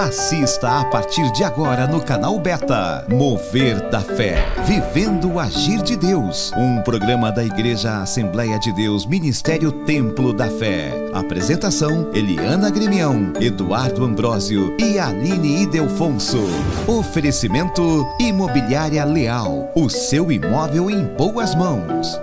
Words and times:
Assista 0.00 0.80
a 0.80 0.84
partir 0.86 1.30
de 1.32 1.44
agora 1.44 1.86
no 1.86 2.00
canal 2.00 2.38
Beta 2.38 3.04
Mover 3.06 3.90
da 3.90 4.00
Fé, 4.00 4.42
Vivendo 4.64 5.32
o 5.32 5.38
Agir 5.38 5.82
de 5.82 5.94
Deus, 5.94 6.50
um 6.56 6.80
programa 6.80 7.30
da 7.30 7.44
Igreja 7.44 8.00
Assembleia 8.00 8.58
de 8.58 8.72
Deus, 8.72 9.04
Ministério 9.04 9.70
Templo 9.84 10.32
da 10.32 10.48
Fé. 10.48 10.90
Apresentação: 11.12 12.08
Eliana 12.14 12.70
Grimião, 12.70 13.34
Eduardo 13.38 14.02
Ambrósio 14.02 14.74
e 14.80 14.98
Aline 14.98 15.64
Idelfonso. 15.64 16.48
Oferecimento: 16.88 18.08
Imobiliária 18.18 19.04
Leal, 19.04 19.70
o 19.74 19.90
seu 19.90 20.32
imóvel 20.32 20.88
em 20.88 21.04
boas 21.14 21.54
mãos. 21.54 22.18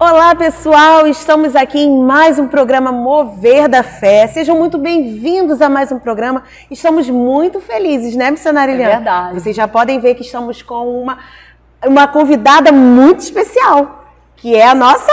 Olá 0.00 0.34
pessoal, 0.34 1.06
estamos 1.06 1.54
aqui 1.54 1.78
em 1.78 2.02
mais 2.02 2.38
um 2.38 2.48
programa 2.48 2.90
Mover 2.90 3.68
da 3.68 3.82
Fé. 3.82 4.26
Sejam 4.28 4.56
muito 4.56 4.78
bem-vindos 4.78 5.60
a 5.60 5.68
mais 5.68 5.92
um 5.92 5.98
programa. 5.98 6.42
Estamos 6.70 7.10
muito 7.10 7.60
felizes, 7.60 8.16
né, 8.16 8.30
missionária 8.30 8.72
Eliana? 8.72 8.92
É 8.92 8.96
verdade. 8.96 9.34
Vocês 9.34 9.54
já 9.54 9.68
podem 9.68 10.00
ver 10.00 10.14
que 10.14 10.22
estamos 10.22 10.62
com 10.62 11.02
uma, 11.02 11.18
uma 11.84 12.08
convidada 12.08 12.72
muito 12.72 13.20
especial, 13.20 14.06
que 14.36 14.56
é 14.56 14.66
a 14.66 14.74
nossa 14.74 15.12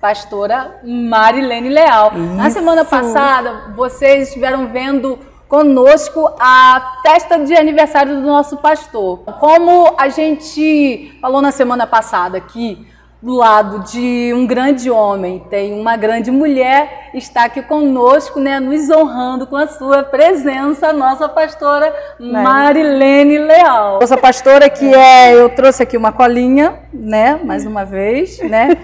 pastora 0.00 0.80
Marilene 0.82 1.68
Leal. 1.68 2.10
Na 2.34 2.48
Isso. 2.48 2.58
semana 2.58 2.84
passada, 2.84 3.72
vocês 3.76 4.26
estiveram 4.26 4.66
vendo 4.66 5.16
conosco 5.48 6.28
a 6.40 6.98
festa 7.06 7.38
de 7.38 7.54
aniversário 7.54 8.16
do 8.16 8.26
nosso 8.26 8.56
pastor. 8.56 9.20
Como 9.38 9.94
a 9.96 10.08
gente 10.08 11.16
falou 11.20 11.40
na 11.40 11.52
semana 11.52 11.86
passada 11.86 12.36
aqui, 12.36 12.84
do 13.24 13.32
lado 13.32 13.90
de 13.90 14.34
um 14.34 14.46
grande 14.46 14.90
homem. 14.90 15.38
Tem 15.48 15.72
uma 15.72 15.96
grande 15.96 16.30
mulher, 16.30 17.08
está 17.14 17.44
aqui 17.44 17.62
conosco, 17.62 18.38
né, 18.38 18.60
nos 18.60 18.90
honrando 18.90 19.46
com 19.46 19.56
a 19.56 19.66
sua 19.66 20.02
presença, 20.02 20.88
a 20.88 20.92
nossa 20.92 21.26
pastora 21.26 21.90
Marilene 22.20 23.38
Leal. 23.38 23.98
Nossa 23.98 24.18
pastora 24.18 24.68
que 24.68 24.94
é, 24.94 25.32
eu 25.34 25.48
trouxe 25.48 25.82
aqui 25.82 25.96
uma 25.96 26.12
colinha, 26.12 26.80
né, 26.92 27.40
mais 27.42 27.64
uma 27.64 27.82
vez, 27.82 28.38
né, 28.40 28.76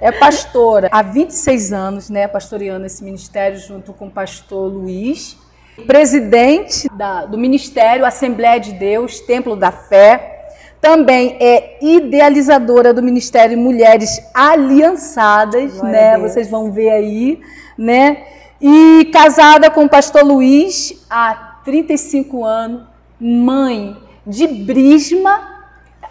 é 0.00 0.12
pastora. 0.12 0.88
Há 0.92 1.02
26 1.02 1.72
anos, 1.72 2.08
né, 2.08 2.28
pastoreando 2.28 2.86
esse 2.86 3.02
ministério 3.02 3.58
junto 3.58 3.92
com 3.92 4.06
o 4.06 4.10
pastor 4.12 4.70
Luiz, 4.72 5.36
presidente 5.88 6.88
da- 6.92 7.24
do 7.26 7.36
Ministério 7.36 8.04
Assembleia 8.04 8.60
de 8.60 8.72
Deus, 8.74 9.18
Templo 9.18 9.56
da 9.56 9.72
Fé, 9.72 10.37
também 10.80 11.36
é 11.40 11.78
idealizadora 11.82 12.94
do 12.94 13.02
Ministério 13.02 13.58
Mulheres 13.58 14.20
Aliançadas, 14.32 15.74
Glória 15.74 15.90
né? 15.90 16.18
Vocês 16.18 16.48
vão 16.48 16.70
ver 16.70 16.90
aí, 16.90 17.40
né? 17.76 18.24
E 18.60 19.08
casada 19.12 19.70
com 19.70 19.84
o 19.84 19.88
pastor 19.88 20.24
Luiz 20.24 21.04
há 21.10 21.60
35 21.64 22.44
anos, 22.44 22.82
mãe 23.20 23.96
de 24.26 24.46
Brisma 24.46 25.40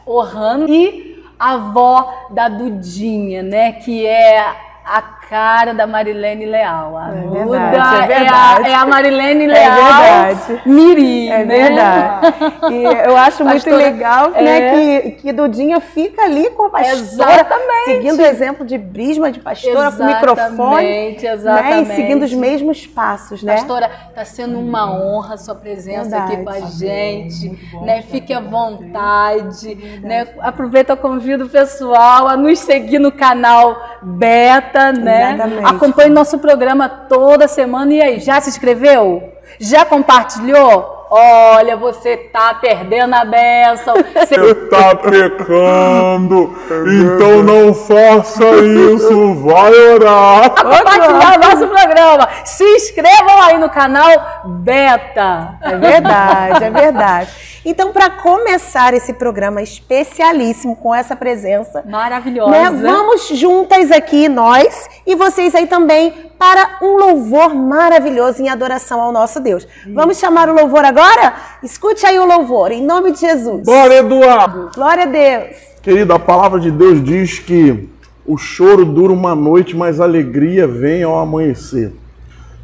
Orrano 0.05 0.67
e 0.69 1.23
avó 1.39 2.27
da 2.31 2.49
Dudinha, 2.49 3.43
né? 3.43 3.73
Que 3.73 4.05
é 4.05 4.66
a 4.89 5.01
cara 5.01 5.73
da 5.73 5.85
Marilene 5.85 6.45
Leal. 6.45 6.97
A 6.97 7.09
É 7.09 7.21
Duda 7.21 7.59
verdade, 7.59 8.11
é 8.11 8.15
a- 8.15 8.19
verdade. 8.19 8.69
É 8.69 8.75
a, 8.75 8.85
Marilene 8.85 9.43
É 9.43 9.47
Leal 9.47 9.75
verdade. 9.75 10.61
Miri, 10.65 11.29
É 11.29 11.43
né? 11.43 11.45
verdade. 11.45 12.33
E 12.71 12.83
eu 12.83 13.17
acho 13.17 13.43
muito 13.43 13.63
Pastora, 13.65 13.75
legal 13.77 14.31
é. 14.33 14.41
né, 14.41 14.71
que, 14.71 15.11
que 15.21 15.33
Dudinha 15.33 15.81
fica 15.81 16.23
ali 16.23 16.49
com 16.51 16.67
a 16.67 16.69
pastora, 16.69 16.93
Exatamente. 16.93 17.85
seguindo 17.85 18.19
o 18.19 18.25
exemplo 18.25 18.65
de 18.65 18.77
Brisma, 18.77 19.29
de 19.31 19.39
pastora, 19.41 19.91
com 19.91 20.03
o 20.03 20.05
microfone, 20.05 20.85
Exatamente, 20.87 21.23
né, 21.25 21.33
exatamente. 21.33 21.91
e 21.91 21.95
seguindo 21.95 22.23
os 22.23 22.33
mesmos 22.33 22.87
passos, 22.87 23.43
né? 23.43 23.55
Pastora, 23.57 23.91
está 24.09 24.23
sendo 24.23 24.57
uma 24.59 24.89
honra 24.89 25.33
a 25.33 25.37
sua 25.37 25.55
presença 25.55 26.17
aqui 26.17 26.37
com 26.37 26.49
a 26.49 26.53
Verdade. 26.53 26.77
gente. 26.77 27.59
Né? 27.83 28.01
Fique 28.03 28.33
à 28.33 28.39
vontade. 28.39 29.75
Né? 30.01 30.27
Aproveita, 30.39 30.93
eu 30.93 30.97
convido 30.97 31.45
o 31.45 31.49
pessoal 31.49 32.27
a 32.27 32.37
nos 32.37 32.59
seguir 32.59 32.99
no 32.99 33.11
canal 33.11 33.75
Beta, 34.01 34.76
né? 34.93 35.33
Exatamente. 35.33 35.65
Acompanhe 35.65 36.09
nosso 36.09 36.39
programa 36.39 36.87
toda 36.87 37.47
semana. 37.47 37.93
E 37.93 38.01
aí, 38.01 38.19
já 38.19 38.39
se 38.41 38.49
inscreveu? 38.49 39.33
Já 39.59 39.85
compartilhou? 39.85 40.97
Olha, 41.09 41.77
você 41.77 42.17
tá 42.17 42.53
perdendo 42.55 43.13
a 43.13 43.23
benção. 43.23 43.95
Você 44.13 44.35
está 44.35 44.93
pecando, 44.95 46.53
então 46.85 47.43
não 47.43 47.73
faça 47.73 48.43
isso, 48.57 49.35
vai 49.35 49.71
orar. 49.93 50.49
compartilhar 50.49 51.37
o 51.37 51.49
nosso 51.49 51.67
programa. 51.67 52.27
Se 52.43 52.63
inscrevam 52.63 53.41
aí 53.43 53.57
no 53.57 53.69
canal 53.69 54.09
Beta. 54.45 55.57
É 55.61 55.77
verdade, 55.77 56.63
é 56.65 56.69
verdade. 56.69 57.29
Então, 57.69 57.91
para 57.91 58.09
começar 58.09 58.93
esse 58.93 59.11
programa 59.11 59.61
especialíssimo 59.61 60.73
com 60.73 60.95
essa 60.95 61.17
presença, 61.17 61.83
Maravilhosa. 61.85 62.49
né, 62.49 62.71
vamos 62.71 63.27
juntas 63.27 63.91
aqui, 63.91 64.29
nós 64.29 64.87
e 65.05 65.17
vocês 65.17 65.53
aí 65.53 65.67
também, 65.67 66.13
para 66.39 66.77
um 66.81 66.95
louvor 66.95 67.53
maravilhoso 67.53 68.41
em 68.41 68.47
adoração 68.47 69.01
ao 69.01 69.11
nosso 69.11 69.41
Deus. 69.41 69.67
Vamos 69.93 70.17
chamar 70.17 70.47
o 70.47 70.53
louvor 70.53 70.85
agora? 70.85 71.33
Escute 71.61 72.05
aí 72.05 72.17
o 72.17 72.25
louvor, 72.25 72.71
em 72.71 72.81
nome 72.81 73.11
de 73.11 73.19
Jesus. 73.19 73.65
Bora, 73.65 73.95
Eduardo. 73.95 74.71
Glória 74.73 75.03
a 75.03 75.07
Deus. 75.07 75.57
Querido, 75.81 76.13
a 76.13 76.19
palavra 76.19 76.61
de 76.61 76.71
Deus 76.71 77.03
diz 77.03 77.37
que 77.37 77.89
o 78.25 78.37
choro 78.37 78.85
dura 78.85 79.11
uma 79.11 79.35
noite, 79.35 79.75
mas 79.75 79.99
a 79.99 80.05
alegria 80.05 80.65
vem 80.65 81.03
ao 81.03 81.19
amanhecer. 81.19 81.91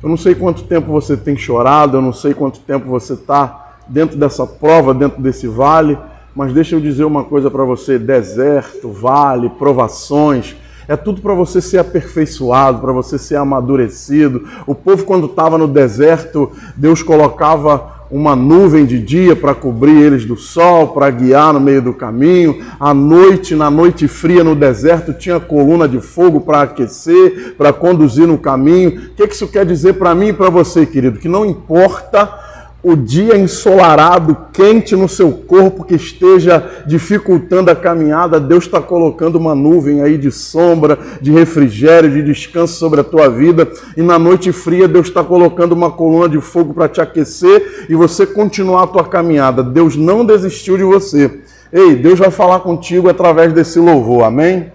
Eu 0.01 0.07
não 0.07 0.15
sei 0.15 0.33
quanto 0.33 0.63
tempo 0.63 0.89
você 0.89 1.17
tem 1.17 1.35
chorado, 1.35 1.97
eu 1.97 2.01
não 2.01 2.13
sei 2.13 2.33
quanto 2.33 2.61
tempo 2.61 2.87
você 2.87 3.15
está 3.15 3.62
dentro 3.88 4.17
dessa 4.17 4.45
prova, 4.45 4.94
dentro 4.94 5.21
desse 5.21 5.47
vale, 5.47 5.97
mas 6.35 6.51
deixa 6.51 6.75
eu 6.75 6.79
dizer 6.79 7.03
uma 7.03 7.23
coisa 7.23 7.49
para 7.51 7.63
você: 7.63 7.99
deserto, 7.99 8.89
vale, 8.89 9.49
provações. 9.49 10.55
É 10.88 10.97
tudo 10.97 11.21
para 11.21 11.33
você 11.33 11.61
ser 11.61 11.77
aperfeiçoado, 11.77 12.79
para 12.79 12.91
você 12.91 13.17
ser 13.17 13.38
amadurecido. 13.38 14.45
O 14.67 14.75
povo, 14.75 15.05
quando 15.05 15.27
estava 15.27 15.57
no 15.57 15.67
deserto, 15.67 16.51
Deus 16.75 17.01
colocava 17.01 17.94
uma 18.11 18.35
nuvem 18.35 18.85
de 18.85 18.99
dia 18.99 19.35
para 19.35 19.55
cobrir 19.55 19.95
eles 19.95 20.25
do 20.25 20.35
sol, 20.35 20.89
para 20.89 21.09
guiar 21.09 21.53
no 21.53 21.59
meio 21.59 21.81
do 21.81 21.94
caminho. 21.94 22.63
À 22.79 22.94
noite, 22.94 23.55
na 23.55 23.71
noite 23.71 24.07
fria 24.07 24.44
no 24.44 24.55
deserto, 24.55 25.13
tinha 25.13 25.39
coluna 25.39 25.88
de 25.88 26.01
fogo 26.01 26.41
para 26.41 26.61
aquecer, 26.63 27.55
para 27.57 27.71
conduzir 27.71 28.27
no 28.27 28.38
caminho. 28.38 28.89
O 28.89 29.15
que 29.15 29.27
que 29.27 29.33
isso 29.33 29.47
quer 29.47 29.65
dizer 29.65 29.94
para 29.94 30.13
mim 30.13 30.27
e 30.27 30.33
para 30.33 30.50
você, 30.50 30.85
querido? 30.85 31.17
Que 31.17 31.29
não 31.29 31.45
importa 31.45 32.52
o 32.83 32.97
dia 32.97 33.38
ensolarado, 33.38 34.35
quente 34.51 34.94
no 34.94 35.07
seu 35.07 35.31
corpo 35.31 35.85
que 35.85 35.95
esteja 35.95 36.83
dificultando 36.85 37.71
a 37.71 37.75
caminhada, 37.75 38.41
Deus 38.41 38.66
está 38.66 38.81
colocando 38.81 39.38
uma 39.38 39.55
nuvem 39.55 40.01
aí 40.01 40.17
de 40.17 40.29
sombra, 40.29 40.99
de 41.21 41.31
refrigério, 41.31 42.11
de 42.11 42.21
descanso 42.21 42.73
sobre 42.73 42.99
a 42.99 43.03
tua 43.03 43.29
vida. 43.29 43.71
E 43.95 44.01
na 44.01 44.19
noite 44.19 44.51
fria, 44.51 44.85
Deus 44.85 45.07
está 45.07 45.23
colocando 45.23 45.71
uma 45.71 45.91
coluna 45.91 46.27
de 46.27 46.41
fogo 46.41 46.73
para 46.73 46.89
te 46.89 46.99
aquecer 46.99 47.85
e 47.88 47.95
você 47.95 48.25
continuar 48.25 48.83
a 48.83 48.88
tua 48.88 49.05
caminhada. 49.05 49.63
Deus 49.63 49.95
não 49.95 50.25
desistiu 50.25 50.75
de 50.77 50.83
você. 50.83 51.39
Ei, 51.71 51.95
Deus 51.95 52.19
vai 52.19 52.31
falar 52.31 52.59
contigo 52.59 53.09
através 53.09 53.53
desse 53.53 53.79
louvor, 53.79 54.25
amém? 54.25 54.71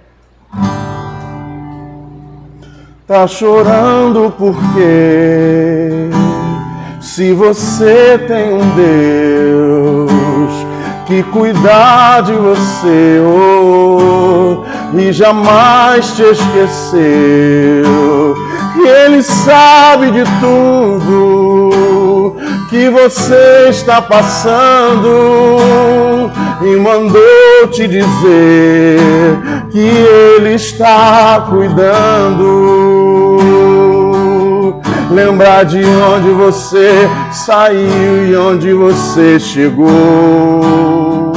Tá 3.07 3.27
chorando 3.27 4.33
porque 4.37 5.78
se 7.19 7.33
você 7.33 8.17
tem 8.29 8.55
um 8.55 8.61
Deus 8.77 10.53
que 11.05 11.21
cuidar 11.25 12.23
de 12.23 12.33
você 12.33 13.21
oh, 13.27 14.63
e 14.97 15.13
jamais 15.13 16.13
te 16.13 16.23
esqueceu, 16.23 17.03
e 18.77 18.87
Ele 18.87 19.21
sabe 19.21 20.13
de 20.13 20.23
tudo 20.39 22.37
que 22.71 22.89
você 22.89 23.67
está 23.69 24.01
passando 24.01 25.11
e 26.63 26.77
mandou 26.77 27.67
te 27.73 27.89
dizer 27.89 29.01
que 29.73 29.81
Ele 29.81 30.55
está 30.55 31.49
cuidando. 31.51 33.08
Lembrar 35.11 35.65
de 35.65 35.83
onde 35.85 36.29
você 36.31 37.09
saiu 37.33 38.27
e 38.31 38.37
onde 38.37 38.75
você 38.75 39.41
chegou. 39.41 41.33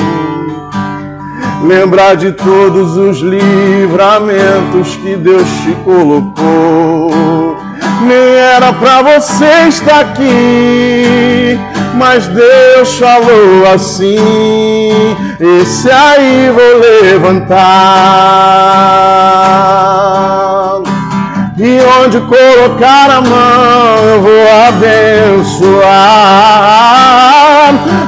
Lembrar 1.64 2.16
de 2.16 2.34
todos 2.34 2.98
os 2.98 3.20
livramentos 3.20 4.98
que 4.98 5.16
Deus 5.16 5.48
te 5.64 5.72
colocou. 5.86 7.56
Nem 8.02 8.36
era 8.36 8.74
pra 8.74 9.02
você 9.04 9.70
estar 9.70 10.02
aqui, 10.02 11.58
mas 11.96 12.28
Deus 12.28 12.98
falou 12.98 13.72
assim: 13.74 14.18
Esse 15.40 15.90
aí 15.90 16.52
vou 16.54 16.80
levantar. 17.02 17.62
Onde 22.04 22.20
colocar 22.22 23.12
a 23.12 23.22
mão 23.22 24.04
eu 24.04 24.20
vou 24.22 24.48
abençoar. 24.68 25.86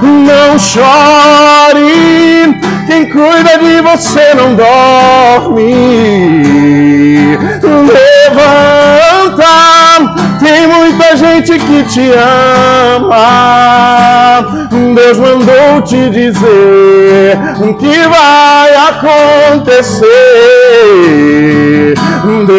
Não 0.01 0.57
chore, 0.57 2.59
quem 2.87 3.07
cuida 3.09 3.59
de 3.59 3.79
você 3.81 4.33
não 4.33 4.55
dorme. 4.55 5.75
Levanta, 8.31 9.45
tem 10.39 10.65
muita 10.67 11.15
gente 11.15 11.59
que 11.59 11.83
te 11.83 12.11
ama. 12.11 13.13
Deus 14.95 15.19
mandou 15.19 15.81
te 15.83 16.09
dizer 16.09 17.37
o 17.61 17.75
que 17.75 17.99
vai 18.07 18.75
acontecer. 18.89 20.62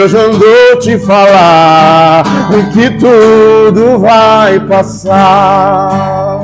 Deus 0.05 0.13
mandou 0.13 0.79
te 0.81 0.99
falar 0.99 2.23
que 2.75 2.91
tudo 2.91 3.99
vai 3.99 4.61
passar. 4.61 6.39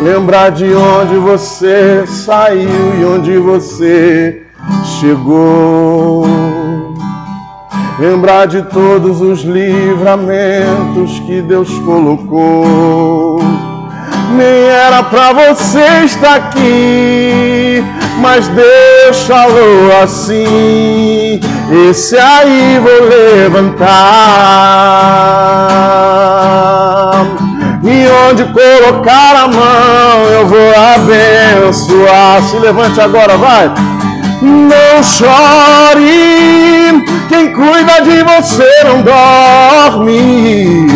Lembrar 0.00 0.50
de 0.50 0.72
onde 0.72 1.16
você 1.16 2.04
saiu 2.06 3.00
e 3.00 3.04
onde 3.04 3.38
você 3.38 4.42
chegou. 5.00 6.26
Lembrar 7.98 8.46
de 8.46 8.62
todos 8.62 9.20
os 9.20 9.40
livramentos 9.42 11.18
que 11.26 11.42
Deus 11.42 11.70
colocou. 11.80 13.40
Nem 14.36 14.68
era 14.68 15.02
pra 15.04 15.32
você 15.32 16.04
estar 16.04 16.34
aqui, 16.34 17.84
mas 18.18 18.48
Deus 18.48 19.22
falou 19.26 20.02
assim: 20.02 21.40
Esse 21.88 22.18
aí 22.18 22.80
vou 22.82 23.08
levantar. 23.08 23.94
E 27.84 28.06
onde 28.28 28.44
colocar 28.44 29.44
a 29.44 29.48
mão 29.48 30.24
eu 30.32 30.46
vou 30.48 30.74
abençoar. 30.94 32.42
Se 32.42 32.56
levante 32.56 33.00
agora, 33.00 33.36
vai. 33.36 33.70
Não 34.44 35.02
chore, 35.02 36.02
quem 37.28 37.52
cuida 37.52 38.02
de 38.02 38.22
você 38.22 38.84
não 38.84 39.00
dorme. 39.00 40.86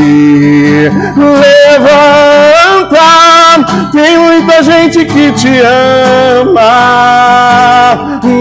Levanta, 1.17 2.99
tem 3.93 4.19
muita 4.19 4.63
gente 4.63 5.05
que 5.05 5.33
te 5.33 5.61
ama. 6.41 6.61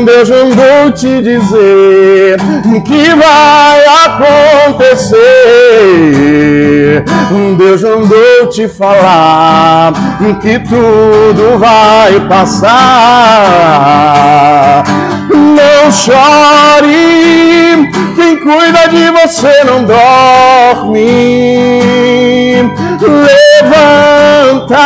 Deus 0.06 0.30
mandou 0.30 0.92
te 0.94 1.22
dizer 1.22 2.38
que 2.86 3.16
vai 3.16 3.86
acontecer. 4.06 5.18
Deus 7.58 7.82
mandou 7.84 8.48
te 8.50 8.68
falar 8.68 9.94
que 10.42 10.60
tudo 10.60 11.58
vai 11.60 12.20
passar. 12.28 12.74
Não 15.30 15.92
chore, 15.92 17.90
quem 18.16 18.38
cuida 18.38 18.88
de 18.90 19.12
você 19.12 19.64
não 19.64 19.84
dorme. 19.84 20.98
Levanta, 23.62 24.78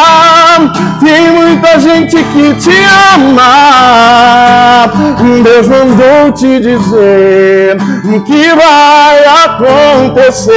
tem 1.01 1.29
muita 1.31 1.77
gente 1.79 2.15
que 2.15 2.53
te 2.55 2.71
ama. 3.15 4.87
Deus 5.43 5.67
mandou 5.67 6.31
te 6.31 6.59
dizer 6.61 7.77
que 8.25 8.55
vai 8.55 9.25
acontecer. 9.45 10.55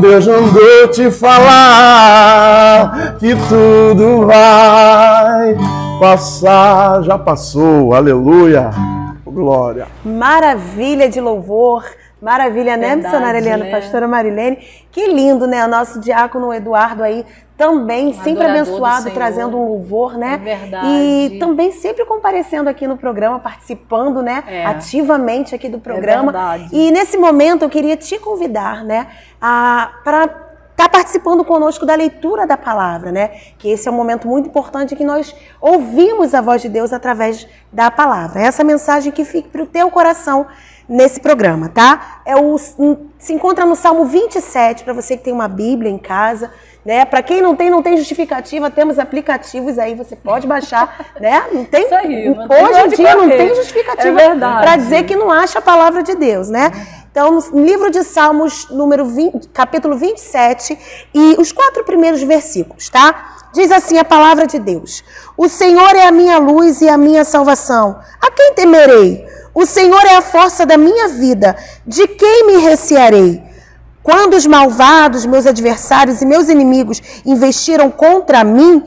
Deus 0.00 0.26
mandou 0.26 0.88
te 0.92 1.10
falar 1.10 3.16
que 3.18 3.34
tudo 3.48 4.26
vai 4.26 5.56
passar. 5.98 7.02
Já 7.02 7.18
passou, 7.18 7.94
aleluia. 7.94 8.70
Glória. 9.26 9.88
Maravilha 10.04 11.08
de 11.08 11.20
louvor. 11.20 11.82
Maravilha, 12.24 12.74
né, 12.74 12.88
Verdade, 12.88 13.02
missionária 13.02 13.38
Eliana? 13.38 13.64
né? 13.64 13.70
Pastora 13.70 14.08
Marilene. 14.08 14.56
Que 14.90 15.06
lindo, 15.08 15.46
né? 15.46 15.62
O 15.62 15.68
nosso 15.68 16.00
diácono 16.00 16.54
Eduardo 16.54 17.02
aí 17.02 17.22
também, 17.54 18.14
sempre 18.14 18.44
adorador 18.44 18.64
do 18.64 18.70
abençoado, 18.70 19.10
trazendo 19.10 19.58
um 19.58 19.68
louvor, 19.68 20.16
né? 20.16 20.32
É 20.34 20.38
verdade. 20.38 20.86
E 20.88 21.38
também 21.38 21.70
sempre 21.70 22.06
comparecendo 22.06 22.70
aqui 22.70 22.86
no 22.86 22.96
programa, 22.96 23.38
participando, 23.38 24.22
né? 24.22 24.42
É. 24.46 24.64
Ativamente 24.64 25.54
aqui 25.54 25.68
do 25.68 25.78
programa. 25.78 26.32
verdade. 26.32 26.68
E 26.72 26.90
nesse 26.90 27.18
momento 27.18 27.62
eu 27.62 27.68
queria 27.68 27.94
te 27.94 28.18
convidar, 28.18 28.82
né? 28.82 29.06
Para 29.38 30.24
estar 30.70 30.88
participando 30.88 31.44
conosco 31.44 31.84
da 31.84 31.94
leitura 31.94 32.46
da 32.46 32.56
palavra, 32.56 33.12
né? 33.12 33.32
Que 33.58 33.68
esse 33.68 33.86
é 33.86 33.90
um 33.90 33.94
momento 33.94 34.26
muito 34.26 34.48
importante 34.48 34.96
que 34.96 35.04
nós 35.04 35.36
ouvimos 35.60 36.32
a 36.32 36.40
voz 36.40 36.62
de 36.62 36.70
Deus 36.70 36.90
através 36.90 37.46
da 37.70 37.90
palavra. 37.90 38.40
Essa 38.40 38.64
mensagem 38.64 39.12
que 39.12 39.26
fique 39.26 39.50
para 39.50 39.62
o 39.62 39.66
teu 39.66 39.90
coração 39.90 40.46
nesse 40.88 41.20
programa, 41.20 41.68
tá? 41.68 42.20
É 42.24 42.36
o, 42.36 42.58
se 42.58 43.32
encontra 43.32 43.64
no 43.64 43.74
Salmo 43.74 44.04
27, 44.04 44.84
para 44.84 44.92
você 44.92 45.16
que 45.16 45.24
tem 45.24 45.32
uma 45.32 45.48
Bíblia 45.48 45.90
em 45.90 45.98
casa, 45.98 46.50
né? 46.84 47.04
Para 47.04 47.22
quem 47.22 47.40
não 47.40 47.56
tem, 47.56 47.70
não 47.70 47.82
tem 47.82 47.96
justificativa, 47.96 48.70
temos 48.70 48.98
aplicativos 48.98 49.78
aí, 49.78 49.94
você 49.94 50.14
pode 50.14 50.46
baixar, 50.46 51.12
né? 51.20 51.44
Não 51.52 51.64
tem, 51.64 51.84
Isso 51.84 51.94
aí, 51.94 52.28
não 52.28 52.46
hoje 52.46 52.94
em 52.94 52.96
dia 52.96 53.16
não 53.16 53.28
tem 53.28 53.54
justificativa 53.54 54.20
É 54.20 54.34
para 54.34 54.76
dizer 54.76 55.04
que 55.04 55.16
não 55.16 55.30
acha 55.30 55.58
a 55.58 55.62
palavra 55.62 56.02
de 56.02 56.14
Deus, 56.14 56.48
né? 56.48 56.70
Então, 57.10 57.30
no 57.52 57.64
livro 57.64 57.90
de 57.90 58.02
Salmos, 58.02 58.68
número 58.70 59.04
20, 59.06 59.48
capítulo 59.50 59.96
27, 59.96 60.76
e 61.14 61.36
os 61.38 61.52
quatro 61.52 61.84
primeiros 61.84 62.20
versículos, 62.24 62.88
tá? 62.88 63.36
Diz 63.52 63.70
assim 63.70 63.98
a 63.98 64.04
palavra 64.04 64.48
de 64.48 64.58
Deus: 64.58 65.04
O 65.36 65.48
Senhor 65.48 65.94
é 65.94 66.08
a 66.08 66.10
minha 66.10 66.38
luz 66.38 66.82
e 66.82 66.88
a 66.88 66.98
minha 66.98 67.24
salvação. 67.24 68.00
A 68.20 68.32
quem 68.32 68.54
temerei? 68.54 69.24
O 69.54 69.64
Senhor 69.64 70.04
é 70.04 70.16
a 70.16 70.22
força 70.22 70.66
da 70.66 70.76
minha 70.76 71.08
vida. 71.08 71.56
De 71.86 72.08
quem 72.08 72.46
me 72.46 72.56
recearei? 72.56 73.40
Quando 74.02 74.34
os 74.34 74.46
malvados, 74.46 75.24
meus 75.24 75.46
adversários 75.46 76.20
e 76.20 76.26
meus 76.26 76.48
inimigos 76.48 77.00
investiram 77.24 77.90
contra 77.90 78.42
mim 78.42 78.82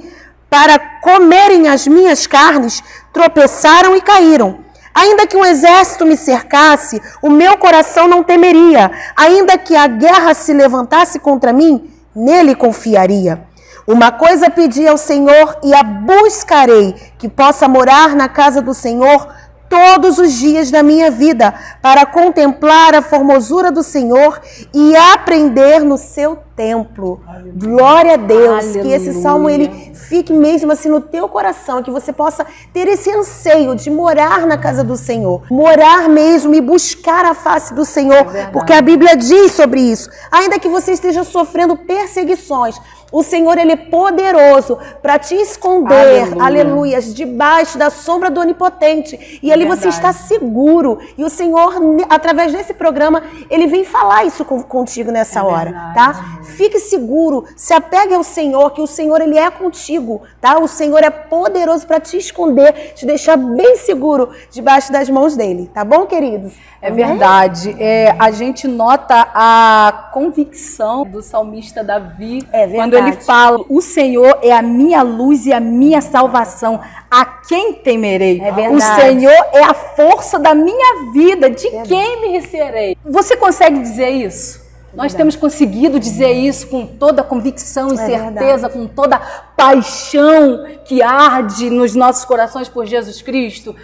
para 0.50 0.78
comerem 1.02 1.68
as 1.70 1.88
minhas 1.88 2.28
carnes, 2.28 2.84
tropeçaram 3.14 3.96
e 3.96 4.02
caíram. 4.02 4.60
Ainda 4.94 5.26
que 5.26 5.38
um 5.38 5.46
exército 5.46 6.06
me 6.06 6.18
cercasse, 6.18 7.02
o 7.22 7.30
meu 7.30 7.58
coração 7.58 8.08
não 8.08 8.24
temeria. 8.24 8.92
Ainda 9.16 9.58
que 9.58 9.76
a 9.76 9.88
guerra 9.88 10.34
se 10.34 10.54
levantasse 10.54 11.20
contra 11.20 11.54
mim, 11.54 11.90
nele 12.16 12.56
confiaria. 12.56 13.42
Uma 13.88 14.12
coisa 14.12 14.50
pedi 14.50 14.86
ao 14.86 14.98
Senhor 14.98 15.60
e 15.64 15.74
a 15.74 15.82
buscarei, 15.82 16.94
que 17.18 17.30
possa 17.30 17.68
morar 17.68 18.16
na 18.16 18.28
casa 18.28 18.62
do 18.62 18.74
Senhor 18.74 19.28
todos 19.70 20.18
os 20.18 20.34
dias 20.34 20.72
da 20.72 20.82
minha 20.82 21.12
vida, 21.12 21.54
para 21.82 22.06
contemplar 22.06 22.96
a 22.96 23.02
formosura 23.02 23.72
do 23.72 23.84
Senhor 23.84 24.42
e 24.74 24.96
aprender 24.96 25.82
no 25.84 25.98
seu 25.98 26.47
templo. 26.58 27.22
Glória 27.56 28.16
a 28.16 28.18
Deus, 28.18 28.72
que 28.72 28.80
esse 28.80 29.10
Aleluia. 29.10 29.22
salmo 29.22 29.50
ele 29.50 29.92
fique 29.94 30.34
mesmo 30.34 30.72
assim 30.72 30.90
no 30.90 31.00
teu 31.00 31.30
coração, 31.30 31.84
que 31.84 31.92
você 31.92 32.12
possa 32.12 32.46
ter 32.74 32.88
esse 32.88 33.12
anseio 33.12 33.76
de 33.76 33.92
morar 33.92 34.48
na 34.48 34.58
casa 34.58 34.84
do 34.84 34.98
Senhor, 34.98 35.44
morar 35.52 36.10
mesmo 36.10 36.56
e 36.56 36.60
buscar 36.60 37.24
a 37.26 37.36
face 37.36 37.74
do 37.76 37.86
Senhor, 37.86 38.26
porque 38.52 38.74
a 38.74 38.82
Bíblia 38.82 39.16
diz 39.16 39.52
sobre 39.52 39.80
isso. 39.80 40.10
Ainda 40.32 40.60
que 40.60 40.68
você 40.68 40.94
esteja 40.94 41.24
sofrendo 41.24 41.78
perseguições, 41.78 42.76
o 43.12 43.24
Senhor 43.24 43.58
ele 43.58 43.72
é 43.72 43.76
poderoso 43.78 44.78
para 45.02 45.18
te 45.18 45.34
esconder, 45.36 46.24
Aleluia. 46.24 46.44
aleluias, 46.46 47.14
debaixo 47.14 47.78
da 47.78 47.90
sombra 47.90 48.30
do 48.30 48.42
Onipotente. 48.42 49.40
E 49.42 49.52
ali 49.52 49.66
você 49.66 49.90
verdade. 49.90 49.96
está 49.96 50.12
seguro. 50.12 51.00
E 51.18 51.24
o 51.24 51.30
Senhor, 51.30 51.74
através 52.10 52.52
desse 52.52 52.74
programa, 52.74 53.24
ele 53.50 53.68
vem 53.68 53.86
falar 53.86 54.26
isso 54.26 54.44
contigo 54.44 55.10
nessa 55.10 55.42
hora, 55.44 55.72
verdade. 55.72 55.94
tá? 55.94 56.40
Fique 56.56 56.80
seguro, 56.80 57.46
se 57.56 57.74
apegue 57.74 58.14
ao 58.14 58.24
Senhor, 58.24 58.72
que 58.72 58.82
o 58.82 58.88
Senhor 58.88 59.22
ele 59.22 59.38
é 59.38 59.50
contigo, 59.52 60.22
tá? 60.40 60.58
O 60.60 60.68
Senhor 60.68 61.04
é 61.04 61.10
poderoso 61.10 61.86
para 61.86 62.00
te 62.00 62.18
esconder, 62.18 62.94
te 62.96 63.06
deixar 63.06 63.38
bem 63.38 63.76
seguro 63.76 64.30
debaixo 64.52 64.92
das 64.92 65.10
mãos 65.10 65.36
dele, 65.36 65.70
tá 65.74 65.84
bom, 65.84 66.06
queridos? 66.06 66.54
É 66.82 66.88
Amém? 66.88 67.06
verdade. 67.06 67.76
É, 67.80 68.16
a 68.20 68.32
gente 68.32 68.68
nota 68.68 69.28
a 69.34 70.10
convicção 70.14 71.04
do 71.06 71.22
salmista 71.22 71.84
Davi 71.84 72.48
É 72.52 72.68
quando 72.68 72.94
ele 72.96 73.14
fala: 73.14 73.60
O 73.68 73.82
Senhor 73.82 74.40
é 74.42 74.52
a 74.52 74.62
minha 74.62 75.02
luz 75.02 75.46
e 75.46 75.54
a 75.54 75.60
minha 75.60 76.02
salvação. 76.02 76.80
A 77.10 77.26
quem 77.26 77.74
temerei? 77.74 78.42
É. 78.42 78.70
O 78.70 78.80
Senhor 78.80 79.46
é 79.54 79.64
a 79.64 79.74
força 79.74 80.38
da 80.38 80.54
minha 80.54 81.12
vida. 81.12 81.50
De 81.50 81.70
quem 81.88 82.22
me 82.22 82.28
recearei? 82.30 82.98
Você 83.04 83.36
consegue 83.36 83.80
dizer 83.80 84.10
isso? 84.10 84.67
Nós 84.98 85.14
temos 85.14 85.36
conseguido 85.36 86.00
dizer 86.00 86.32
isso 86.32 86.66
com 86.68 86.84
toda 86.84 87.22
convicção 87.22 87.90
e 87.90 87.94
É 87.94 87.98
certeza, 87.98 88.68
com 88.68 88.88
toda 88.88 89.20
paixão 89.56 90.66
que 90.84 91.04
arde 91.04 91.70
nos 91.70 91.94
nossos 91.94 92.26
corações 92.26 92.68
por 92.68 92.84
Jesus 92.88 93.22
Cristo. 93.22 93.76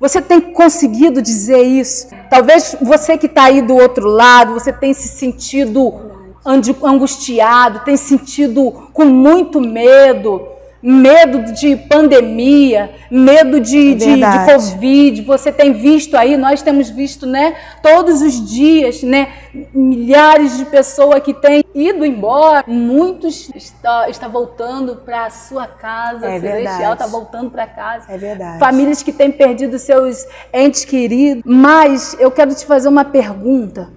Você 0.00 0.22
tem 0.22 0.40
conseguido 0.40 1.20
dizer 1.20 1.62
isso? 1.62 2.08
Talvez 2.30 2.74
você 2.80 3.18
que 3.18 3.26
está 3.26 3.44
aí 3.44 3.60
do 3.60 3.76
outro 3.76 4.08
lado, 4.08 4.54
você 4.54 4.72
tem 4.72 4.94
se 4.94 5.08
sentido 5.08 6.10
angustiado, 6.42 7.80
tem 7.80 7.98
sentido 7.98 8.88
com 8.94 9.04
muito 9.04 9.60
medo, 9.60 10.48
medo 10.82 11.52
de 11.52 11.76
pandemia, 11.76 12.90
medo 13.08 13.60
de, 13.60 13.94
de, 13.94 14.16
de, 14.16 14.52
Covid. 14.52 15.22
Você 15.22 15.52
tem 15.52 15.72
visto 15.72 16.16
aí, 16.16 16.36
nós 16.36 16.60
temos 16.60 16.90
visto, 16.90 17.24
né, 17.24 17.54
todos 17.80 18.20
os 18.20 18.50
dias, 18.50 19.02
né, 19.02 19.32
milhares 19.72 20.56
de 20.56 20.64
pessoas 20.64 21.22
que 21.22 21.32
têm 21.32 21.64
ido 21.72 22.04
embora. 22.04 22.64
Muitos 22.66 23.48
está, 23.54 24.08
está 24.08 24.26
voltando 24.26 24.96
para 24.96 25.26
a 25.26 25.30
sua 25.30 25.66
casa 25.66 26.26
é 26.26 26.40
celestial, 26.40 26.94
está 26.94 27.06
voltando 27.06 27.50
para 27.50 27.66
casa. 27.66 28.06
É 28.08 28.18
verdade. 28.18 28.58
Famílias 28.58 29.02
que 29.02 29.12
têm 29.12 29.30
perdido 29.30 29.78
seus 29.78 30.26
entes 30.52 30.84
queridos. 30.84 31.42
Mas 31.46 32.16
eu 32.18 32.30
quero 32.30 32.52
te 32.54 32.66
fazer 32.66 32.88
uma 32.88 33.04
pergunta. 33.04 33.90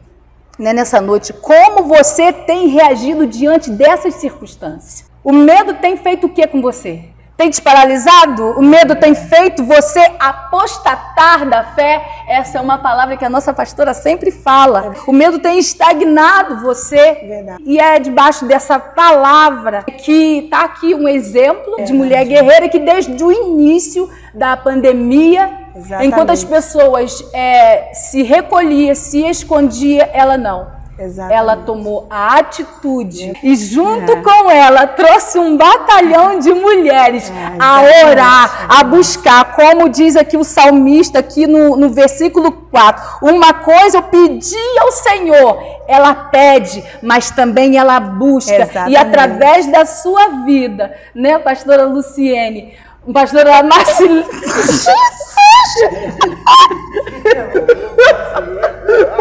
Né, 0.58 0.72
nessa 0.72 1.02
noite, 1.02 1.34
como 1.34 1.84
você 1.84 2.32
tem 2.32 2.70
reagido 2.70 3.28
diante 3.28 3.70
dessas 3.70 4.14
circunstâncias? 4.16 5.04
O 5.26 5.34
medo 5.34 5.74
tem 5.74 5.98
feito 5.98 6.28
o 6.28 6.30
que 6.30 6.46
com 6.46 6.62
você? 6.62 7.06
Tem 7.36 7.50
te 7.50 7.60
paralisado? 7.60 8.52
O 8.60 8.62
medo 8.62 8.96
tem 8.96 9.16
feito 9.16 9.66
você 9.66 10.00
apostatar 10.20 11.50
da 11.50 11.64
fé? 11.64 12.06
Essa 12.30 12.60
é 12.60 12.62
uma 12.62 12.78
palavra 12.78 13.18
que 13.18 13.26
a 13.26 13.30
nossa 13.30 13.52
pastora 13.52 13.96
sempre 13.96 14.30
fala. 14.30 14.94
O 15.08 15.12
medo 15.12 15.40
tem 15.40 15.58
estagnado 15.58 16.62
você. 16.62 17.22
Verdade. 17.28 17.64
E 17.66 17.80
é 17.80 17.98
debaixo 17.98 18.46
dessa 18.46 18.78
palavra 18.78 19.82
que 19.82 20.44
está 20.44 20.64
aqui 20.64 20.94
um 20.94 21.08
exemplo 21.08 21.84
de 21.84 21.92
mulher 21.92 22.24
guerreira 22.26 22.70
que 22.70 22.78
desde 22.78 23.24
o 23.24 23.32
início 23.32 24.08
da 24.32 24.56
pandemia, 24.56 25.52
Exatamente. 25.76 26.08
enquanto 26.08 26.30
as 26.30 26.44
pessoas 26.44 27.26
é, 27.34 27.92
se 27.96 28.22
recolhiam, 28.22 28.94
se 28.94 29.26
escondiam, 29.26 30.08
ela 30.14 30.38
não. 30.38 30.76
Exatamente. 30.98 31.38
Ela 31.38 31.58
tomou 31.58 32.08
a 32.10 32.38
atitude 32.38 33.34
e, 33.44 33.56
junto 33.56 34.14
é. 34.14 34.22
com 34.22 34.50
ela, 34.50 34.88
trouxe 34.88 35.38
um 35.38 35.58
batalhão 35.58 36.40
de 36.40 36.54
mulheres 36.54 37.30
é, 37.30 37.58
a 37.60 37.82
orar, 38.08 38.66
a 38.70 38.84
buscar, 38.84 39.56
como 39.56 39.90
diz 39.90 40.16
aqui 40.16 40.38
o 40.38 40.44
salmista, 40.44 41.20
aqui 41.20 41.48
no, 41.48 41.76
no 41.76 41.90
versículo 41.90 42.50
4. 42.52 43.20
Uma 43.22 43.54
coisa 43.54 43.98
eu 43.98 44.04
pedi 44.04 44.56
ao 44.80 44.92
Senhor, 44.92 45.60
ela 45.86 46.16
pede, 46.16 46.82
mas 47.02 47.30
também 47.30 47.78
ela 47.78 48.00
busca. 48.00 48.56
Exatamente. 48.56 48.94
E 48.94 48.96
através 48.96 49.68
da 49.68 49.86
sua 49.86 50.46
vida, 50.46 50.96
né, 51.14 51.38
pastora 51.40 51.84
Luciene? 51.84 52.74
Pastora 53.14 53.62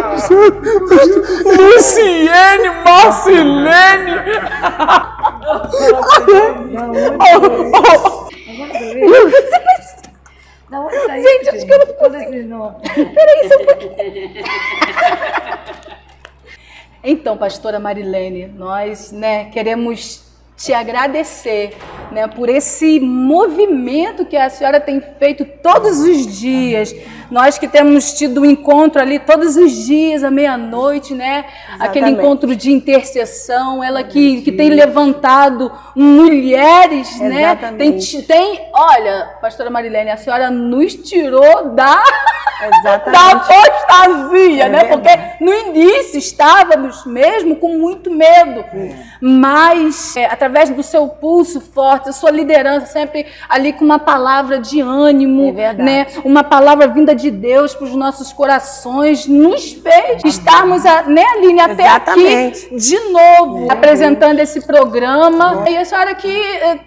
Marcilene. 0.00 0.74
Luciene 1.56 2.70
Marcelene. 2.84 4.14
Gente, 11.22 11.48
acho 11.50 11.66
que 11.66 11.72
eu 11.72 11.78
não 11.78 11.86
consigo. 11.86 12.80
Peraí, 13.14 13.48
só 13.48 13.56
um 13.60 13.64
pouquinho. 13.64 13.94
Então, 17.06 17.36
pastora 17.36 17.78
Marilene, 17.78 18.46
nós 18.46 19.12
né, 19.12 19.50
queremos 19.50 20.24
te 20.56 20.72
agradecer 20.72 21.76
né, 22.12 22.28
por 22.28 22.48
esse 22.48 23.00
movimento 23.00 24.24
que 24.24 24.36
a 24.36 24.48
senhora 24.48 24.78
tem 24.78 25.00
feito 25.18 25.44
todos 25.44 25.98
os 25.98 26.38
dias. 26.38 26.94
Nós 27.30 27.58
que 27.58 27.66
temos 27.66 28.12
tido 28.12 28.42
um 28.42 28.44
encontro 28.44 29.00
ali 29.00 29.18
todos 29.18 29.56
os 29.56 29.72
dias, 29.72 30.22
à 30.22 30.30
meia-noite, 30.30 31.14
né? 31.14 31.44
Exatamente. 31.48 31.88
Aquele 31.88 32.10
encontro 32.10 32.54
de 32.54 32.70
intercessão, 32.70 33.82
ela 33.82 34.04
que, 34.04 34.42
que 34.42 34.52
tem 34.52 34.70
levantado 34.70 35.72
mulheres, 35.96 37.20
Exatamente. 37.20 38.18
né? 38.18 38.24
Tem, 38.26 38.54
tem, 38.56 38.68
olha, 38.72 39.30
pastora 39.40 39.70
Marilene, 39.70 40.10
a 40.10 40.16
senhora 40.16 40.50
nos 40.50 40.94
tirou 40.94 41.70
da, 41.70 42.00
da 43.10 43.30
apostasia, 43.32 44.64
é 44.64 44.68
né? 44.68 44.84
Verdade. 44.84 44.88
Porque 44.88 45.44
no 45.44 45.52
início 45.52 46.18
estávamos 46.18 47.04
mesmo 47.04 47.56
com 47.56 47.76
muito 47.78 48.10
medo, 48.10 48.60
é. 48.72 48.94
mas 49.20 50.16
é, 50.16 50.26
através 50.26 50.43
do 50.74 50.82
seu 50.82 51.08
pulso 51.08 51.60
forte, 51.60 52.08
a 52.08 52.12
sua 52.12 52.30
liderança 52.30 52.86
sempre 52.86 53.26
ali 53.48 53.72
com 53.72 53.84
uma 53.84 53.98
palavra 53.98 54.58
de 54.58 54.80
ânimo, 54.80 55.58
é 55.58 55.72
né? 55.72 56.06
Uma 56.24 56.44
palavra 56.44 56.86
vinda 56.88 57.14
de 57.14 57.30
Deus 57.30 57.74
para 57.74 57.84
os 57.84 57.94
nossos 57.94 58.32
corações, 58.32 59.26
nos 59.26 59.72
fez 59.72 60.22
estarmos, 60.24 60.84
a, 60.84 61.02
né, 61.02 61.24
Aline, 61.36 61.60
até 61.60 61.84
Exatamente. 61.84 62.66
aqui 62.66 62.76
de 62.76 62.98
novo, 63.10 63.70
apresentando 63.70 64.38
esse 64.40 64.60
programa. 64.66 65.64
E 65.68 65.76
a 65.76 65.84
senhora 65.84 66.14
que 66.14 66.28
eh, 66.28 66.78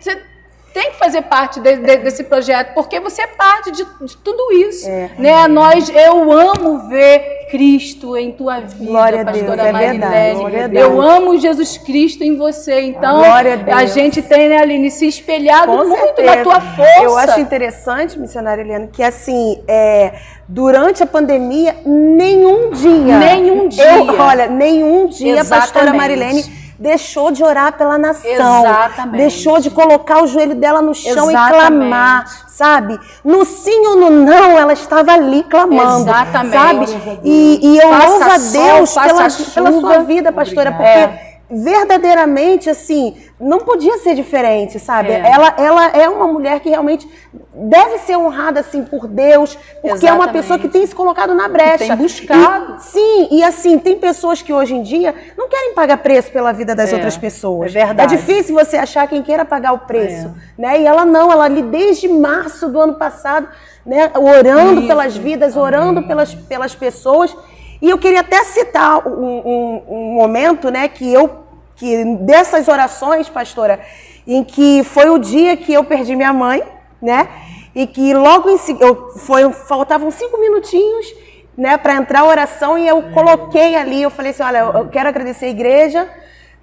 tem 0.74 0.92
que 0.92 1.00
fazer 1.00 1.24
parte 1.24 1.60
de, 1.60 1.76
de, 1.78 1.98
desse 1.98 2.24
projeto, 2.24 2.74
porque 2.76 3.00
você 3.00 3.24
é 3.24 3.28
parte 3.28 3.72
de, 3.72 3.84
de 3.84 4.18
tudo 4.18 4.52
isso. 4.54 4.88
É. 4.88 5.10
Né? 5.18 5.48
Nós, 5.48 5.90
eu 5.90 6.32
amo 6.32 6.88
ver 6.88 7.37
Cristo 7.50 8.18
em 8.18 8.32
tua 8.32 8.60
vida, 8.60 8.92
Glória 8.92 9.25
pastora 9.25 9.70
a 9.70 9.72
Deus, 9.72 10.42
Marilene. 10.42 10.77
É 10.77 10.84
eu 10.84 11.01
amo 11.01 11.38
Jesus 11.38 11.77
Cristo 11.77 12.24
em 12.24 12.36
você. 12.36 12.82
Então, 12.82 13.22
a, 13.22 13.75
a, 13.77 13.86
gente 13.86 14.22
tem, 14.22 14.50
né, 14.50 14.58
Aline, 14.58 14.92
se 14.92 15.08
espelhado 15.08 15.72
Com 15.72 15.88
muito 15.88 16.16
certeza. 16.16 16.36
na 16.36 16.44
tua 16.44 16.62
força. 16.62 17.04
Eu 17.04 17.18
acho 17.18 17.39
interessante, 17.39 18.20
missionária 18.20 18.62
Helena, 18.62 18.88
que 18.88 19.01
assim, 19.01 19.62
é, 19.68 20.13
durante 20.48 21.01
a 21.01 21.06
pandemia, 21.06 21.75
nenhum 21.86 22.72
dia. 22.72 23.18
Nenhum 23.18 23.68
dia. 23.68 23.98
Eu, 23.98 24.20
olha, 24.20 24.48
nenhum 24.48 25.08
dia, 25.08 25.39
Exatamente. 25.39 25.74
pastora 25.74 25.94
Marilene 25.94 26.66
deixou 26.79 27.31
de 27.31 27.43
orar 27.43 27.74
pela 27.74 27.98
nação. 27.98 28.29
Exatamente. 28.29 29.17
Deixou 29.17 29.60
de 29.60 29.69
colocar 29.69 30.24
o 30.24 30.27
joelho 30.27 30.55
dela 30.55 30.81
no 30.81 30.93
chão 30.93 31.29
Exatamente. 31.29 31.48
e 31.48 31.60
clamar, 31.60 32.46
sabe? 32.48 33.00
No 33.24 33.46
sim 33.46 33.88
ou 33.88 33.96
no 33.98 34.10
não, 34.10 34.57
ela 34.57 34.74
estava 34.74 35.13
ali 35.13 35.43
clamando. 35.43 36.10
Exatamente. 36.10 36.91
Sabe? 36.91 37.19
E, 37.24 37.60
e 37.62 37.77
eu 37.77 37.89
louvo 37.89 38.24
a 38.24 38.38
Deus 38.38 38.93
pela, 38.93 39.27
pela 39.53 39.79
sua 39.79 40.00
vida, 40.00 40.31
pastora, 40.31 40.69
Obrigado. 40.69 41.10
porque. 41.10 41.24
É 41.24 41.37
verdadeiramente 41.50 42.70
assim, 42.70 43.16
não 43.39 43.60
podia 43.60 43.98
ser 44.00 44.16
diferente, 44.16 44.80
sabe? 44.80 45.12
É. 45.12 45.32
Ela, 45.32 45.54
ela 45.58 45.88
é 45.88 46.10
uma 46.10 46.27
mulher 46.27 46.60
que 46.60 46.70
realmente 46.70 47.08
deve 47.54 48.00
ser 48.00 48.18
honrada 48.18 48.60
assim 48.60 48.84
por 48.84 49.08
Deus, 49.08 49.56
porque 49.56 49.88
Exatamente. 49.88 50.08
é 50.08 50.13
uma 50.13 50.27
pessoa 50.27 50.60
que 50.60 50.68
tem 50.68 50.86
se 50.86 50.94
colocado 50.94 51.34
na 51.34 51.48
brecha. 51.48 51.77
Que 51.77 51.88
tem 51.88 51.96
buscado. 51.96 52.75
E, 52.75 52.82
sim, 52.82 53.27
e 53.32 53.44
assim, 53.44 53.80
tem 53.80 53.98
pessoas 53.98 54.42
que 54.42 54.51
hoje 54.51 54.75
em 54.75 54.84
dia 54.84 55.16
não 55.38 55.48
querem 55.48 55.74
pagar 55.74 55.98
preço 55.98 56.32
pela 56.32 56.51
vida 56.51 56.75
das 56.75 56.92
é. 56.92 56.96
outras 56.96 57.18
pessoas. 57.18 57.74
É 57.74 57.86
verdade. 57.86 58.13
É 58.13 58.18
difícil 58.18 58.54
você 58.54 58.75
achar 58.75 59.08
quem 59.08 59.24
queira 59.24 59.46
pagar 59.46 59.72
o 59.72 59.80
preço, 59.80 60.27
é. 60.27 60.62
né? 60.62 60.82
E 60.82 60.86
ela 60.86 61.06
não, 61.06 61.32
ela 61.32 61.46
ali 61.46 61.62
desde 61.62 62.10
março 62.10 62.68
do 62.68 62.80
ano 62.80 62.96
passado, 62.96 63.48
né, 63.86 64.12
orando 64.16 64.80
Isso. 64.80 64.88
pelas 64.88 65.16
vidas, 65.16 65.56
orando 65.56 66.04
pelas, 66.04 66.36
pelas 66.36 66.75
pessoas. 66.75 67.34
E 67.81 67.89
eu 67.89 67.98
queria 67.98 68.22
até 68.22 68.43
citar 68.43 69.07
um, 69.07 69.12
um, 69.12 69.84
um 69.88 70.13
momento, 70.15 70.69
né, 70.69 70.88
que 70.88 71.12
eu, 71.12 71.43
que 71.75 72.03
dessas 72.22 72.67
orações, 72.67 73.29
pastora, 73.29 73.79
em 74.25 74.43
que 74.43 74.84
foi 74.84 75.10
o 75.10 75.17
dia 75.17 75.55
que 75.55 75.74
eu 75.74 75.84
perdi 75.84 76.15
minha 76.15 76.34
mãe, 76.34 76.63
né, 77.01 77.29
e 77.75 77.86
que 77.86 78.13
logo 78.13 78.50
em 78.50 78.57
seguida, 78.57 78.93
foi, 79.17 79.51
faltavam 79.51 80.10
cinco 80.10 80.39
minutinhos, 80.39 81.13
né, 81.55 81.77
para 81.77 81.96
entrar 81.96 82.22
a 82.22 82.25
oração 82.25 82.77
e 82.77 82.88
eu 82.88 83.01
coloquei 83.12 83.75
ali, 83.75 84.01
eu 84.01 84.10
falei 84.10 84.31
assim, 84.31 84.43
olha, 84.43 84.60
eu 84.60 84.89
quero 84.89 85.10
agradecer 85.10 85.46
a 85.46 85.50
igreja 85.50 86.10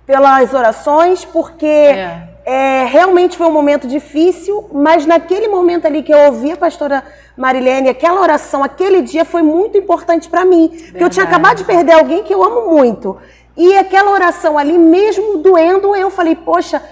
pelas 0.06 0.52
orações, 0.52 1.24
porque 1.24 1.66
é. 1.66 2.33
É, 2.44 2.84
realmente 2.84 3.38
foi 3.38 3.46
um 3.46 3.52
momento 3.52 3.88
difícil, 3.88 4.68
mas 4.72 5.06
naquele 5.06 5.48
momento 5.48 5.86
ali 5.86 6.02
que 6.02 6.12
eu 6.12 6.18
ouvi 6.26 6.52
a 6.52 6.56
pastora 6.56 7.02
Marilene, 7.36 7.88
aquela 7.88 8.20
oração, 8.20 8.62
aquele 8.62 9.00
dia 9.00 9.24
foi 9.24 9.42
muito 9.42 9.78
importante 9.78 10.28
para 10.28 10.44
mim. 10.44 10.68
Verdade. 10.68 10.90
Porque 10.90 11.04
eu 11.04 11.10
tinha 11.10 11.24
acabado 11.24 11.56
de 11.56 11.64
perder 11.64 11.92
alguém 11.92 12.22
que 12.22 12.34
eu 12.34 12.42
amo 12.42 12.70
muito. 12.70 13.16
E 13.56 13.76
aquela 13.78 14.10
oração 14.10 14.58
ali, 14.58 14.76
mesmo 14.76 15.38
doendo, 15.38 15.96
eu 15.96 16.10
falei, 16.10 16.34
poxa, 16.34 16.82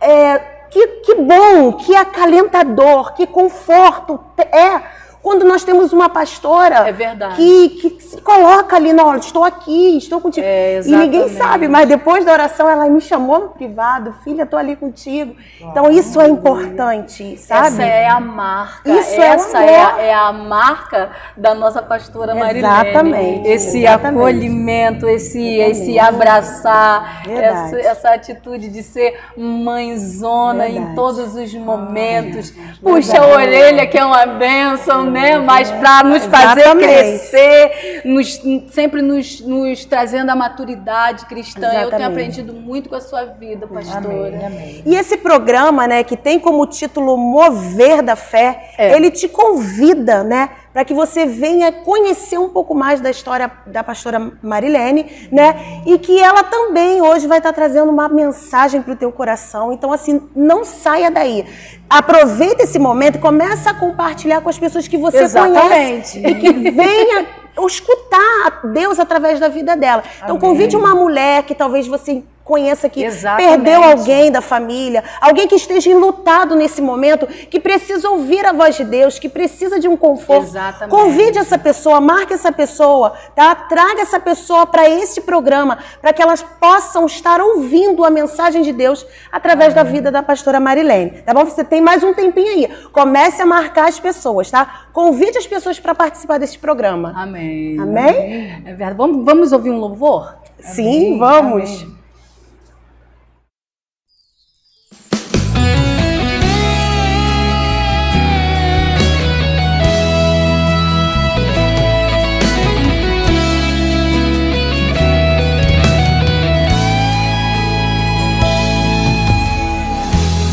é, 0.00 0.38
que, 0.70 0.86
que 1.04 1.14
bom, 1.16 1.74
que 1.74 1.94
acalentador, 1.94 3.12
que 3.14 3.26
conforto 3.26 4.18
é 4.38 4.80
quando 5.22 5.44
nós 5.44 5.62
temos 5.62 5.92
uma 5.92 6.08
pastora 6.08 6.88
é 6.88 6.92
que, 7.36 7.68
que 7.68 8.02
se 8.02 8.20
coloca 8.20 8.74
ali, 8.74 8.92
não, 8.92 9.16
estou 9.16 9.44
aqui, 9.44 9.96
estou 9.96 10.20
contigo. 10.20 10.44
É, 10.44 10.80
e 10.84 10.96
ninguém 10.96 11.28
sabe, 11.28 11.68
mas 11.68 11.88
depois 11.88 12.24
da 12.24 12.32
oração 12.32 12.68
ela 12.68 12.88
me 12.88 13.00
chamou 13.00 13.38
no 13.38 13.48
privado, 13.50 14.12
filha, 14.24 14.42
estou 14.42 14.58
ali 14.58 14.74
contigo. 14.74 15.36
Então 15.60 15.88
isso 15.88 16.20
é 16.20 16.28
importante, 16.28 17.36
sabe? 17.36 17.68
Essa 17.68 17.82
é 17.84 18.08
a 18.08 18.18
marca. 18.18 18.90
Isso 18.90 19.20
é 19.20 19.26
essa 19.26 19.62
é, 19.62 19.72
é, 19.72 19.84
a, 19.84 20.02
é 20.02 20.14
a 20.14 20.32
marca 20.32 21.10
da 21.36 21.54
nossa 21.54 21.80
pastora 21.80 22.34
Marilene. 22.34 22.58
Exatamente. 22.58 23.48
Esse 23.48 23.78
exatamente. 23.84 24.18
acolhimento, 24.18 25.08
esse, 25.08 25.40
esse 25.40 26.00
abraçar, 26.00 27.22
essa, 27.28 27.78
essa, 27.78 28.10
atitude 28.12 28.68
de 28.68 28.82
ser 28.82 29.20
mãezona 29.36 30.64
Verdade. 30.64 30.78
em 30.78 30.94
todos 30.96 31.36
os 31.36 31.54
momentos. 31.54 32.52
Puxa 32.82 33.20
a 33.20 33.26
orelha 33.28 33.86
que 33.86 33.96
é 33.96 34.04
uma 34.04 34.26
bênção 34.26 35.11
né? 35.12 35.38
Mas 35.38 35.70
para 35.70 36.02
nos 36.04 36.24
fazer 36.24 36.62
Exatamente. 36.62 36.88
crescer, 36.88 38.02
nos, 38.04 38.40
sempre 38.70 39.02
nos, 39.02 39.40
nos 39.40 39.84
trazendo 39.84 40.30
a 40.30 40.36
maturidade 40.36 41.26
cristã. 41.26 41.66
Eu 41.66 41.70
tenho 41.70 41.80
Exatamente. 41.88 42.04
aprendido 42.12 42.52
muito 42.52 42.88
com 42.88 42.94
a 42.96 43.00
sua 43.00 43.24
vida, 43.24 43.66
pastora. 43.66 44.50
E 44.84 44.94
esse 44.94 45.16
programa, 45.16 45.86
né, 45.86 46.02
que 46.02 46.16
tem 46.16 46.40
como 46.40 46.66
título 46.66 47.16
Mover 47.16 48.02
da 48.02 48.16
Fé, 48.16 48.70
É. 48.78 48.96
ele 48.96 49.10
te 49.10 49.28
convida, 49.28 50.24
né, 50.24 50.50
para 50.72 50.84
que 50.84 50.94
você 50.94 51.26
venha 51.26 51.70
conhecer 51.70 52.38
um 52.38 52.48
pouco 52.48 52.74
mais 52.74 53.00
da 53.00 53.10
história 53.10 53.50
da 53.66 53.84
pastora 53.84 54.32
Marilene, 54.42 55.28
né, 55.30 55.82
e 55.86 55.98
que 55.98 56.18
ela 56.18 56.42
também 56.44 57.02
hoje 57.02 57.26
vai 57.26 57.38
estar 57.38 57.52
trazendo 57.52 57.90
uma 57.90 58.08
mensagem 58.08 58.80
para 58.80 58.94
o 58.94 58.96
teu 58.96 59.12
coração. 59.12 59.72
Então, 59.72 59.92
assim, 59.92 60.28
não 60.34 60.64
saia 60.64 61.10
daí. 61.10 61.44
Aproveita 61.88 62.62
esse 62.62 62.78
momento 62.78 63.16
e 63.16 63.20
começa 63.20 63.70
a 63.70 63.74
compartilhar 63.74 64.40
com 64.40 64.48
as 64.48 64.58
pessoas 64.58 64.88
que 64.88 64.96
você 64.96 65.24
Exatamente. 65.24 65.60
conhece 65.60 66.26
e 66.26 66.34
que 66.36 66.70
venha 66.70 67.41
escutar 67.66 68.60
Deus 68.72 68.98
através 68.98 69.38
da 69.38 69.48
vida 69.48 69.76
dela. 69.76 70.02
Então, 70.22 70.38
convide 70.38 70.76
uma 70.76 70.94
mulher 70.94 71.44
que 71.44 71.54
talvez 71.54 71.86
você 71.86 72.22
conheça 72.44 72.88
que 72.88 73.02
Exatamente. 73.04 73.48
perdeu 73.48 73.82
alguém 73.82 74.30
da 74.30 74.40
família, 74.40 75.02
alguém 75.20 75.46
que 75.46 75.54
esteja 75.54 75.90
enlutado 75.90 76.56
nesse 76.56 76.82
momento, 76.82 77.26
que 77.26 77.60
precisa 77.60 78.10
ouvir 78.10 78.44
a 78.44 78.52
voz 78.52 78.76
de 78.76 78.84
Deus, 78.84 79.18
que 79.18 79.28
precisa 79.28 79.78
de 79.78 79.88
um 79.88 79.96
conforto. 79.96 80.48
Exatamente. 80.48 80.90
Convide 80.90 81.38
essa 81.38 81.58
pessoa, 81.58 82.00
marque 82.00 82.34
essa 82.34 82.52
pessoa, 82.52 83.14
tá? 83.34 83.54
Traga 83.54 84.02
essa 84.02 84.18
pessoa 84.18 84.66
para 84.66 84.88
este 84.88 85.20
programa, 85.20 85.78
para 86.00 86.12
que 86.12 86.22
elas 86.22 86.42
possam 86.42 87.06
estar 87.06 87.40
ouvindo 87.40 88.04
a 88.04 88.10
mensagem 88.10 88.62
de 88.62 88.72
Deus 88.72 89.06
através 89.30 89.72
da 89.72 89.82
vida 89.82 90.10
da 90.10 90.22
pastora 90.22 90.58
Marilene. 90.58 91.22
Tá 91.22 91.32
bom? 91.32 91.44
Você 91.44 91.64
tem 91.64 91.80
mais 91.80 92.02
um 92.02 92.12
tempinho 92.12 92.48
aí. 92.48 92.68
Comece 92.92 93.40
a 93.40 93.46
marcar 93.46 93.88
as 93.88 94.00
pessoas, 94.00 94.50
tá? 94.50 94.86
Convide 94.92 95.38
as 95.38 95.46
pessoas 95.46 95.78
para 95.78 95.94
participar 95.94 96.38
deste 96.38 96.58
programa. 96.58 97.14
Amém. 97.16 97.41
Amém? 97.80 98.62
É 98.64 98.74
verdade. 98.74 98.96
Vamos, 98.96 99.24
vamos 99.24 99.52
ouvir 99.52 99.70
um 99.70 99.78
louvor? 99.78 100.36
Sim, 100.58 101.18
vamos. 101.18 101.86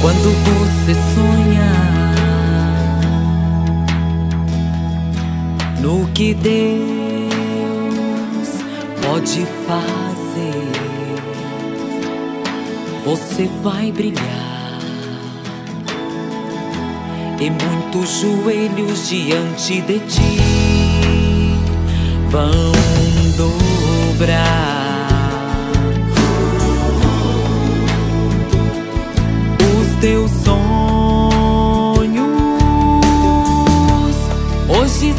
Quando 0.01 0.29
no 5.89 6.08
que 6.10 6.36
Deus 6.36 6.51
pode 9.01 9.43
fazer, 9.65 10.69
você 13.03 13.50
vai 13.63 13.91
brilhar 13.91 14.79
e 17.41 17.50
muitos 17.50 18.22
joelhos 18.22 19.10
diante 19.10 19.81
de 19.81 19.98
ti 20.01 20.38
vão 22.29 22.72
dobrar. 23.36 24.60
os 29.81 29.96
teus 30.00 30.29
sonhos 30.43 30.69
hoje 34.69 35.13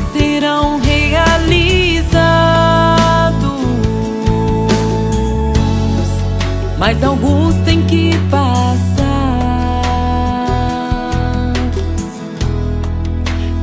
Mas 6.92 7.04
alguns 7.04 7.54
têm 7.64 7.82
que 7.82 8.10
passar 8.28 8.72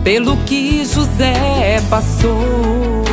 pelo 0.02 0.38
que 0.46 0.86
José 0.86 1.82
passou. 1.90 3.04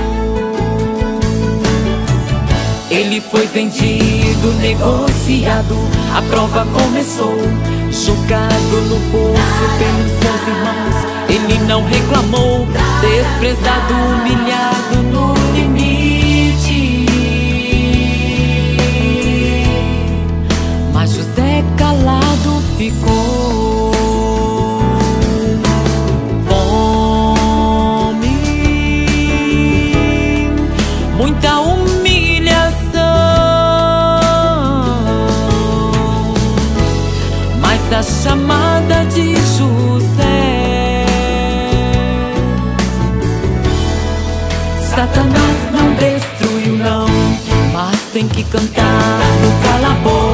Ele 2.88 3.20
foi 3.20 3.44
vendido, 3.48 4.52
negociado, 4.60 5.74
a 6.14 6.22
prova 6.22 6.64
começou. 6.66 7.34
Jogado 7.90 8.80
no 8.88 9.00
poço 9.10 9.64
pelos 9.80 10.12
seus 10.22 10.42
irmãos, 10.46 10.96
ele 11.28 11.58
não 11.66 11.84
reclamou. 11.84 12.68
Desprezado, 13.00 13.94
humilhado 13.94 15.02
no 15.12 15.43
Mas 37.96 38.08
a 38.08 38.22
chamada 38.24 39.04
de 39.06 39.36
José, 39.56 41.06
Satanás 44.80 45.70
não 45.70 45.94
destruiu, 45.94 46.76
não, 46.76 47.06
mas 47.72 47.96
tem 48.12 48.26
que 48.26 48.42
cantar 48.42 49.20
no 49.42 49.52
calabouço. 49.62 50.24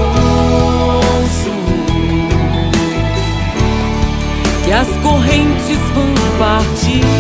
que 4.65 4.73
as 4.73 4.89
correntes 5.03 5.81
vão 5.93 6.15
partir. 6.39 7.20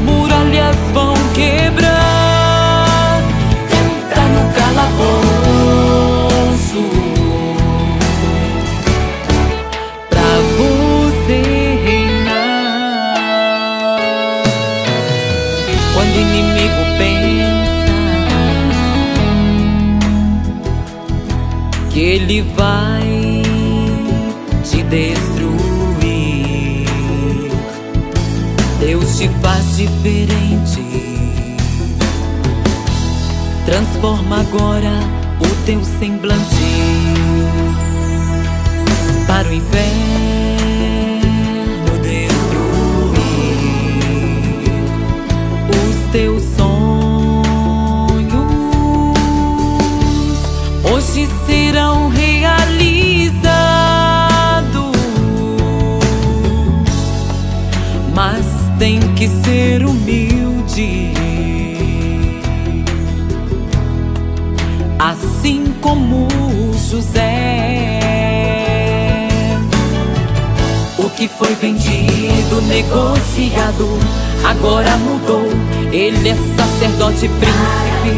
Muralhas 0.00 0.76
vão 0.92 1.14
quebrar. 1.34 3.22
Canta 3.70 4.22
no 4.34 4.52
calabouço 4.54 5.22
pra 10.08 10.30
você 10.56 11.38
reinar. 11.84 13.16
Quando 15.94 16.14
inimigo 16.16 16.82
pensa 16.98 17.92
que 21.90 22.00
ele 22.00 22.42
vai 22.56 23.01
diferente. 29.86 30.82
Transforma 33.64 34.40
agora 34.40 34.92
o 35.40 35.64
teu 35.64 35.82
semblante 35.98 36.44
para 39.26 39.48
o 39.48 39.52
inferno 39.52 39.72
destruir 42.02 43.22
os 45.70 45.96
teus 46.12 46.42
sonhos. 46.56 46.72
Hoje 50.92 51.28
serão 51.46 52.11
tem 58.82 58.98
que 59.14 59.28
ser 59.28 59.84
humilde. 59.86 61.12
Assim 64.98 65.72
como 65.80 66.26
José. 66.90 68.00
O 70.98 71.08
que 71.10 71.28
foi 71.28 71.54
vendido, 71.54 72.60
negociado, 72.62 73.86
agora 74.42 74.96
mudou. 74.96 75.46
Ele 75.92 76.30
é 76.30 76.36
sacerdote, 76.56 77.30
príncipe, 77.38 78.14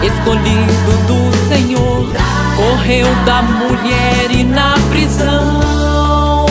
escolhido 0.00 0.92
do 1.08 1.48
Senhor. 1.48 2.06
Correu 2.54 3.08
da 3.26 3.42
mulher 3.42 4.30
e 4.30 4.44
na 4.44 4.74
prisão. 4.90 6.46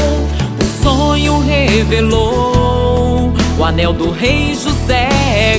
O 0.59 0.83
sonho 0.83 1.39
revelou, 1.39 2.72
o 3.63 3.65
anel 3.65 3.93
do 3.93 4.11
rei 4.11 4.53
José 4.55 5.07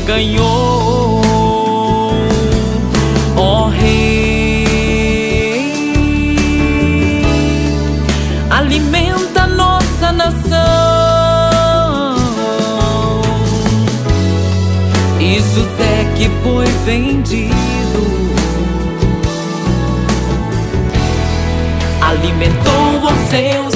ganhou. 0.04 1.22
Ó 3.34 3.68
rei, 3.68 4.66
alimenta 8.50 9.46
nossa 9.46 10.12
nação. 10.12 10.34
E 15.18 15.36
José 15.36 16.06
que 16.14 16.28
foi 16.42 16.66
vendido 16.84 17.54
alimentou 22.02 23.02
os 23.02 23.30
seus 23.30 23.73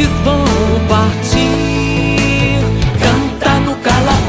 correntes 0.00 0.08
vão 0.24 0.44
partir. 0.88 2.58
Canta 2.98 3.60
no 3.60 3.74
calabouço 3.76 4.22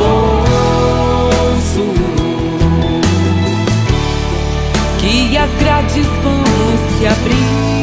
que 4.99 5.38
as 5.38 5.49
grades 5.60 6.07
vão 6.23 6.43
se 6.97 7.07
abrir. 7.07 7.81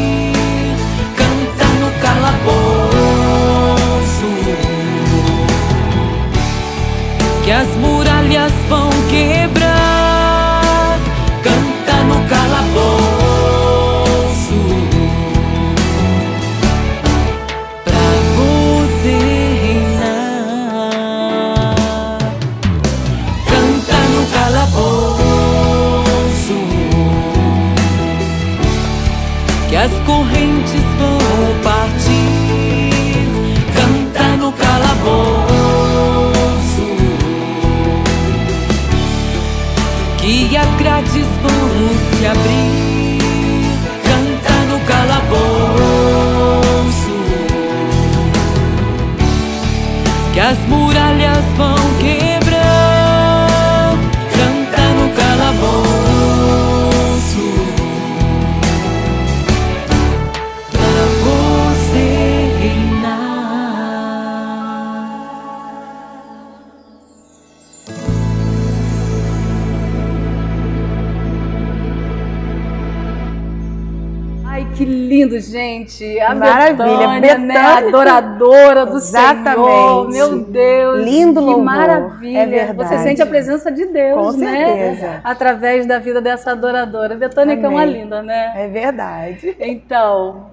Gente. 76.15 76.21
A 76.21 76.35
Maravilha. 76.35 77.21
Betânia, 77.21 77.39
né? 77.39 77.57
Adoradora 77.57 78.87
do 78.87 78.97
Exatamente. 78.97 79.55
Senhor. 79.55 80.09
Meu 80.11 80.39
Deus. 80.41 81.05
Lindo 81.05 81.41
que 81.41 81.47
louvor. 81.47 81.65
maravilha. 81.65 82.39
É 82.39 82.47
verdade. 82.47 82.89
Você 82.89 82.99
sente 82.99 83.23
a 83.23 83.27
presença 83.27 83.71
de 83.71 83.87
Deus, 83.87 84.37
Com 84.37 84.41
né? 84.41 84.67
certeza. 84.67 85.21
Através 85.25 85.87
da 85.87 85.99
vida 85.99 86.21
dessa 86.21 86.53
adoradora. 86.53 87.15
Betânia 87.15 87.57
que 87.57 87.65
é 87.65 87.69
uma 87.69 87.83
Amém. 87.83 88.03
linda, 88.03 88.23
né? 88.23 88.53
É 88.57 88.69
verdade. 88.69 89.57
Então, 89.61 90.47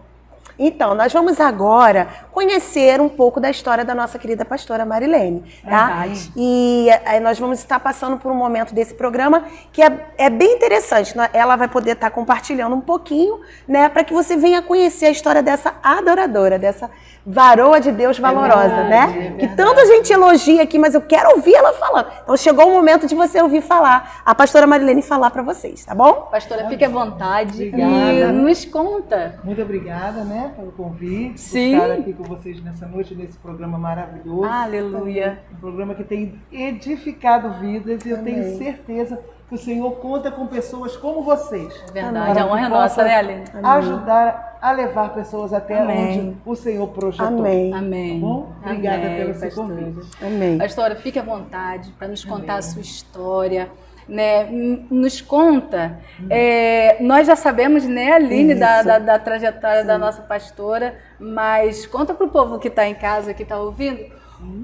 Então, 0.57 0.95
nós 0.95 1.11
vamos 1.11 1.39
agora 1.39 2.07
conhecer 2.31 2.99
um 3.01 3.09
pouco 3.09 3.39
da 3.39 3.49
história 3.49 3.83
da 3.83 3.93
nossa 3.95 4.17
querida 4.19 4.45
pastora 4.45 4.85
Marilene, 4.85 5.43
tá? 5.63 5.87
Verdade. 5.87 6.31
E 6.35 6.87
aí 7.05 7.19
nós 7.19 7.39
vamos 7.39 7.59
estar 7.59 7.79
passando 7.79 8.17
por 8.17 8.31
um 8.31 8.35
momento 8.35 8.73
desse 8.73 8.93
programa 8.93 9.45
que 9.71 9.81
é, 9.81 10.07
é 10.17 10.29
bem 10.29 10.55
interessante. 10.55 11.15
né? 11.17 11.29
Ela 11.33 11.55
vai 11.55 11.67
poder 11.67 11.91
estar 11.91 12.09
compartilhando 12.09 12.75
um 12.75 12.81
pouquinho, 12.81 13.39
né, 13.67 13.89
para 13.89 14.03
que 14.03 14.13
você 14.13 14.35
venha 14.37 14.61
conhecer 14.61 15.05
a 15.07 15.11
história 15.11 15.41
dessa 15.43 15.73
adoradora, 15.83 16.57
dessa 16.59 16.89
varoa 17.25 17.79
de 17.79 17.91
Deus 17.91 18.19
valorosa, 18.19 18.83
verdade, 18.83 19.17
né? 19.17 19.33
é 19.35 19.39
que 19.39 19.47
tanta 19.55 19.83
gente 19.87 20.13
elogia 20.13 20.61
aqui, 20.61 20.77
mas 20.77 20.93
eu 20.93 21.01
quero 21.01 21.31
ouvir 21.31 21.55
ela 21.55 21.73
falando. 21.73 22.07
Então 22.21 22.37
chegou 22.37 22.67
o 22.67 22.73
momento 22.73 23.07
de 23.07 23.15
você 23.15 23.41
ouvir 23.41 23.61
falar, 23.61 24.21
a 24.23 24.35
pastora 24.35 24.67
Marilene 24.67 25.01
falar 25.01 25.31
para 25.31 25.41
vocês, 25.41 25.83
tá 25.83 25.95
bom? 25.95 26.27
pastora, 26.29 26.67
fique 26.69 26.85
à 26.85 26.89
vontade 26.89 27.63
e 27.63 27.69
Obrigada. 27.69 28.31
nos 28.31 28.65
conta. 28.65 29.39
Muito 29.43 29.59
obrigada, 29.61 30.23
né, 30.23 30.44
pelo 30.49 30.71
convite. 30.71 31.39
Sim. 31.39 31.77
Por 31.77 31.83
estar 31.83 31.99
aqui 31.99 32.13
com 32.13 32.23
vocês 32.23 32.63
nessa 32.63 32.85
noite, 32.87 33.15
nesse 33.15 33.37
programa 33.37 33.77
maravilhoso. 33.77 34.43
Aleluia. 34.45 35.39
Um 35.53 35.55
programa 35.57 35.95
que 35.95 36.03
tem 36.03 36.39
edificado 36.51 37.51
vidas 37.59 38.05
e 38.05 38.09
eu 38.09 38.23
tenho 38.23 38.57
certeza 38.57 39.19
que 39.47 39.55
o 39.55 39.57
Senhor 39.57 39.91
conta 39.97 40.31
com 40.31 40.47
pessoas 40.47 40.97
como 40.97 41.21
vocês. 41.21 41.71
Verdade, 41.93 42.33
Para 42.33 42.43
a 42.43 42.47
honra 42.47 42.65
é 42.65 42.69
nossa, 42.69 43.03
né, 43.03 43.15
Aline? 43.15 43.43
Ajudar 43.63 44.57
a 44.61 44.71
levar 44.71 45.13
pessoas 45.13 45.53
até 45.53 45.79
Amém. 45.79 46.19
onde 46.19 46.37
o 46.45 46.55
Senhor 46.55 46.87
projetou. 46.87 47.27
Amém. 47.27 47.73
Amém. 47.73 48.19
Tá 48.19 48.25
bom? 48.25 48.51
Obrigada 48.63 49.05
Amém, 49.05 49.17
pelo 49.17 49.33
seu 49.35 49.49
pastora. 49.49 49.75
convite. 49.75 50.25
Amém. 50.25 50.57
Pastora, 50.57 50.95
fique 50.95 51.19
à 51.19 51.23
vontade 51.23 51.91
para 51.91 52.07
nos 52.07 52.25
contar 52.25 52.55
a 52.55 52.61
sua 52.63 52.81
história. 52.81 53.69
Né? 54.07 54.47
Nos 54.89 55.19
conta. 55.19 55.99
é, 56.29 56.97
nós 57.01 57.25
já 57.25 57.35
sabemos, 57.35 57.85
né, 57.85 58.11
Aline, 58.11 58.53
da, 58.53 58.83
da, 58.83 58.99
da 58.99 59.19
trajetória 59.19 59.83
da 59.83 59.97
nossa 59.97 60.21
pastora, 60.21 60.95
mas 61.19 61.85
conta 61.87 62.13
para 62.13 62.25
o 62.25 62.29
povo 62.29 62.59
que 62.59 62.67
está 62.67 62.87
em 62.87 62.93
casa, 62.93 63.33
que 63.33 63.43
está 63.43 63.57
ouvindo, 63.59 63.99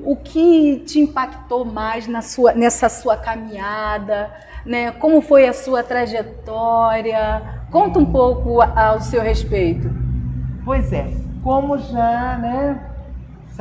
o 0.04 0.16
que 0.16 0.84
te 0.86 1.00
impactou 1.00 1.66
mais 1.66 2.08
na 2.08 2.22
sua, 2.22 2.54
nessa 2.54 2.90
sua 2.90 3.18
caminhada, 3.18 4.32
né? 4.66 4.92
Como 4.92 5.22
foi 5.22 5.48
a 5.48 5.54
sua 5.54 5.82
trajetória? 5.84 7.42
Conta 7.72 8.00
um 8.00 8.06
pouco 8.06 8.62
ao 8.62 9.00
seu 9.02 9.22
respeito. 9.22 9.90
Pois 10.64 10.92
é, 10.94 11.08
como 11.44 11.78
já, 11.78 12.38
né, 12.38 12.91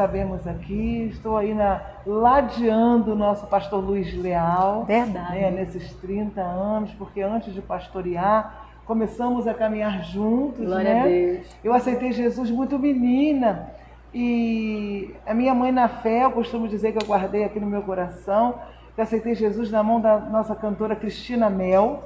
sabemos 0.01 0.47
aqui, 0.47 1.11
estou 1.13 1.37
aí 1.37 1.53
na, 1.53 1.83
ladeando 2.07 3.13
o 3.13 3.15
nosso 3.15 3.47
pastor 3.47 3.85
Luiz 3.85 4.15
Leal. 4.17 4.87
Verdade. 4.87 5.39
né, 5.39 5.51
nesses 5.51 5.93
30 5.97 6.41
anos, 6.41 6.91
porque 6.93 7.21
antes 7.21 7.53
de 7.53 7.61
pastorear, 7.61 8.67
começamos 8.87 9.47
a 9.47 9.53
caminhar 9.53 10.03
juntos, 10.03 10.65
Glória 10.65 10.95
né? 10.95 11.01
a 11.01 11.05
Deus. 11.05 11.47
Eu 11.63 11.75
aceitei 11.75 12.13
Jesus 12.13 12.51
muito 12.51 12.79
menina 12.79 13.69
e 14.15 15.15
a 15.27 15.35
minha 15.35 15.55
mãe 15.55 15.71
na 15.71 15.87
fé, 15.87 16.25
eu 16.25 16.31
costumo 16.31 16.67
dizer 16.67 16.93
que 16.93 17.05
eu 17.05 17.07
guardei 17.07 17.45
aqui 17.45 17.61
no 17.61 17.67
meu 17.67 17.83
coração, 17.83 18.55
que 18.95 19.03
eu 19.03 19.05
aceitei 19.05 19.35
Jesus 19.35 19.71
na 19.71 19.83
mão 19.83 20.01
da 20.01 20.19
nossa 20.19 20.55
cantora 20.55 20.97
Cristina 20.97 21.51
Mel. 21.51 22.03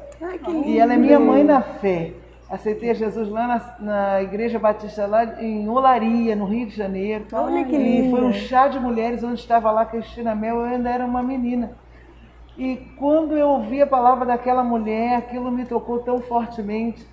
E 0.67 0.81
ela 0.81 0.95
é 0.95 0.97
minha 0.97 1.21
mãe 1.21 1.45
na 1.45 1.63
fé. 1.63 2.13
Aceitei 2.49 2.95
Jesus 2.95 3.29
lá 3.29 3.47
na, 3.47 3.77
na 3.81 4.23
Igreja 4.23 4.59
Batista, 4.59 5.07
lá 5.07 5.43
em 5.43 5.69
Olaria, 5.69 6.37
no 6.37 6.45
Rio 6.45 6.67
de 6.67 6.77
Janeiro. 6.77 7.25
Olha 7.33 7.65
que 7.65 7.75
E 7.75 8.11
foi 8.11 8.23
um 8.23 8.33
chá 8.33 8.69
de 8.69 8.79
mulheres 8.79 9.25
onde 9.25 9.41
estava 9.41 9.71
lá 9.71 9.85
Cristina 9.87 10.35
Mel, 10.35 10.57
eu 10.57 10.65
ainda 10.65 10.91
era 10.91 11.05
uma 11.05 11.23
menina. 11.23 11.73
E 12.57 12.77
quando 12.99 13.37
eu 13.37 13.49
ouvi 13.49 13.83
a 13.83 13.87
palavra 13.87 14.27
daquela 14.27 14.63
mulher, 14.63 15.17
aquilo 15.17 15.51
me 15.51 15.65
tocou 15.65 16.01
tão 16.01 16.21
fortemente 16.21 17.05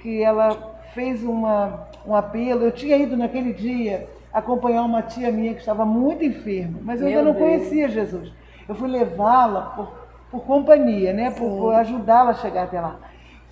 que 0.00 0.22
ela 0.22 0.74
fez 0.92 1.22
uma, 1.24 1.88
um 2.06 2.14
apelo. 2.14 2.64
Eu 2.64 2.72
tinha 2.72 2.96
ido 2.96 3.16
naquele 3.16 3.52
dia 3.52 4.06
acompanhar 4.32 4.82
uma 4.82 5.00
tia 5.02 5.30
minha 5.30 5.54
que 5.54 5.60
estava 5.60 5.84
muito 5.84 6.24
enferma, 6.24 6.80
mas 6.82 7.00
eu 7.00 7.08
Meu 7.08 7.18
ainda 7.18 7.30
não 7.32 7.38
Deus. 7.38 7.44
conhecia 7.44 7.88
Jesus. 7.88 8.32
Eu 8.68 8.74
fui 8.74 8.88
levá-la 8.88 9.62
por, 9.76 9.92
por 10.30 10.40
companhia, 10.44 11.12
né? 11.12 11.30
por, 11.30 11.48
por 11.48 11.74
ajudá-la 11.76 12.30
a 12.30 12.34
chegar 12.34 12.64
até 12.64 12.80
lá. 12.80 12.96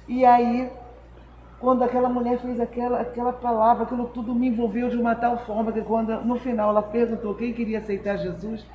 E 0.09 0.25
aí, 0.25 0.69
quando 1.63 1.85
aquela 1.85 2.09
mulher 2.09 2.39
fez 2.39 2.59
aquela, 2.59 3.01
aquela 3.01 3.33
palavra, 3.33 3.85
aquilo 3.85 4.07
tudo 4.07 4.35
me 4.35 4.49
envolveu 4.49 4.89
de 4.89 4.97
uma 4.97 5.15
tal 5.15 5.39
forma 5.39 5.71
que 5.71 5.81
quando 5.81 6.13
no 6.23 6.37
final 6.37 6.71
ela 6.71 6.83
perguntou 6.83 7.37
quem 7.37 7.53
queria 7.53 7.79
aceitar 7.79 8.17
Jesus, 8.17 8.67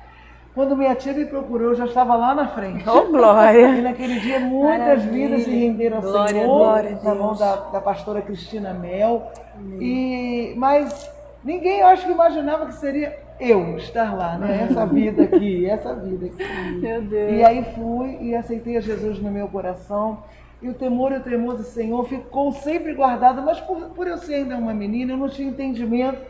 quando 0.54 0.74
minha 0.74 0.94
tia 0.94 1.12
me 1.12 1.26
procurou, 1.26 1.68
eu 1.68 1.74
já 1.74 1.84
estava 1.84 2.16
lá 2.16 2.34
na 2.34 2.48
frente. 2.48 2.88
Oh, 2.88 3.04
glória. 3.12 3.76
E 3.76 3.82
naquele 3.82 4.18
dia 4.20 4.40
muitas 4.40 5.04
vidas 5.04 5.44
se 5.44 5.50
renderam 5.50 5.98
ao 5.98 6.02
Glória 6.02 6.24
a 6.24 6.28
Senhor, 6.28 6.46
Glória 6.46 6.98
na 7.04 7.14
mão 7.14 7.34
da, 7.36 7.56
da 7.56 7.80
pastora 7.82 8.22
Cristina 8.22 8.72
Mel. 8.72 9.30
E, 9.78 10.54
mas 10.56 11.10
ninguém, 11.44 11.80
eu 11.80 11.88
acho 11.88 12.06
que 12.06 12.12
imaginava 12.12 12.64
que 12.64 12.74
seria 12.74 13.18
eu 13.38 13.76
estar 13.76 14.16
lá, 14.16 14.38
né? 14.38 14.66
Essa 14.68 14.86
vida 14.86 15.24
aqui, 15.24 15.68
essa 15.68 15.94
vida 15.94 16.24
aqui. 16.24 16.80
Meu 16.80 17.02
Deus. 17.02 17.32
E 17.34 17.44
aí 17.44 17.64
fui 17.74 18.16
e 18.22 18.34
aceitei 18.34 18.78
a 18.78 18.80
Jesus 18.80 19.20
no 19.20 19.30
meu 19.30 19.46
coração. 19.46 20.22
E 20.60 20.68
o 20.68 20.74
temor 20.74 21.12
e 21.12 21.16
o 21.16 21.20
tremor 21.22 21.56
do 21.56 21.62
Senhor 21.62 22.04
ficou 22.08 22.50
sempre 22.52 22.92
guardado, 22.94 23.42
mas 23.42 23.60
por, 23.60 23.90
por 23.90 24.06
eu 24.08 24.18
ser 24.18 24.34
ainda 24.34 24.56
uma 24.56 24.74
menina, 24.74 25.12
eu 25.12 25.16
não 25.16 25.28
tinha 25.28 25.48
entendimento. 25.48 26.20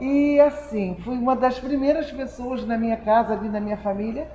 E 0.00 0.38
assim, 0.40 0.96
fui 1.02 1.16
uma 1.16 1.34
das 1.34 1.58
primeiras 1.58 2.10
pessoas 2.10 2.66
na 2.66 2.76
minha 2.76 2.96
casa, 2.96 3.32
ali 3.32 3.48
na 3.48 3.60
minha 3.60 3.76
família, 3.78 4.28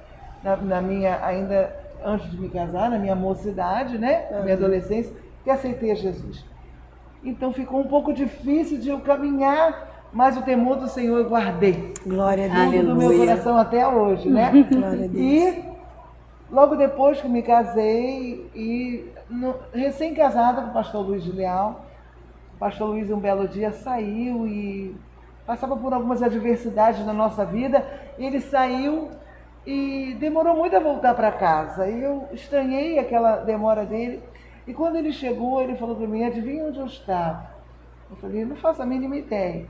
na, 0.44 0.56
na 0.58 0.82
minha, 0.82 1.24
ainda 1.24 1.76
antes 2.04 2.32
de 2.32 2.40
me 2.40 2.50
casar, 2.50 2.90
na 2.90 2.98
minha 2.98 3.16
mocidade, 3.16 3.98
né? 3.98 4.26
Na 4.32 4.42
minha 4.42 4.56
adolescência, 4.56 5.14
que 5.44 5.50
aceitei 5.50 5.92
a 5.92 5.96
Jesus. 5.96 6.44
Então 7.24 7.52
ficou 7.52 7.82
um 7.82 7.88
pouco 7.88 8.14
difícil 8.14 8.80
de 8.80 8.90
eu 8.90 9.00
caminhar, 9.02 10.08
mas 10.14 10.38
o 10.38 10.42
temor 10.42 10.78
do 10.78 10.88
Senhor 10.88 11.20
eu 11.20 11.30
guardei 11.30 11.94
Glória 12.06 12.52
a 12.52 12.66
Deus. 12.70 12.86
do 12.86 12.96
meu 12.96 13.18
coração 13.18 13.58
até 13.58 13.88
hoje, 13.88 14.30
né? 14.30 14.52
Glória 14.72 15.06
a 15.06 15.08
Deus. 15.08 15.16
E 15.16 15.77
logo 16.52 16.76
depois 16.76 17.22
que 17.22 17.28
me 17.28 17.42
casei 17.42 18.50
e 18.56 19.12
recém-casada 19.74 20.62
com 20.62 20.70
o 20.70 20.74
pastor 20.74 21.06
Luiz 21.06 21.24
de 21.24 21.32
Leal, 21.32 21.86
o 22.56 22.58
pastor 22.58 22.90
Luiz 22.90 23.10
um 23.12 23.20
belo 23.20 23.48
dia 23.48 23.72
saiu 23.72 24.48
e 24.48 24.96
passava 25.46 25.78
por 25.78 25.94
algumas 25.94 26.22
adversidades 26.24 27.06
na 27.06 27.14
nossa 27.14 27.46
vida, 27.46 27.86
ele 28.18 28.42
saiu 28.42 29.12
e 29.66 30.16
demorou 30.20 30.56
muito 30.56 30.76
a 30.76 30.80
voltar 30.80 31.14
para 31.14 31.32
casa. 31.32 31.88
Eu 31.90 32.28
estranhei 32.32 32.98
aquela 33.00 33.38
demora 33.38 33.86
dele. 33.86 34.24
E 34.66 34.74
quando 34.74 34.96
ele 34.96 35.12
chegou, 35.12 35.62
ele 35.62 35.76
falou 35.76 35.96
para 35.96 36.08
mim, 36.08 36.24
adivinha 36.24 36.66
onde 36.66 36.80
eu 36.80 36.86
estava? 36.86 37.52
Eu 38.10 38.16
falei, 38.18 38.46
não 38.46 38.56
faço 38.56 38.82
a 38.82 38.86
mínima 38.86 39.18
ideia. 39.18 39.66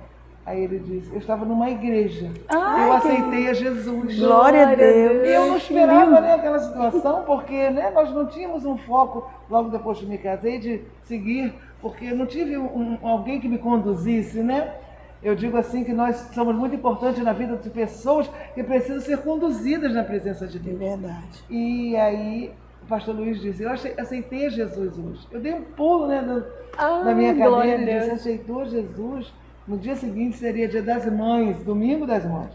Aí 0.47 0.63
ele 0.63 0.79
disse, 0.79 1.12
eu 1.12 1.17
estava 1.17 1.43
numa 1.43 1.69
igreja. 1.69 2.31
eu 2.49 2.93
aceitei 2.93 3.49
a 3.49 3.53
Jesus. 3.53 4.17
Glória 4.17 4.69
a 4.69 4.75
Deus. 4.75 5.27
E 5.27 5.29
eu 5.33 5.45
não 5.47 5.57
esperava 5.57 6.21
né, 6.21 6.36
aquela 6.36 6.57
situação, 6.60 7.23
porque 7.25 7.69
né, 7.69 7.91
nós 7.93 8.10
não 8.13 8.25
tínhamos 8.27 8.63
um 8.65 8.77
foco, 8.77 9.29
logo 9.49 9.69
depois 9.69 9.99
que 9.99 10.05
me 10.05 10.17
casei, 10.17 10.57
de 10.57 10.81
seguir, 11.03 11.53
porque 11.81 12.13
não 12.13 12.25
tive 12.25 12.57
um- 12.57 12.97
alguém 13.03 13.41
que 13.41 13.49
me 13.49 13.57
conduzisse, 13.57 14.39
né? 14.39 14.73
Eu 15.21 15.36
digo 15.36 15.57
assim 15.57 15.83
que 15.83 15.91
nós 15.91 16.15
somos 16.33 16.55
muito 16.55 16.75
importantes 16.75 17.21
na 17.21 17.33
vida 17.33 17.57
de 17.57 17.69
pessoas 17.69 18.29
que 18.55 18.63
precisam 18.63 19.01
ser 19.01 19.17
conduzidas 19.17 19.93
na 19.93 20.03
presença 20.05 20.47
de 20.47 20.57
É 20.60 20.62
Deus. 20.62 20.79
verdade. 20.79 21.43
E 21.49 21.93
aí 21.97 22.51
o 22.83 22.86
pastor 22.88 23.13
Luiz 23.15 23.41
disse, 23.41 23.63
eu 23.63 23.69
achei- 23.69 23.95
aceitei 23.99 24.45
a 24.45 24.49
Jesus 24.49 24.97
hoje. 24.97 25.27
Eu 25.29 25.41
dei 25.41 25.53
um 25.53 25.63
pulo 25.63 26.07
né, 26.07 26.21
no- 26.21 26.45
Ah, 26.77 27.03
na 27.03 27.13
minha 27.13 27.33
glória 27.33 27.71
cadeira 27.77 27.91
e 27.91 27.99
disse, 27.99 28.12
aceitou 28.12 28.65
Jesus. 28.65 29.33
No 29.67 29.77
dia 29.77 29.95
seguinte 29.95 30.38
seria 30.38 30.67
dia 30.67 30.82
das 30.82 31.06
mães, 31.12 31.62
domingo 31.63 32.06
das 32.06 32.25
mães. 32.25 32.51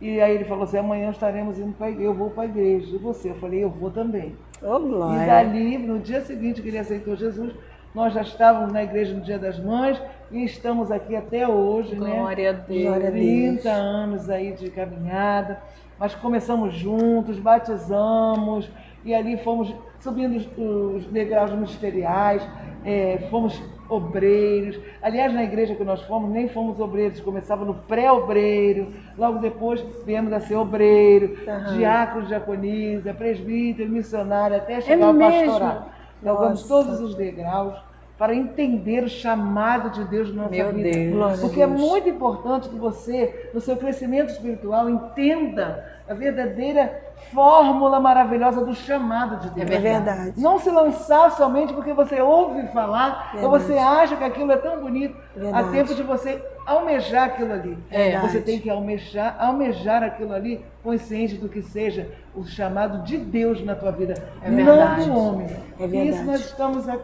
E 0.00 0.20
aí 0.20 0.34
ele 0.34 0.44
falou 0.44 0.64
assim, 0.64 0.78
amanhã 0.78 1.10
estaremos 1.10 1.58
indo 1.58 1.72
para 1.72 1.86
a 1.86 1.90
igreja, 1.90 2.08
eu 2.08 2.14
vou 2.14 2.30
para 2.30 2.44
a 2.44 2.46
igreja. 2.46 2.96
E 2.96 2.98
você? 2.98 3.30
Eu 3.30 3.34
falei, 3.34 3.62
eu 3.62 3.70
vou 3.70 3.90
também. 3.90 4.34
Ô, 4.62 4.78
E 5.22 5.26
dali, 5.26 5.78
no 5.78 5.98
dia 5.98 6.22
seguinte 6.22 6.62
que 6.62 6.68
ele 6.68 6.78
aceitou 6.78 7.14
Jesus, 7.14 7.52
nós 7.94 8.14
já 8.14 8.22
estávamos 8.22 8.72
na 8.72 8.82
igreja 8.82 9.14
no 9.14 9.20
Dia 9.20 9.38
das 9.38 9.58
Mães 9.58 10.00
e 10.30 10.44
estamos 10.44 10.90
aqui 10.90 11.14
até 11.16 11.46
hoje, 11.46 11.94
né? 11.96 12.16
Glória 12.16 12.50
a 12.50 12.52
Deus. 12.52 12.82
Glória 12.82 13.08
a 13.08 13.10
Deus. 13.10 13.62
30 13.62 13.70
anos 13.70 14.30
aí 14.30 14.52
de 14.52 14.70
caminhada, 14.70 15.60
mas 15.98 16.14
começamos 16.14 16.72
juntos, 16.74 17.38
batizamos 17.38 18.70
e 19.04 19.12
ali 19.14 19.36
fomos 19.38 19.74
subindo 19.98 20.36
os, 20.36 20.48
os 20.96 21.06
degraus 21.06 21.50
ministeriais, 21.50 22.46
é, 22.84 23.18
fomos 23.28 23.60
obreiros. 23.90 24.80
Aliás, 25.02 25.32
na 25.34 25.42
igreja 25.42 25.74
que 25.74 25.84
nós 25.84 26.00
fomos, 26.02 26.30
nem 26.30 26.48
fomos 26.48 26.80
obreiros, 26.80 27.20
começava 27.20 27.64
no 27.64 27.74
pré-obreiro, 27.74 28.92
logo 29.18 29.38
depois 29.38 29.84
viemos 30.06 30.32
a 30.32 30.40
ser 30.40 30.54
obreiro, 30.54 31.36
diácono, 31.76 32.26
diaconisa, 32.26 33.12
presbítero, 33.12 33.90
missionário, 33.90 34.56
até 34.56 34.80
chegar 34.80 35.06
ao 35.06 35.12
mesmo? 35.12 35.46
pastorado. 35.46 35.84
Galgamos 36.22 36.68
Nossa. 36.68 36.68
todos 36.68 37.00
os 37.00 37.14
degraus 37.14 37.89
para 38.20 38.34
entender 38.34 39.02
o 39.02 39.08
chamado 39.08 39.88
de 39.88 40.04
Deus 40.04 40.28
na 40.28 40.42
nossa 40.42 40.54
Meu 40.54 40.74
vida. 40.74 40.90
Deus. 40.90 41.38
A 41.38 41.40
Porque 41.40 41.62
é 41.62 41.66
muito 41.66 42.06
importante 42.06 42.68
que 42.68 42.76
você, 42.76 43.48
no 43.54 43.62
seu 43.62 43.78
crescimento 43.78 44.28
espiritual, 44.28 44.90
entenda 44.90 45.82
a 46.06 46.12
verdadeira 46.12 47.00
fórmula 47.32 47.98
maravilhosa 47.98 48.62
do 48.62 48.74
chamado 48.74 49.36
de 49.38 49.48
Deus. 49.54 49.70
É 49.70 49.78
verdade. 49.78 50.34
Não 50.38 50.58
se 50.58 50.68
lançar 50.70 51.30
somente 51.30 51.72
porque 51.72 51.94
você 51.94 52.20
ouve 52.20 52.66
falar 52.68 53.30
ou 53.36 53.40
Verdade. 53.52 53.64
você 53.64 53.78
acha 53.78 54.16
que 54.18 54.24
aquilo 54.24 54.52
é 54.52 54.56
tão 54.58 54.82
bonito. 54.82 55.16
Verdade. 55.34 55.68
Há 55.68 55.72
tempo 55.72 55.94
de 55.94 56.02
você 56.02 56.44
almejar 56.66 57.24
aquilo 57.24 57.54
ali. 57.54 57.78
É. 57.90 58.18
Você 58.20 58.38
tem 58.42 58.58
que 58.58 58.68
almejar, 58.68 59.34
almejar 59.38 60.02
aquilo 60.02 60.34
ali, 60.34 60.62
consciente 60.82 61.36
do 61.36 61.48
que 61.48 61.62
seja 61.62 62.06
o 62.34 62.44
chamado 62.44 63.02
de 63.02 63.16
Deus 63.16 63.64
na 63.64 63.74
tua 63.74 63.92
vida, 63.92 64.12
É 64.42 64.50
não 64.50 64.56
verdade. 64.64 65.04
do 65.08 65.16
homem. 65.16 65.46
É 65.78 65.84
E 65.84 65.86
verdade. 65.88 66.08
isso 66.10 66.24
nós 66.24 66.40
estamos 66.40 66.86
a- 66.86 66.98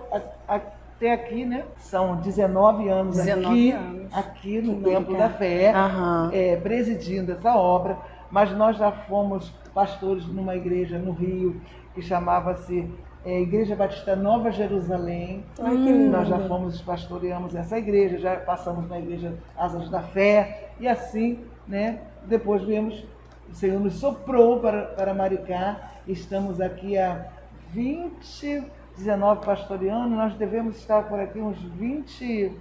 a- 0.47 0.61
até 0.97 1.13
aqui, 1.13 1.45
né? 1.45 1.65
São 1.79 2.17
19 2.17 2.89
anos 2.89 3.17
19 3.17 3.47
aqui, 3.47 3.71
anos. 3.73 4.15
aqui 4.15 4.63
no 4.63 4.83
Templo 4.83 5.17
da 5.17 5.29
Fé, 5.29 5.73
é, 6.33 6.57
presidindo 6.57 7.33
essa 7.33 7.55
obra, 7.55 7.99
mas 8.31 8.51
nós 8.53 8.79
já 8.79 8.91
fomos 8.91 9.51
pastores 9.75 10.27
numa 10.27 10.57
igreja 10.57 10.99
no 10.99 11.13
Rio 11.13 11.61
que 11.95 12.01
chamava-se 12.01 12.91
é, 13.25 13.41
Igreja 13.41 13.77
Batista 13.77 14.17
Nova 14.17 14.51
Jerusalém. 14.51 15.45
Ai, 15.61 15.75
lindo. 15.75 16.11
Nós 16.11 16.29
já 16.29 16.39
fomos 16.41 16.81
pastoreamos 16.81 17.55
essa 17.55 17.77
igreja, 17.77 18.19
já 18.19 18.37
passamos 18.37 18.89
na 18.89 18.99
igreja 18.99 19.35
Asas 19.57 19.91
da 19.91 20.01
Fé 20.01 20.71
e 20.81 20.89
assim, 20.89 21.41
né? 21.69 22.01
Depois 22.25 22.63
viemos, 22.63 23.05
o 23.51 23.55
Senhor 23.55 23.79
nos 23.81 23.95
soprou 23.95 24.61
para, 24.61 24.83
para 24.83 25.13
Maricá. 25.13 25.93
Estamos 26.07 26.61
aqui 26.61 26.97
há 26.97 27.27
20, 27.73 28.63
19 28.97 29.45
pastoreando, 29.45 30.15
nós 30.17 30.35
devemos 30.35 30.77
estar 30.77 31.03
por 31.05 31.21
aqui 31.21 31.39
uns 31.39 31.59
20, 31.59 32.53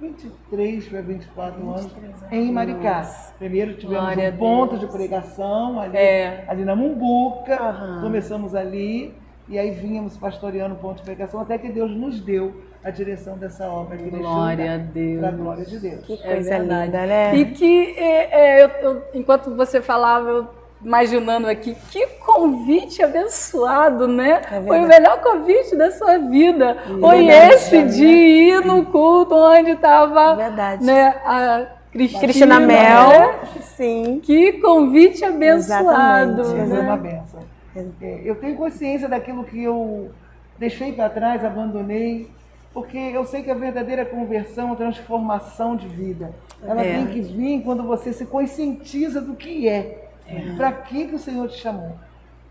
23 0.00 0.88
para 0.88 1.00
24 1.00 1.62
anos 1.70 1.88
em 2.30 2.52
Maricá. 2.52 3.02
Primeiro 3.38 3.74
tivemos 3.74 4.00
Glória 4.04 4.30
um 4.30 4.36
ponto 4.36 4.78
de 4.78 4.86
pregação 4.86 5.80
ali, 5.80 5.96
É. 5.96 6.44
ali 6.48 6.64
na 6.64 6.76
Mumbuca, 6.76 7.54
Aham. 7.60 8.00
começamos 8.02 8.54
ali 8.54 9.14
e 9.48 9.58
aí 9.58 9.70
vínhamos 9.70 10.16
pastoreando 10.16 10.74
o 10.74 10.78
ponto 10.78 10.96
de 10.98 11.02
pregação 11.02 11.40
até 11.40 11.56
que 11.56 11.70
Deus 11.70 11.90
nos 11.90 12.20
deu 12.20 12.54
a 12.82 12.90
direção 12.90 13.38
dessa 13.38 13.66
obra 13.66 13.94
aqui 13.96 14.10
Glória 14.10 14.74
a 14.74 14.76
Deus. 14.76 15.20
Para 15.20 15.28
a 15.28 15.32
glória 15.32 15.64
de 15.64 15.78
Deus. 15.78 16.04
Que 16.04 16.12
É 16.12 16.16
coisa 16.34 16.50
verdade. 16.58 16.84
linda, 16.86 17.06
né? 17.06 17.36
E 17.36 17.44
que, 17.46 17.94
é, 17.98 18.58
é, 18.60 18.64
eu- 18.64 18.68
eu- 18.90 19.02
enquanto 19.14 19.54
você 19.56 19.80
falava, 19.80 20.28
eu 20.28 20.48
imaginando 20.84 21.48
aqui, 21.48 21.74
que 21.90 22.06
convite 22.24 23.02
abençoado, 23.02 24.06
né? 24.06 24.40
verdade. 24.40 24.66
Foi 24.66 24.78
o 24.80 24.86
melhor 24.86 25.20
convite 25.20 25.74
da 25.76 25.90
sua 25.90 26.18
vida. 26.18 26.76
Foi 27.00 27.24
verdade, 27.26 27.54
esse 27.54 27.76
né? 27.78 27.84
de 27.86 28.04
ir 28.06 28.64
no 28.64 28.84
culto 28.86 29.34
onde 29.34 29.70
estava 29.70 30.34
Verdade. 30.36 30.84
né, 30.84 31.14
a 31.24 31.66
Cristina, 31.90 32.20
Cristina 32.22 32.60
Mel. 32.60 33.08
né? 33.08 33.34
Sim. 33.62 34.20
Que 34.22 34.52
convite 34.54 35.24
abençoado. 35.24 36.42
Exatamente, 36.42 36.56
Deus 36.56 36.70
é 36.70 36.74
né? 36.74 36.80
uma 36.80 36.96
benção. 36.96 37.40
É, 38.02 38.20
eu 38.24 38.36
tenho 38.36 38.56
consciência 38.56 39.08
daquilo 39.08 39.42
que 39.44 39.62
eu 39.64 40.10
deixei 40.58 40.92
para 40.92 41.08
trás, 41.08 41.44
abandonei, 41.44 42.28
porque 42.72 42.96
eu 42.96 43.24
sei 43.24 43.42
que 43.42 43.50
a 43.50 43.54
verdadeira 43.54 44.04
conversão, 44.04 44.72
a 44.72 44.76
transformação 44.76 45.74
de 45.76 45.88
vida, 45.88 46.30
ela 46.64 46.82
É. 46.84 46.94
tem 46.94 47.06
que 47.06 47.20
vir 47.20 47.62
quando 47.62 47.82
você 47.82 48.12
se 48.12 48.26
conscientiza 48.26 49.20
do 49.20 49.34
que 49.34 49.68
é, 49.68 50.03
para 50.56 50.72
que, 50.72 51.06
que 51.08 51.14
o 51.14 51.18
Senhor 51.18 51.48
te 51.48 51.58
chamou. 51.58 51.92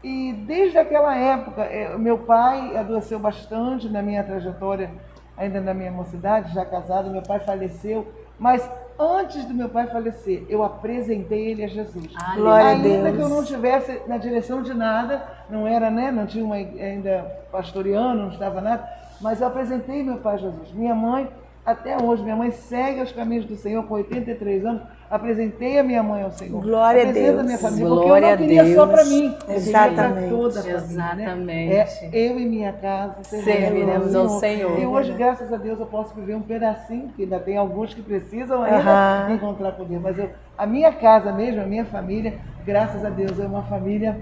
E 0.04 0.34
desde 0.46 0.78
aquela 0.78 1.16
época, 1.18 1.62
é, 1.64 1.98
meu 1.98 2.18
pai 2.20 2.76
adoeceu 2.76 3.18
bastante 3.20 3.88
na 3.88 4.02
minha 4.02 4.24
trajetória, 4.24 4.92
ainda 5.38 5.62
na 5.62 5.74
minha 5.74 5.92
mocidade, 5.92 6.54
já 6.54 6.66
casado, 6.66 7.10
meu 7.10 7.22
pai 7.22 7.40
faleceu, 7.40 8.06
mas 8.38 8.70
antes 9.00 9.46
do 9.46 9.54
meu 9.54 9.70
pai 9.70 9.88
falecer, 9.88 10.46
eu 10.50 10.64
apresentei 10.64 11.52
ele 11.52 11.64
a 11.64 11.68
Jesus. 11.68 12.08
Glória 12.36 12.66
a 12.66 12.70
Ainda 12.72 12.90
Deus. 12.90 13.16
que 13.16 13.22
eu 13.22 13.30
não 13.30 13.42
estivesse 13.42 14.02
na 14.08 14.18
direção 14.18 14.62
de 14.62 14.74
nada, 14.74 15.26
não 15.50 15.66
era, 15.66 15.90
né? 15.90 16.12
Não 16.12 16.26
tinha 16.26 16.44
uma, 16.44 16.56
ainda 16.56 17.26
pastoreando, 17.52 18.24
não 18.24 18.30
estava 18.30 18.62
nada, 18.62 18.88
mas 19.22 19.42
eu 19.42 19.48
apresentei 19.48 20.04
meu 20.04 20.18
pai 20.18 20.38
Jesus. 20.38 20.72
Minha 20.74 20.94
mãe, 20.94 21.30
até 21.66 21.96
hoje, 22.02 22.24
minha 22.24 22.36
mãe 22.36 22.52
segue 22.52 23.02
os 23.02 23.12
caminhos 23.12 23.46
do 23.46 23.56
Senhor 23.56 23.84
com 23.86 23.94
83 23.94 24.66
anos. 24.66 24.82
Apresentei 25.14 25.78
a 25.78 25.84
minha 25.84 26.02
mãe 26.02 26.24
ao 26.24 26.32
Senhor. 26.32 26.60
Glória 26.60 27.08
a 27.08 27.12
Deus. 27.12 27.40
a 27.40 27.44
minha 27.44 27.58
família, 27.60 27.86
Glória 27.88 28.10
porque 28.10 28.24
eu 28.24 28.26
a 28.26 28.32
não 28.32 28.38
queria 28.66 28.76
só 28.76 28.86
Deus. 28.88 29.00
para 29.00 29.06
mim, 29.06 29.38
eu 29.48 29.56
Exatamente. 29.56 30.30
toda 30.30 30.60
a 30.60 30.64
família. 30.64 30.78
Exatamente. 30.78 31.46
Né? 31.46 31.76
É, 31.76 32.10
eu 32.12 32.40
e 32.40 32.46
minha 32.48 32.74
casa 32.74 33.24
Serviremos 33.24 34.16
ao 34.16 34.28
Senhor. 34.40 34.80
E 34.80 34.88
hoje, 34.88 35.14
graças 35.14 35.54
a 35.54 35.58
Deus, 35.58 35.80
eu 35.80 35.86
posso 35.86 36.16
viver 36.16 36.34
um 36.34 36.42
pedacinho, 36.42 37.10
porque 37.10 37.22
ainda 37.22 37.40
tem 37.40 37.58
alguns 37.58 37.94
que 37.94 38.02
precisam 38.02 38.64
ainda 38.64 38.78
Aham. 38.90 39.34
encontrar 39.36 39.74
com 39.74 39.84
Deus. 39.84 40.02
Mas 40.02 40.18
eu, 40.18 40.32
a 40.58 40.66
minha 40.66 40.92
casa 40.92 41.32
mesmo, 41.32 41.62
a 41.62 41.66
minha 41.66 41.86
família, 41.86 42.34
graças 42.66 43.06
a 43.06 43.10
Deus, 43.12 43.40
é 43.40 43.46
uma 43.46 43.62
família 43.62 44.20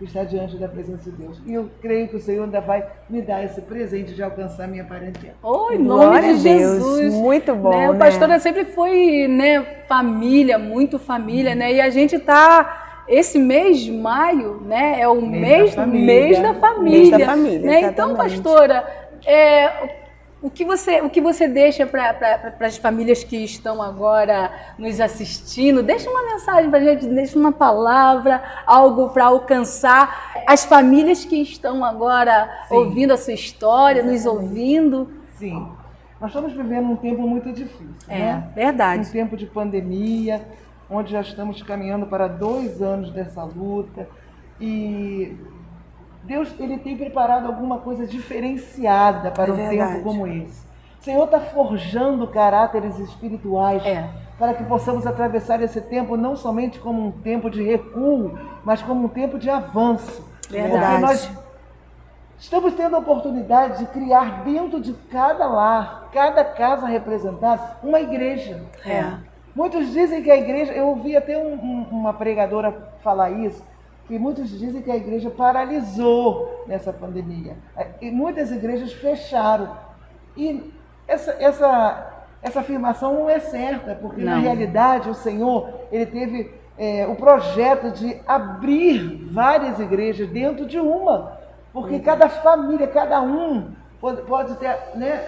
que 0.00 0.06
está 0.06 0.24
diante 0.24 0.56
da 0.56 0.66
presença 0.66 1.10
de 1.10 1.16
Deus. 1.18 1.38
E 1.46 1.52
eu 1.52 1.68
creio 1.82 2.08
que 2.08 2.16
o 2.16 2.20
Senhor 2.20 2.44
ainda 2.44 2.58
vai 2.58 2.86
me 3.08 3.20
dar 3.20 3.44
esse 3.44 3.60
presente 3.60 4.14
de 4.14 4.22
alcançar 4.22 4.66
minha 4.66 4.82
parentela. 4.82 5.34
Oh, 5.42 5.70
em 5.70 5.76
nome 5.78 6.06
Glória 6.06 6.34
de 6.34 6.48
a 6.48 6.54
Deus. 6.56 6.72
Jesus. 6.82 7.12
Muito 7.12 7.54
bom, 7.54 7.68
Né? 7.68 7.90
O 7.90 7.92
né? 7.92 7.98
pastor 7.98 8.40
sempre 8.40 8.64
foi, 8.64 9.28
né, 9.28 9.62
família, 9.86 10.58
muito 10.58 10.98
família, 10.98 11.54
né? 11.54 11.74
E 11.74 11.80
a 11.82 11.90
gente 11.90 12.18
tá 12.18 13.02
esse 13.06 13.38
mês 13.38 13.80
de 13.80 13.92
maio, 13.92 14.62
né, 14.64 15.00
é 15.00 15.06
o 15.08 15.20
Mês 15.20 15.42
mês, 15.42 15.74
da 15.74 15.82
família. 15.82 16.06
mês 16.06 16.40
da 16.40 16.54
família. 16.54 16.98
Mês 16.98 17.10
da 17.10 17.18
família, 17.26 17.60
né? 17.60 17.80
Então, 17.82 18.14
pastora, 18.16 18.86
é, 19.26 19.99
o 20.42 20.48
que 20.50 20.64
você, 20.64 21.02
o 21.02 21.10
que 21.10 21.20
você 21.20 21.46
deixa 21.46 21.86
para 21.86 22.54
as 22.60 22.76
famílias 22.78 23.22
que 23.22 23.36
estão 23.36 23.82
agora 23.82 24.50
nos 24.78 24.98
assistindo? 25.00 25.82
Deixa 25.82 26.08
uma 26.08 26.24
mensagem 26.32 26.70
para 26.70 26.78
a 26.78 26.82
gente, 26.82 27.06
deixa 27.06 27.38
uma 27.38 27.52
palavra, 27.52 28.42
algo 28.66 29.10
para 29.10 29.26
alcançar 29.26 30.32
as 30.46 30.64
famílias 30.64 31.24
que 31.24 31.36
estão 31.36 31.84
agora 31.84 32.50
Sim. 32.68 32.74
ouvindo 32.74 33.12
a 33.12 33.16
sua 33.18 33.34
história, 33.34 34.02
nos 34.02 34.24
ouvindo. 34.24 35.10
Sim, 35.36 35.68
nós 36.18 36.30
estamos 36.30 36.52
vivendo 36.52 36.90
um 36.90 36.96
tempo 36.96 37.22
muito 37.22 37.52
difícil, 37.52 37.94
É, 38.08 38.18
né? 38.18 38.48
Um 38.50 38.54
verdade. 38.54 39.10
tempo 39.10 39.36
de 39.36 39.46
pandemia, 39.46 40.40
onde 40.88 41.12
já 41.12 41.20
estamos 41.20 41.62
caminhando 41.62 42.06
para 42.06 42.26
dois 42.26 42.80
anos 42.80 43.10
dessa 43.10 43.42
luta. 43.44 44.08
E 44.60 45.36
Deus 46.22 46.52
ele 46.58 46.78
tem 46.78 46.96
preparado 46.96 47.46
alguma 47.46 47.78
coisa 47.78 48.06
diferenciada 48.06 49.30
para 49.30 49.50
É 49.50 49.52
um 49.52 49.56
verdade. 49.56 49.92
tempo 49.94 50.04
como 50.04 50.26
esse. 50.26 50.68
O 51.00 51.02
Senhor 51.02 51.24
está 51.24 51.40
forjando 51.40 52.26
caráteres 52.28 52.98
espirituais 52.98 53.84
É. 53.86 54.08
para 54.38 54.52
que 54.54 54.62
possamos 54.64 55.06
atravessar 55.06 55.62
esse 55.62 55.80
tempo 55.80 56.16
não 56.16 56.36
somente 56.36 56.78
como 56.78 57.06
um 57.06 57.10
tempo 57.10 57.48
de 57.48 57.62
recuo, 57.62 58.38
mas 58.64 58.82
como 58.82 59.06
um 59.06 59.08
tempo 59.08 59.38
de 59.38 59.48
avanço. 59.48 60.22
Verdade. 60.50 60.80
Porque 60.86 61.00
nós 61.00 61.40
Estamos 62.38 62.72
tendo 62.72 62.96
a 62.96 62.98
oportunidade 63.00 63.80
de 63.80 63.86
criar 63.90 64.42
dentro 64.44 64.80
de 64.80 64.94
cada 65.12 65.46
lar, 65.46 66.08
cada 66.10 66.42
casa 66.42 66.86
representada, 66.86 67.76
uma 67.82 68.00
igreja. 68.00 68.62
É. 68.82 69.04
Muitos 69.54 69.92
dizem 69.92 70.22
que 70.22 70.30
a 70.30 70.38
igreja, 70.38 70.72
eu 70.72 70.86
ouvi 70.88 71.14
até 71.14 71.36
um- 71.36 71.52
um- 71.52 71.86
uma 71.90 72.14
pregadora 72.14 72.72
falar 73.02 73.30
isso, 73.30 73.62
que 74.10 74.18
muitos 74.18 74.50
dizem 74.58 74.82
que 74.82 74.90
a 74.90 74.96
igreja 74.96 75.30
paralisou 75.30 76.64
nessa 76.66 76.92
pandemia. 76.92 77.56
E 78.00 78.10
muitas 78.10 78.50
igrejas 78.50 78.92
fecharam. 78.92 79.76
E 80.36 80.68
essa, 81.06 81.36
essa, 81.38 82.24
essa 82.42 82.58
afirmação 82.58 83.14
não 83.14 83.30
é 83.30 83.38
certa, 83.38 83.94
porque 83.94 84.20
na 84.20 84.34
Não. 84.34 84.42
realidade 84.42 85.08
o 85.08 85.14
Senhor 85.14 85.68
ele 85.92 86.06
teve 86.06 86.52
é, 86.76 87.06
o 87.06 87.14
projeto 87.14 87.92
de 87.92 88.20
abrir 88.26 89.28
várias 89.30 89.78
igrejas 89.78 90.28
dentro 90.28 90.66
de 90.66 90.80
uma. 90.80 91.38
Porque 91.72 92.00
cada 92.00 92.28
família, 92.28 92.88
cada 92.88 93.22
um 93.22 93.70
pode, 94.00 94.22
pode 94.22 94.56
ter, 94.56 94.76
né, 94.96 95.18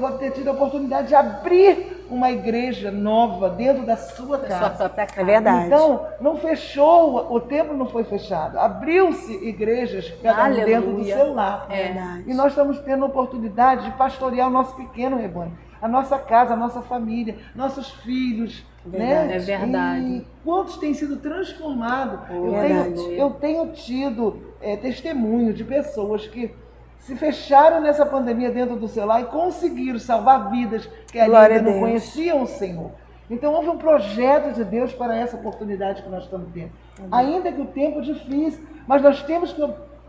pode 0.00 0.18
ter 0.18 0.30
tido 0.30 0.50
a 0.50 0.52
oportunidade 0.52 1.08
de 1.08 1.16
abrir 1.16 1.89
uma 2.10 2.30
igreja 2.30 2.90
nova 2.90 3.48
dentro 3.48 3.86
da 3.86 3.96
sua 3.96 4.38
casa. 4.38 4.58
sua 4.58 4.70
própria 4.70 5.06
casa. 5.06 5.20
É 5.20 5.24
verdade. 5.24 5.66
Então, 5.66 6.06
não 6.20 6.36
fechou, 6.36 7.32
o 7.32 7.40
templo 7.40 7.76
não 7.76 7.86
foi 7.86 8.04
fechado. 8.04 8.58
Abriu-se 8.58 9.32
igrejas, 9.46 10.12
cada 10.22 10.44
um 10.44 10.64
dentro 10.64 10.92
do 10.92 11.04
seu 11.04 11.32
lar. 11.32 11.66
É. 11.70 11.84
Verdade. 11.84 12.24
E 12.26 12.34
nós 12.34 12.52
estamos 12.52 12.78
tendo 12.80 13.04
a 13.04 13.08
oportunidade 13.08 13.84
de 13.84 13.92
pastorear 13.92 14.48
o 14.48 14.50
nosso 14.50 14.74
pequeno 14.76 15.16
rebanho, 15.16 15.56
a 15.80 15.88
nossa 15.88 16.18
casa, 16.18 16.54
a 16.54 16.56
nossa 16.56 16.82
família, 16.82 17.36
nossos 17.54 17.90
filhos. 17.90 18.64
Verdade. 18.84 19.28
Né? 19.28 19.36
É 19.36 19.38
verdade. 19.38 20.04
E 20.04 20.26
quantos 20.42 20.78
têm 20.78 20.94
sido 20.94 21.16
transformados? 21.18 22.20
eu, 22.30 22.50
Verdade. 22.50 22.94
tenho, 22.94 23.12
eu 23.12 23.30
tenho 23.30 23.66
tido 23.72 24.40
é, 24.60 24.76
testemunho 24.76 25.52
de 25.52 25.64
pessoas 25.64 26.26
que 26.26 26.54
se 27.00 27.16
fecharam 27.16 27.80
nessa 27.80 28.06
pandemia 28.06 28.50
dentro 28.50 28.76
do 28.76 28.86
seu 28.86 29.04
lar 29.04 29.22
e 29.22 29.24
conseguiram 29.24 29.98
salvar 29.98 30.50
vidas 30.50 30.88
que 31.10 31.18
ainda 31.18 31.62
não 31.62 31.80
conheciam 31.80 32.42
o 32.42 32.46
Senhor. 32.46 32.90
Então 33.28 33.52
houve 33.52 33.68
um 33.68 33.78
projeto 33.78 34.52
de 34.54 34.64
Deus 34.64 34.92
para 34.92 35.16
essa 35.16 35.36
oportunidade 35.36 36.02
que 36.02 36.08
nós 36.08 36.24
estamos 36.24 36.48
tendo. 36.52 36.70
Ainda 37.10 37.50
que 37.50 37.60
o 37.60 37.66
tempo 37.66 38.00
é 38.00 38.02
difícil, 38.02 38.64
mas 38.86 39.02
nós 39.02 39.22
temos 39.22 39.52
que 39.52 39.66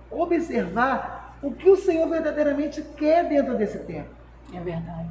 observar 0.10 1.38
o 1.42 1.52
que 1.52 1.70
o 1.70 1.76
Senhor 1.76 2.08
verdadeiramente 2.08 2.82
quer 2.98 3.28
dentro 3.28 3.58
desse 3.58 3.80
tempo. 3.80 4.10
É 4.54 4.60
verdade. 4.60 5.10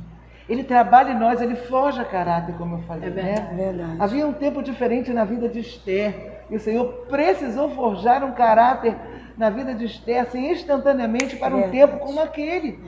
Ele 0.49 0.65
trabalha 0.65 1.13
em 1.13 1.19
nós, 1.19 1.41
ele 1.41 1.55
forja 1.55 2.05
caráter, 2.05 2.57
como 2.57 2.77
eu 2.77 2.81
falei. 2.81 3.09
É 3.09 3.13
verdade. 3.13 3.55
né? 3.55 3.65
Verdade. 3.65 3.97
Havia 4.01 4.27
um 4.27 4.33
tempo 4.33 4.63
diferente 4.63 5.13
na 5.13 5.25
vida 5.25 5.49
de 5.49 5.61
Esther. 5.61 6.41
E 6.51 6.57
o 6.57 6.61
Senhor 6.61 7.07
precisou 7.09 7.71
forjar 7.71 8.25
um 8.25 8.33
caráter 8.33 8.97
na 9.41 9.49
vida 9.51 9.75
de 9.75 9.87
Esther, 9.87 10.21
assim, 10.23 10.51
instantaneamente, 10.51 11.35
para 11.37 11.55
um 11.57 11.63
Verdade. 11.63 11.79
tempo 11.79 11.97
como 12.05 12.21
aquele. 12.21 12.79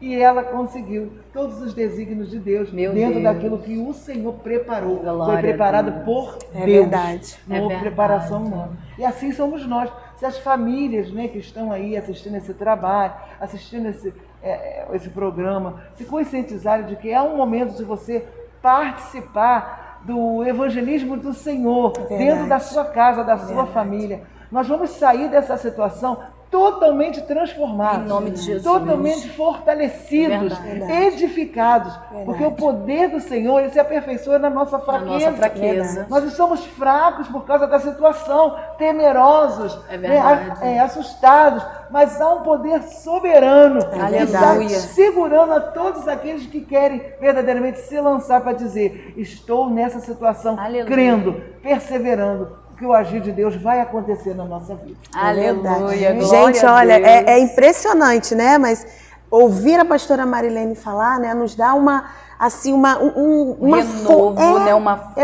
E 0.00 0.16
ela 0.20 0.42
conseguiu 0.42 1.12
todos 1.32 1.62
os 1.62 1.72
desígnios 1.72 2.28
de 2.28 2.40
Deus 2.40 2.72
Meu 2.72 2.92
dentro 2.92 3.20
Deus. 3.20 3.22
daquilo 3.22 3.58
que 3.58 3.78
o 3.78 3.92
Senhor 3.92 4.32
preparou. 4.34 4.96
Glória 4.96 5.32
Foi 5.34 5.42
preparado 5.42 5.92
Deus. 5.92 6.04
por 6.04 6.38
É 6.52 6.64
Deus. 6.66 6.80
verdade. 6.80 7.38
Não 7.46 7.56
É 7.56 7.60
houve 7.62 7.76
preparação 7.76 8.42
humana. 8.42 8.72
E 8.98 9.04
assim 9.04 9.30
somos 9.30 9.64
nós. 9.64 9.88
Se 10.16 10.26
as 10.26 10.38
famílias 10.38 11.12
né, 11.12 11.28
que 11.28 11.38
estão 11.38 11.70
aí 11.70 11.96
assistindo 11.96 12.34
esse 12.36 12.52
trabalho, 12.52 13.12
assistindo 13.40 13.86
esse, 13.90 14.12
é, 14.42 14.86
esse 14.92 15.08
programa, 15.08 15.80
se 15.94 16.04
conscientizarem 16.04 16.84
de 16.86 16.96
que 16.96 17.08
é 17.08 17.22
um 17.22 17.36
momento 17.36 17.76
de 17.76 17.84
você 17.84 18.26
participar 18.60 20.00
do 20.04 20.42
evangelismo 20.44 21.16
do 21.16 21.32
Senhor 21.32 21.92
Verdade. 21.92 22.18
dentro 22.24 22.48
da 22.48 22.58
sua 22.58 22.84
casa, 22.86 23.22
da 23.22 23.38
sua 23.38 23.66
família. 23.66 24.22
Nós 24.52 24.68
vamos 24.68 24.90
sair 24.90 25.28
dessa 25.28 25.56
situação 25.56 26.18
totalmente 26.50 27.22
transformados, 27.22 28.04
Em 28.04 28.08
nome 28.08 28.30
de 28.32 28.42
Jesus. 28.42 28.62
totalmente 28.62 29.26
fortalecidos, 29.30 30.52
Verdade. 30.58 30.92
edificados, 30.92 31.98
porque 32.26 32.44
o 32.44 32.50
poder 32.52 33.08
do 33.08 33.20
Senhor 33.20 33.60
ele 33.60 33.70
se 33.70 33.80
aperfeiçoa 33.80 34.38
na 34.38 34.50
nossa 34.50 34.76
Na 34.76 34.84
fraqueza. 34.84 35.08
nossa 35.10 35.32
fraqueza. 35.32 36.06
Nós 36.10 36.30
somos 36.34 36.62
fracos 36.66 37.26
por 37.28 37.46
causa 37.46 37.66
da 37.66 37.80
situação, 37.80 38.54
temerosos, 38.76 39.80
É 39.88 39.96
né, 39.96 40.08
verdade. 40.08 40.58
é, 40.66 40.80
assustados, 40.80 41.64
mas 41.90 42.20
há 42.20 42.34
um 42.34 42.42
poder 42.42 42.82
soberano 42.82 43.78
que 43.88 43.98
está 44.22 44.50
Aleluia. 44.50 44.68
segurando 44.68 45.54
a 45.54 45.60
todos 45.60 46.06
aqueles 46.06 46.46
que 46.46 46.60
querem 46.60 47.02
verdadeiramente 47.18 47.78
se 47.78 47.98
lançar 47.98 48.42
para 48.42 48.52
dizer: 48.52 49.14
estou 49.16 49.70
nessa 49.70 50.00
situação, 50.00 50.58
Aleluia. 50.60 50.84
crendo, 50.84 51.32
perseverando, 51.62 52.60
que 52.82 52.86
o 52.86 52.92
agir 52.92 53.20
de 53.20 53.30
Deus 53.30 53.54
vai 53.54 53.80
acontecer 53.80 54.34
na 54.34 54.44
nossa 54.44 54.74
vida. 54.74 54.96
Aleluia. 55.14 56.12
Glória 56.14 56.52
Gente, 56.52 56.66
a 56.66 56.74
olha, 56.74 56.96
Deus. 56.96 57.06
é, 57.08 57.24
é 57.34 57.38
impressionante, 57.38 58.34
né? 58.34 58.58
Mas 58.58 58.84
ouvir 59.30 59.78
a 59.78 59.84
pastora 59.84 60.26
Marilene 60.26 60.74
falar, 60.74 61.20
né, 61.20 61.32
nos 61.32 61.54
dá 61.54 61.74
uma 61.74 62.06
assim 62.36 62.72
uma 62.72 62.98
um, 62.98 63.12
um- 63.16 63.56
uma 63.60 63.76
renovo, 63.82 64.40
é, 64.42 64.64
né? 64.64 64.74
Uma 64.74 64.96
força, 64.96 65.20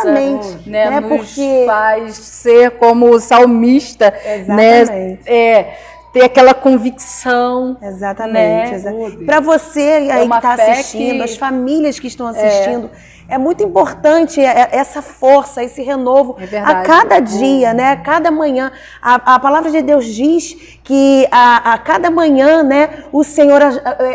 Exatamente, 0.00 0.68
né? 0.68 0.90
né? 0.90 1.00
Nos 1.00 1.08
Porque 1.08 1.64
faz 1.66 2.14
ser 2.14 2.72
como 2.72 3.08
o 3.08 3.18
salmista, 3.18 4.12
Exatamente. 4.22 4.90
né? 4.92 5.18
É, 5.24 5.78
ter 6.12 6.24
aquela 6.24 6.52
convicção, 6.52 7.78
Exatamente. 7.80 8.84
né? 8.84 9.24
Para 9.24 9.40
você 9.40 9.80
aí 9.80 10.08
que 10.20 10.24
uma 10.26 10.36
está 10.36 10.52
assistindo, 10.52 11.16
que- 11.16 11.22
as 11.22 11.36
famílias 11.38 11.98
que 11.98 12.06
estão 12.06 12.26
assistindo, 12.26 12.90
é, 12.92 13.17
muito 13.36 13.62
importante 13.62 14.40
é- 14.40 14.68
essa 14.72 15.02
força, 15.02 15.62
esse 15.62 15.82
renovo 15.82 16.36
É 16.38 16.46
verdade. 16.46 16.72
a 16.72 16.82
cada 16.82 17.20
dia, 17.20 17.74
né? 17.74 17.90
A 17.92 17.96
cada 17.96 18.30
manhã. 18.30 18.72
A, 19.02 19.34
a 19.34 19.38
palavra 19.38 19.70
de 19.70 19.82
Deus 19.82 20.06
diz 20.06 20.54
que 20.82 21.28
a, 21.30 21.74
a 21.74 21.78
cada 21.78 22.10
manhã, 22.10 22.62
né, 22.62 23.04
o 23.12 23.22
Senhor 23.22 23.60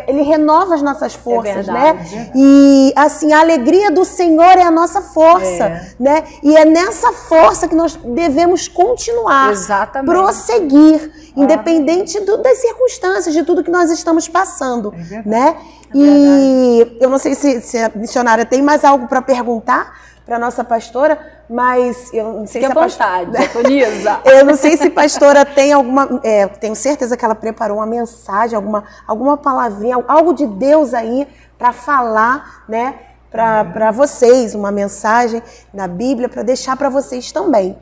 ele 0.07 0.23
renova 0.23 0.73
as 0.73 0.81
nossas 0.81 1.13
forças, 1.13 1.67
né? 1.67 1.89
É 1.89 1.93
verdade. 1.93 2.31
E 2.33 2.93
assim, 2.95 3.31
a 3.33 3.41
alegria 3.41 3.91
do 3.91 4.03
Senhor 4.03 4.57
é 4.57 4.63
a 4.63 4.71
nossa 4.71 5.01
força, 5.01 5.63
É. 5.65 5.87
né? 5.99 6.23
E 6.41 6.55
é 6.57 6.65
nessa 6.65 7.11
força 7.11 7.67
que 7.67 7.75
nós 7.75 7.95
devemos 7.95 8.67
continuar, 8.67 9.51
Exatamente. 9.51 10.09
prosseguir, 10.11 11.11
independente 11.35 12.19
do- 12.21 12.37
das 12.37 12.57
circunstâncias, 12.59 13.33
de 13.35 13.43
tudo 13.43 13.63
que 13.63 13.69
nós 13.71 13.91
estamos 13.91 14.27
passando, 14.27 14.93
né? 15.25 15.55
E 15.93 16.97
eu 16.99 17.09
não 17.09 17.17
sei 17.17 17.35
se, 17.35 17.61
se 17.61 17.77
a 17.77 17.91
missionária 17.93 18.45
tem 18.45 18.61
mais 18.61 18.83
algo 18.83 19.07
para 19.07 19.21
perguntar 19.21 19.93
para 20.25 20.39
nossa 20.39 20.63
pastora, 20.63 21.19
mas 21.49 22.13
eu 22.13 22.33
não 22.33 22.47
sei 22.47 22.61
Fique 22.61 22.73
se 22.73 22.77
a 22.77 22.81
pastora... 22.81 23.25
vontade, 23.25 23.31
Diaconisa. 23.53 24.21
Eu 24.23 24.45
não 24.45 24.55
sei 24.55 24.77
se 24.77 24.89
pastora 24.89 25.45
tem 25.45 25.73
alguma. 25.73 26.21
é, 26.23 26.47
tenho 26.47 26.75
certeza 26.75 27.17
que 27.17 27.25
ela 27.25 27.35
preparou 27.35 27.77
uma 27.77 27.85
mensagem, 27.85 28.55
alguma, 28.55 28.83
alguma 29.05 29.37
palavrinha, 29.37 29.97
algo 30.07 30.33
de 30.33 30.47
Deus 30.47 30.93
aí 30.93 31.27
para 31.57 31.73
falar, 31.73 32.63
né? 32.67 32.95
Para 33.29 33.89
vocês, 33.91 34.53
uma 34.53 34.71
mensagem 34.71 35.41
na 35.73 35.87
Bíblia 35.87 36.29
para 36.29 36.43
deixar 36.43 36.77
para 36.77 36.87
vocês 36.87 37.31
também, 37.31 37.75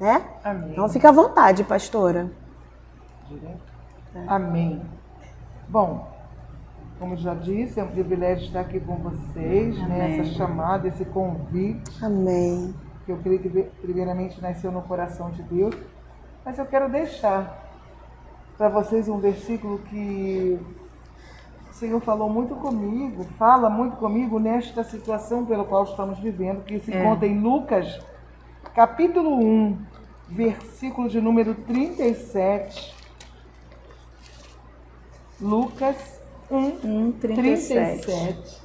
né? 0.00 0.20
Amém. 0.42 0.72
Então 0.72 0.88
fica 0.88 1.08
à 1.10 1.12
vontade, 1.12 1.62
pastora. 1.62 2.28
Amém. 4.26 4.82
Bom, 5.68 6.08
como 6.98 7.16
já 7.16 7.34
disse, 7.34 7.78
é 7.78 7.84
um 7.84 7.88
privilégio 7.88 8.46
estar 8.46 8.60
aqui 8.60 8.80
com 8.80 8.96
vocês, 8.96 9.76
né? 9.88 10.18
Essa 10.18 10.32
chamada, 10.34 10.88
esse 10.88 11.04
convite, 11.04 12.04
Amém. 12.04 12.74
que 13.04 13.12
eu 13.12 13.18
creio 13.18 13.38
que 13.38 13.48
primeiramente 13.82 14.40
nasceu 14.40 14.72
no 14.72 14.82
coração 14.82 15.30
de 15.30 15.42
Deus. 15.42 15.74
Mas 16.44 16.58
eu 16.58 16.66
quero 16.66 16.90
deixar 16.90 17.64
para 18.56 18.68
vocês 18.68 19.08
um 19.08 19.18
versículo 19.18 19.78
que 19.80 20.58
o 21.70 21.74
Senhor 21.74 22.00
falou 22.00 22.30
muito 22.30 22.54
comigo, 22.54 23.24
fala 23.38 23.68
muito 23.68 23.96
comigo 23.96 24.38
nesta 24.38 24.82
situação 24.82 25.44
pela 25.44 25.64
qual 25.64 25.84
estamos 25.84 26.18
vivendo, 26.18 26.64
que 26.64 26.78
se 26.80 26.92
É. 26.92 27.02
conta 27.02 27.26
em 27.26 27.38
Lucas, 27.38 28.00
capítulo 28.74 29.36
1, 29.38 29.76
versículo 30.28 31.08
de 31.08 31.20
número 31.20 31.54
37. 31.54 32.94
Lucas 35.40 36.18
1, 36.50 36.56
Um, 36.84 37.12
37. 37.12 38.02
37, 38.06 38.56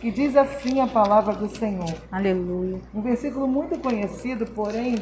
que 0.00 0.10
diz 0.10 0.36
assim 0.36 0.80
a 0.80 0.86
palavra 0.86 1.34
do 1.34 1.48
Senhor. 1.48 1.94
Aleluia. 2.10 2.80
Um 2.94 3.00
versículo 3.02 3.46
muito 3.46 3.78
conhecido, 3.78 4.46
porém, 4.46 4.96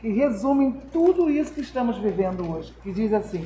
que 0.00 0.08
resume 0.12 0.74
tudo 0.92 1.30
isso 1.30 1.52
que 1.52 1.60
estamos 1.60 1.98
vivendo 1.98 2.48
hoje. 2.50 2.72
Que 2.82 2.92
diz 2.92 3.12
assim: 3.12 3.44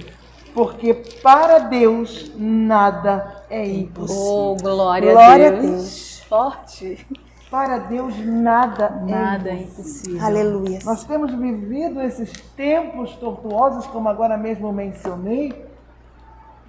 Porque 0.54 0.94
para 1.22 1.58
Deus 1.60 2.32
nada 2.36 3.44
é 3.50 3.66
impossível. 3.66 4.22
Oh, 4.22 4.56
glória, 4.56 5.12
Glória 5.12 5.46
a 5.46 5.48
a 5.48 5.52
Deus. 5.52 5.62
Deus. 5.72 6.20
Forte. 6.28 7.06
Para 7.50 7.78
Deus 7.78 8.14
nada, 8.26 8.90
Nada 9.06 9.48
é 9.48 9.52
é 9.52 9.54
impossível. 9.62 9.86
impossível. 10.16 10.22
Aleluia. 10.26 10.78
Nós 10.84 11.04
temos 11.04 11.32
vivido 11.32 11.98
esses 12.02 12.30
tempos 12.54 13.14
tortuosos, 13.16 13.86
como 13.86 14.06
agora 14.10 14.36
mesmo 14.36 14.70
mencionei, 14.70 15.54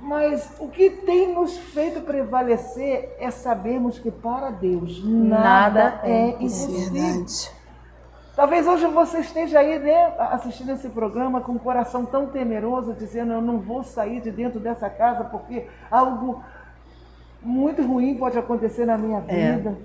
mas 0.02 0.52
o 0.60 0.68
que 0.68 0.90
tem 0.90 1.34
nos 1.34 1.58
feito 1.58 2.02
prevalecer 2.02 3.16
é 3.20 3.30
sabermos 3.30 4.00
que 4.00 4.10
para 4.10 4.50
Deus 4.50 5.04
nada, 5.04 5.44
Nada 5.84 6.00
é 6.04 6.12
é 6.12 6.30
impossível. 6.32 6.92
Verdade. 6.94 7.52
Talvez 8.36 8.66
hoje 8.66 8.88
você 8.88 9.20
esteja 9.20 9.60
aí, 9.60 9.78
né, 9.80 10.14
assistindo 10.18 10.72
esse 10.72 10.88
programa 10.88 11.42
com 11.42 11.52
o 11.54 11.60
coração 11.60 12.06
tão 12.06 12.28
temeroso, 12.28 12.94
dizendo: 12.94 13.34
Eu 13.34 13.42
não 13.42 13.60
vou 13.60 13.84
sair 13.84 14.22
de 14.22 14.32
dentro 14.32 14.60
dessa 14.62 14.90
casa 14.90 15.26
porque 15.26 15.68
algo 15.92 16.42
muito 17.42 17.82
ruim 17.86 18.16
pode 18.16 18.38
acontecer 18.38 18.86
na 18.86 18.98
minha 18.98 19.22
É. 19.28 19.52
vida. 19.58 19.78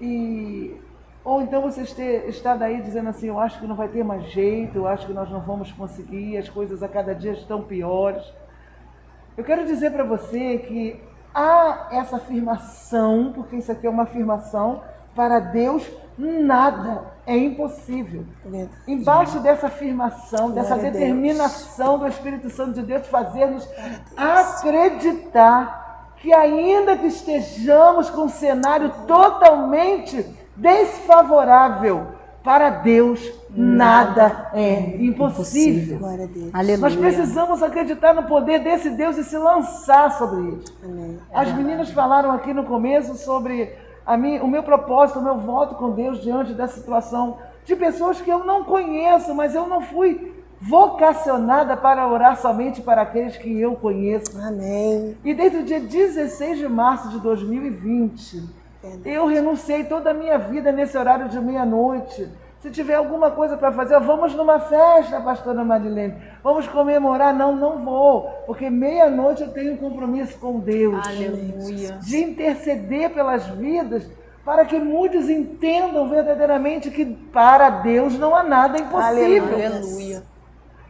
E 0.00 0.76
ou 1.24 1.42
então 1.42 1.60
você 1.62 1.82
este- 1.82 2.02
está 2.28 2.56
daí 2.56 2.80
dizendo 2.82 3.08
assim: 3.10 3.28
Eu 3.28 3.38
acho 3.38 3.60
que 3.60 3.66
não 3.66 3.76
vai 3.76 3.88
ter 3.88 4.02
mais 4.04 4.24
jeito, 4.24 4.78
eu 4.78 4.86
acho 4.88 5.06
que 5.06 5.12
nós 5.12 5.30
não 5.30 5.40
vamos 5.40 5.70
conseguir, 5.72 6.36
as 6.36 6.48
coisas 6.48 6.82
a 6.82 6.88
cada 6.88 7.14
dia 7.14 7.32
estão 7.32 7.62
piores. 7.62 8.24
Eu 9.36 9.44
quero 9.44 9.66
dizer 9.66 9.92
para 9.92 10.02
você 10.02 10.58
que 10.58 11.00
há 11.34 11.88
essa 11.90 12.16
afirmação, 12.16 13.32
porque 13.34 13.56
isso 13.56 13.70
aqui 13.70 13.86
é 13.86 13.90
uma 13.90 14.04
afirmação, 14.04 14.82
para 15.14 15.38
Deus 15.38 15.86
nada 16.16 17.02
é 17.26 17.36
impossível. 17.36 18.24
Embaixo 18.88 19.38
dessa 19.40 19.66
afirmação, 19.66 20.50
dessa 20.50 20.76
determinação 20.76 21.98
do 21.98 22.06
Espírito 22.06 22.48
Santo 22.48 22.74
de 22.74 22.82
Deus 22.82 23.06
fazer-nos 23.08 23.68
acreditar 24.16 26.14
que 26.16 26.32
ainda 26.32 26.96
que 26.96 27.06
estejamos 27.06 28.08
com 28.08 28.22
um 28.22 28.28
cenário 28.28 28.90
totalmente 29.06 30.24
desfavorável, 30.56 32.06
para 32.46 32.70
Deus 32.70 33.20
nada 33.50 34.50
é 34.54 35.02
impossível. 35.02 35.98
Deus. 35.98 36.54
Aleluia. 36.54 36.78
Nós 36.78 36.94
precisamos 36.94 37.60
acreditar 37.60 38.14
no 38.14 38.22
poder 38.22 38.60
desse 38.60 38.90
Deus 38.90 39.16
e 39.18 39.24
se 39.24 39.36
lançar 39.36 40.12
sobre 40.12 40.46
ele. 40.46 40.64
Amém. 40.84 41.18
As 41.34 41.52
meninas 41.52 41.90
falaram 41.90 42.30
aqui 42.30 42.54
no 42.54 42.62
começo 42.62 43.16
sobre 43.16 43.74
a 44.06 44.16
mim, 44.16 44.38
o 44.38 44.46
meu 44.46 44.62
propósito, 44.62 45.18
o 45.18 45.24
meu 45.24 45.38
voto 45.38 45.74
com 45.74 45.90
Deus 45.90 46.22
diante 46.22 46.54
da 46.54 46.68
situação 46.68 47.38
de 47.64 47.74
pessoas 47.74 48.20
que 48.20 48.30
eu 48.30 48.44
não 48.44 48.62
conheço, 48.62 49.34
mas 49.34 49.52
eu 49.52 49.66
não 49.66 49.80
fui 49.80 50.32
vocacionada 50.60 51.76
para 51.76 52.06
orar 52.06 52.40
somente 52.40 52.80
para 52.80 53.02
aqueles 53.02 53.36
que 53.36 53.60
eu 53.60 53.74
conheço. 53.74 54.40
Amém. 54.40 55.16
E 55.24 55.34
desde 55.34 55.58
o 55.58 55.64
dia 55.64 55.80
16 55.80 56.58
de 56.58 56.68
março 56.68 57.08
de 57.08 57.18
2020, 57.18 58.65
Verdade. 58.90 59.10
eu 59.10 59.26
renunciei 59.26 59.84
toda 59.84 60.10
a 60.10 60.14
minha 60.14 60.38
vida 60.38 60.72
nesse 60.72 60.96
horário 60.96 61.28
de 61.28 61.40
meia-noite. 61.40 62.28
Se 62.60 62.70
tiver 62.70 62.94
alguma 62.94 63.30
coisa 63.30 63.56
para 63.56 63.70
fazer, 63.70 64.00
vamos 64.00 64.34
numa 64.34 64.58
festa, 64.58 65.20
pastora 65.20 65.62
Marilene. 65.62 66.16
Vamos 66.42 66.66
comemorar? 66.66 67.34
Não, 67.34 67.54
não 67.54 67.78
vou. 67.78 68.28
Porque 68.46 68.68
meia-noite 68.70 69.42
eu 69.42 69.52
tenho 69.52 69.74
um 69.74 69.76
compromisso 69.76 70.36
com 70.38 70.58
Deus. 70.58 71.06
Aleluia. 71.06 71.98
De 72.00 72.16
interceder 72.16 73.10
pelas 73.10 73.46
vidas 73.46 74.08
para 74.44 74.64
que 74.64 74.78
muitos 74.78 75.28
entendam 75.28 76.08
verdadeiramente 76.08 76.90
que 76.90 77.04
para 77.04 77.68
Deus 77.68 78.16
não 78.18 78.34
há 78.34 78.42
nada 78.42 78.78
impossível. 78.78 79.54
Aleluia. 79.54 80.22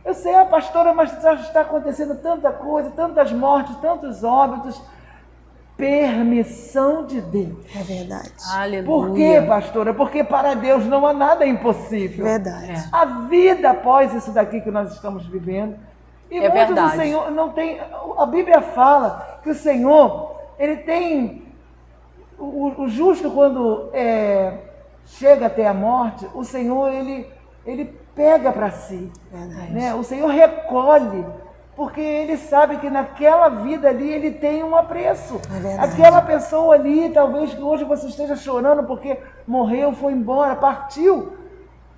Eu 0.05 0.14
sei, 0.14 0.34
a 0.36 0.44
pastora, 0.44 0.94
mas 0.94 1.11
já 1.20 1.34
está 1.34 1.62
acontecendo 1.62 2.14
tanta 2.22 2.53
coisa, 2.53 2.90
tantas 2.90 3.32
mortes, 3.32 3.74
tantos 3.78 4.22
óbitos. 4.22 4.80
Permissão 5.77 7.05
de 7.05 7.20
Deus. 7.20 7.59
É 7.74 7.83
verdade. 7.83 8.33
Aleluia. 8.51 8.87
Por 8.87 9.14
quê, 9.14 9.45
pastora? 9.47 9.93
Porque 9.93 10.24
para 10.24 10.55
Deus 10.55 10.87
não 10.87 11.07
há 11.07 11.12
nada 11.12 11.47
impossível. 11.47 12.24
Verdade. 12.24 12.70
É. 12.70 12.85
A 12.91 13.05
vida 13.29 13.70
após 13.70 14.14
isso 14.14 14.33
daqui 14.33 14.61
que 14.61 14.70
nós 14.70 14.93
estamos 14.93 15.27
vivendo. 15.27 15.77
E 16.31 16.39
É 16.39 16.41
muitos 16.49 16.59
verdade. 16.66 16.97
o 16.97 17.01
Senhor 17.01 17.31
não 17.31 17.51
tem. 17.51 17.79
A 18.18 18.27
Bíblia 18.27 18.62
fala 18.62 19.41
que 19.43 19.51
o 19.51 19.55
Senhor, 19.55 20.37
ele 20.59 20.79
tem. 20.79 21.45
O, 22.39 22.83
o 22.83 22.89
justo, 22.89 23.31
quando 23.31 23.91
é, 23.93 24.59
chega 25.05 25.47
até 25.47 25.66
a 25.66 25.74
morte, 25.74 26.27
o 26.35 26.43
Senhor, 26.45 26.91
ele, 26.93 27.27
ele 27.66 27.85
pega 28.14 28.51
para 28.51 28.70
si. 28.70 29.11
Verdade. 29.31 29.72
Né? 29.72 29.95
O 29.95 30.03
Senhor 30.03 30.29
recolhe, 30.29 31.24
porque 31.77 32.01
ele 32.01 32.39
sabe 32.39 32.79
que 32.79 32.89
naquela 32.89 33.51
vida 33.51 33.91
ali 33.91 34.11
ele 34.11 34.31
tem 34.31 34.64
um 34.64 34.74
apreço. 34.74 35.39
É. 35.62 35.79
Aquela 35.79 36.22
pessoa 36.22 36.74
ali, 36.74 37.11
talvez 37.11 37.53
que 37.53 37.62
hoje 37.62 37.85
você 37.85 38.07
esteja 38.07 38.35
chorando 38.35 38.85
porque 38.85 39.18
morreu, 39.47 39.93
foi 39.93 40.14
embora, 40.14 40.57
partiu. 40.57 41.35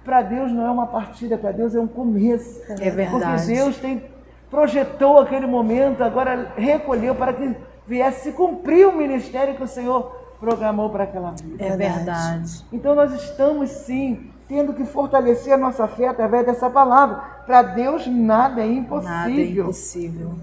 Para 0.04 0.22
Deus 0.22 0.50
não 0.50 0.66
é 0.66 0.70
uma 0.70 0.88
partida, 0.88 1.38
para 1.38 1.52
Deus 1.52 1.76
é 1.76 1.80
um 1.80 1.86
começo. 1.86 2.60
É 2.68 2.90
verdade. 2.90 3.42
Porque 3.42 3.54
Deus 3.54 3.76
tem, 3.76 4.02
projetou 4.50 5.20
aquele 5.20 5.46
momento, 5.46 6.02
agora 6.02 6.52
recolheu 6.56 7.14
para 7.14 7.32
que 7.32 7.54
viesse 7.86 8.24
se 8.24 8.32
cumprir 8.32 8.88
o 8.88 8.96
ministério 8.96 9.54
que 9.54 9.62
o 9.62 9.68
Senhor 9.68 10.10
programou 10.40 10.90
para 10.90 11.04
aquela 11.04 11.30
vida. 11.30 11.64
É 11.64 11.76
verdade. 11.76 12.64
Então 12.72 12.96
nós 12.96 13.12
estamos 13.12 13.70
sim 13.70 14.28
tendo 14.48 14.72
que 14.72 14.84
fortalecer 14.84 15.52
a 15.52 15.58
nossa 15.58 15.86
fé 15.86 16.08
através 16.08 16.46
dessa 16.46 16.70
palavra. 16.70 17.16
Para 17.46 17.62
Deus 17.62 18.06
nada 18.06 18.62
é 18.62 18.64
Nada 18.64 18.64
é 18.64 18.72
impossível. 18.72 19.64
impossível. 19.64 20.34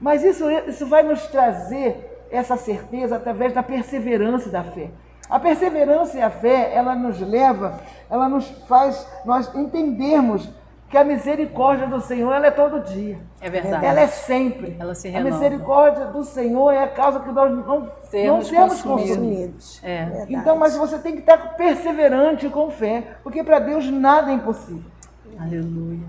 Mas 0.00 0.22
isso, 0.22 0.48
isso 0.50 0.86
vai 0.86 1.02
nos 1.02 1.26
trazer 1.26 2.26
essa 2.30 2.56
certeza 2.56 3.16
através 3.16 3.52
da 3.52 3.62
perseverança 3.62 4.48
da 4.48 4.62
fé. 4.62 4.90
A 5.28 5.38
perseverança 5.38 6.16
e 6.16 6.22
a 6.22 6.30
fé, 6.30 6.72
ela 6.74 6.94
nos 6.94 7.20
leva, 7.20 7.80
ela 8.08 8.28
nos 8.28 8.48
faz 8.66 9.06
nós 9.24 9.52
entendermos 9.54 10.48
que 10.88 10.96
a 10.96 11.04
misericórdia 11.04 11.86
do 11.86 12.00
Senhor 12.00 12.32
ela 12.32 12.46
é 12.46 12.50
todo 12.50 12.80
dia. 12.80 13.18
É 13.40 13.50
verdade. 13.50 13.84
Ela 13.84 14.00
é 14.00 14.06
sempre. 14.06 14.74
Ela 14.78 14.94
se 14.94 15.08
a 15.08 15.10
renova. 15.10 15.34
misericórdia 15.34 16.06
do 16.06 16.24
Senhor 16.24 16.70
é 16.72 16.82
a 16.82 16.88
causa 16.88 17.20
que 17.20 17.30
nós 17.30 17.50
não 17.50 17.62
não 17.62 17.92
Sermos 18.04 18.48
sermos 18.48 18.82
consumidos. 18.82 19.16
consumidos. 19.16 19.80
É. 19.84 20.04
Verdade. 20.06 20.34
Então, 20.34 20.56
mas 20.56 20.76
você 20.76 20.98
tem 20.98 21.12
que 21.12 21.20
estar 21.20 21.36
perseverante 21.56 22.48
com 22.48 22.70
fé, 22.70 23.16
porque 23.22 23.44
para 23.44 23.58
Deus 23.58 23.90
nada 23.90 24.30
é 24.30 24.34
impossível. 24.34 24.90
Aleluia. 25.38 26.06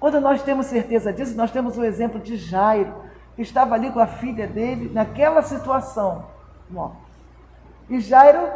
Quando 0.00 0.20
nós 0.20 0.42
temos 0.42 0.66
certeza 0.66 1.12
disso, 1.12 1.36
nós 1.36 1.50
temos 1.50 1.76
o 1.76 1.84
exemplo 1.84 2.18
de 2.18 2.36
Jairo, 2.36 2.92
que 3.36 3.42
estava 3.42 3.74
ali 3.74 3.90
com 3.90 4.00
a 4.00 4.06
filha 4.06 4.46
dele 4.46 4.90
naquela 4.92 5.42
situação, 5.42 6.24
morta. 6.70 6.96
E 7.88 8.00
Jairo, 8.00 8.48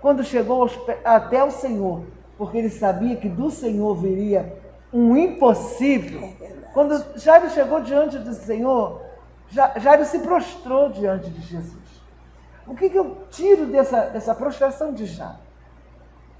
quando 0.00 0.22
chegou 0.22 0.70
até 1.04 1.42
o 1.42 1.50
Senhor, 1.50 2.04
porque 2.38 2.56
ele 2.56 2.70
sabia 2.70 3.16
que 3.16 3.28
do 3.28 3.50
Senhor 3.50 3.94
viria 3.96 4.63
um 4.94 5.16
impossível, 5.16 6.32
quando 6.72 7.04
Jairo 7.18 7.50
chegou 7.50 7.80
diante 7.80 8.16
do 8.18 8.32
Senhor, 8.32 9.02
Ja- 9.50 9.72
Jairo 9.76 10.04
se 10.04 10.20
prostrou 10.20 10.88
diante 10.90 11.28
de 11.30 11.40
Jesus. 11.42 11.82
O 12.66 12.74
que, 12.74 12.88
que 12.88 12.98
eu 12.98 13.18
tiro 13.30 13.66
dessa, 13.66 14.02
dessa 14.06 14.34
prostração 14.34 14.92
de 14.92 15.04
Jairo? 15.06 15.42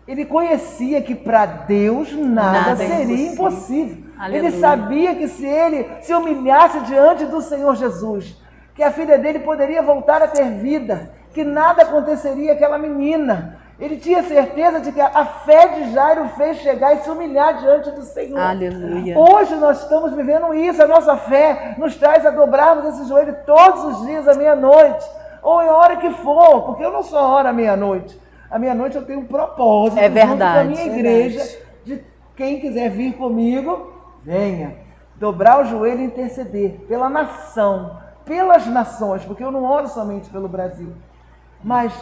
Ele 0.06 0.24
conhecia 0.24 1.00
que 1.02 1.14
para 1.14 1.46
Deus 1.46 2.12
nada, 2.12 2.70
Nada 2.70 2.84
é 2.84 2.86
seria 2.86 3.32
impossível. 3.32 3.98
impossível. 3.98 4.04
Ele 4.30 4.50
sabia 4.60 5.14
que 5.14 5.28
se 5.28 5.46
ele 5.46 5.88
se 6.02 6.14
humilhasse 6.14 6.80
diante 6.80 7.24
do 7.26 7.40
Senhor 7.40 7.74
Jesus, 7.74 8.36
que 8.74 8.82
a 8.82 8.90
filha 8.92 9.18
dele 9.18 9.40
poderia 9.40 9.82
voltar 9.82 10.22
a 10.22 10.28
ter 10.28 10.50
vida, 10.58 11.10
que 11.32 11.42
nada 11.42 11.82
aconteceria 11.82 12.52
àquela 12.52 12.78
menina. 12.78 13.58
Ele 13.78 13.96
tinha 13.96 14.22
certeza 14.22 14.80
de 14.80 14.92
que 14.92 15.00
a 15.00 15.24
fé 15.24 15.66
de 15.68 15.92
Jairo 15.92 16.28
fez 16.30 16.58
chegar 16.58 16.94
e 16.94 16.98
se 16.98 17.10
humilhar 17.10 17.58
diante 17.58 17.90
do 17.90 18.02
Senhor. 18.02 18.38
Aleluia. 18.38 19.18
Hoje 19.18 19.56
nós 19.56 19.82
estamos 19.82 20.12
vivendo 20.14 20.54
isso, 20.54 20.80
a 20.80 20.86
nossa 20.86 21.16
fé 21.16 21.74
nos 21.76 21.96
traz 21.96 22.24
a 22.24 22.30
dobrarmos 22.30 22.84
esse 22.86 23.08
joelho 23.08 23.36
todos 23.44 23.84
os 23.84 24.06
dias 24.06 24.28
à 24.28 24.34
meia-noite, 24.34 25.04
ou 25.42 25.60
em 25.60 25.68
hora 25.68 25.96
que 25.96 26.08
for, 26.10 26.62
porque 26.62 26.84
eu 26.84 26.92
não 26.92 27.02
sou 27.02 27.18
hora 27.18 27.48
à 27.48 27.52
meia-noite. 27.52 28.18
À 28.48 28.58
meia-noite 28.60 28.96
eu 28.96 29.04
tenho 29.04 29.18
um 29.20 29.26
propósito 29.26 29.98
É 29.98 30.08
verdade. 30.08 30.68
minha 30.68 30.76
Verdade. 30.84 30.98
igreja 31.00 31.58
de 31.84 32.04
quem 32.36 32.60
quiser 32.60 32.90
vir 32.90 33.14
comigo, 33.14 33.92
venha. 34.22 34.76
dobrar 35.16 35.60
o 35.60 35.64
joelho 35.64 36.00
e 36.00 36.04
interceder 36.04 36.84
pela 36.86 37.08
nação, 37.10 37.98
pelas 38.24 38.66
nações, 38.68 39.24
porque 39.24 39.42
eu 39.42 39.50
não 39.50 39.64
oro 39.64 39.88
somente 39.88 40.30
pelo 40.30 40.46
Brasil, 40.48 40.92
mas 41.62 41.92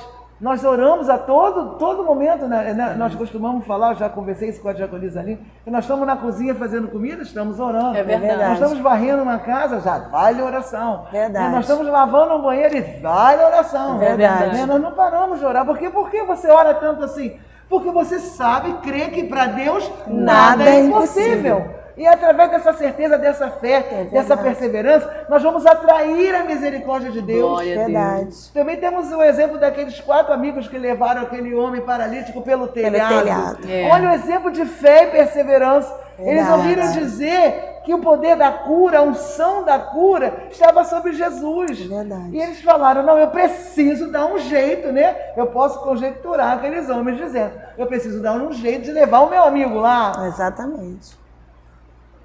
nós 0.43 0.64
oramos 0.64 1.09
a 1.09 1.16
todo, 1.16 1.76
todo 1.76 2.03
momento, 2.03 2.49
né? 2.49 2.74
Né? 2.74 2.97
nós 2.99 3.14
costumamos 3.14 3.64
falar, 3.64 3.93
eu 3.93 3.97
já 3.97 4.09
conversei 4.09 4.49
isso 4.49 4.61
com 4.61 4.68
a 4.68 4.72
diaconisa 4.72 5.20
ali, 5.20 5.38
que 5.62 5.70
nós 5.70 5.84
estamos 5.84 6.05
na 6.05 6.16
cozinha 6.16 6.53
fazendo 6.53 6.88
comida, 6.88 7.22
estamos 7.22 7.61
orando. 7.61 7.97
É 7.97 8.03
verdade. 8.03 8.43
Nós 8.43 8.55
estamos 8.55 8.80
varrendo 8.80 9.22
uma 9.22 9.38
casa, 9.38 9.78
já 9.78 9.99
vale 9.99 10.43
oração. 10.43 11.07
Verdade. 11.12 11.55
Nós 11.55 11.61
estamos 11.61 11.86
lavando 11.86 12.34
um 12.34 12.43
banheiro 12.43 12.76
e 12.76 12.80
vale 13.01 13.40
oração. 13.40 14.03
É 14.03 14.16
verdade. 14.16 14.57
Né? 14.57 14.66
Nós 14.66 14.82
não 14.82 14.90
paramos 14.90 15.38
de 15.38 15.45
orar. 15.45 15.64
Por 15.64 15.78
quê? 15.78 15.88
Por 15.88 16.11
que 16.11 16.24
você 16.24 16.51
ora 16.51 16.74
tanto 16.74 17.05
assim? 17.05 17.38
Porque 17.68 17.93
você 17.93 18.18
sabe, 18.18 18.72
crê 18.82 19.11
que 19.11 19.22
para 19.22 19.47
Deus 19.47 19.88
nada, 20.09 20.57
Nada 20.57 20.64
é 20.64 20.80
é 20.80 20.84
impossível. 20.84 21.82
E 21.97 22.07
através 22.07 22.51
dessa 22.51 22.72
certeza, 22.72 23.18
dessa 23.18 23.51
fé, 23.51 24.09
dessa 24.11 24.36
perseverança, 24.36 25.26
nós 25.28 25.43
vamos 25.43 25.66
atrair 25.66 26.34
a 26.34 26.45
misericórdia 26.45 27.11
de 27.11 27.20
Deus. 27.20 27.51
Glória 27.51 27.74
a 27.74 27.84
Verdade. 27.84 28.51
Também 28.53 28.76
temos 28.76 29.12
o 29.12 29.22
exemplo 29.22 29.59
daqueles 29.59 30.01
quatro 30.01 30.32
amigos 30.32 30.68
que 30.68 30.78
levaram 30.78 31.22
aquele 31.22 31.55
homem 31.55 31.80
paralítico 31.82 32.43
pelo 32.43 32.68
telhado. 32.68 33.18
telhado. 33.18 33.59
É. 33.68 33.88
Olha 33.90 34.11
o 34.11 34.12
exemplo 34.12 34.51
de 34.51 34.64
fé 34.64 35.05
e 35.05 35.11
perseverança. 35.11 36.03
Eles 36.18 36.47
Verdade. 36.47 36.59
ouviram 36.59 36.93
dizer 36.93 37.80
que 37.84 37.93
o 37.93 37.99
poder 37.99 38.36
da 38.36 38.53
cura, 38.53 38.99
a 38.99 39.03
unção 39.03 39.64
da 39.64 39.78
cura, 39.78 40.47
estava 40.51 40.84
sobre 40.84 41.12
Jesus. 41.12 41.80
Verdade. 41.80 42.30
E 42.32 42.40
eles 42.40 42.61
falaram: 42.61 43.03
não, 43.03 43.18
eu 43.18 43.28
preciso 43.28 44.11
dar 44.11 44.26
um 44.26 44.38
jeito, 44.38 44.93
né? 44.93 45.16
Eu 45.36 45.47
posso 45.49 45.80
conjecturar 45.80 46.59
aqueles 46.59 46.88
homens 46.88 47.18
dizendo: 47.18 47.53
eu 47.76 47.86
preciso 47.86 48.22
dar 48.22 48.34
um 48.34 48.53
jeito 48.53 48.84
de 48.84 48.93
levar 48.93 49.20
o 49.20 49.30
meu 49.30 49.43
amigo 49.43 49.78
lá. 49.78 50.12
Exatamente. 50.26 51.22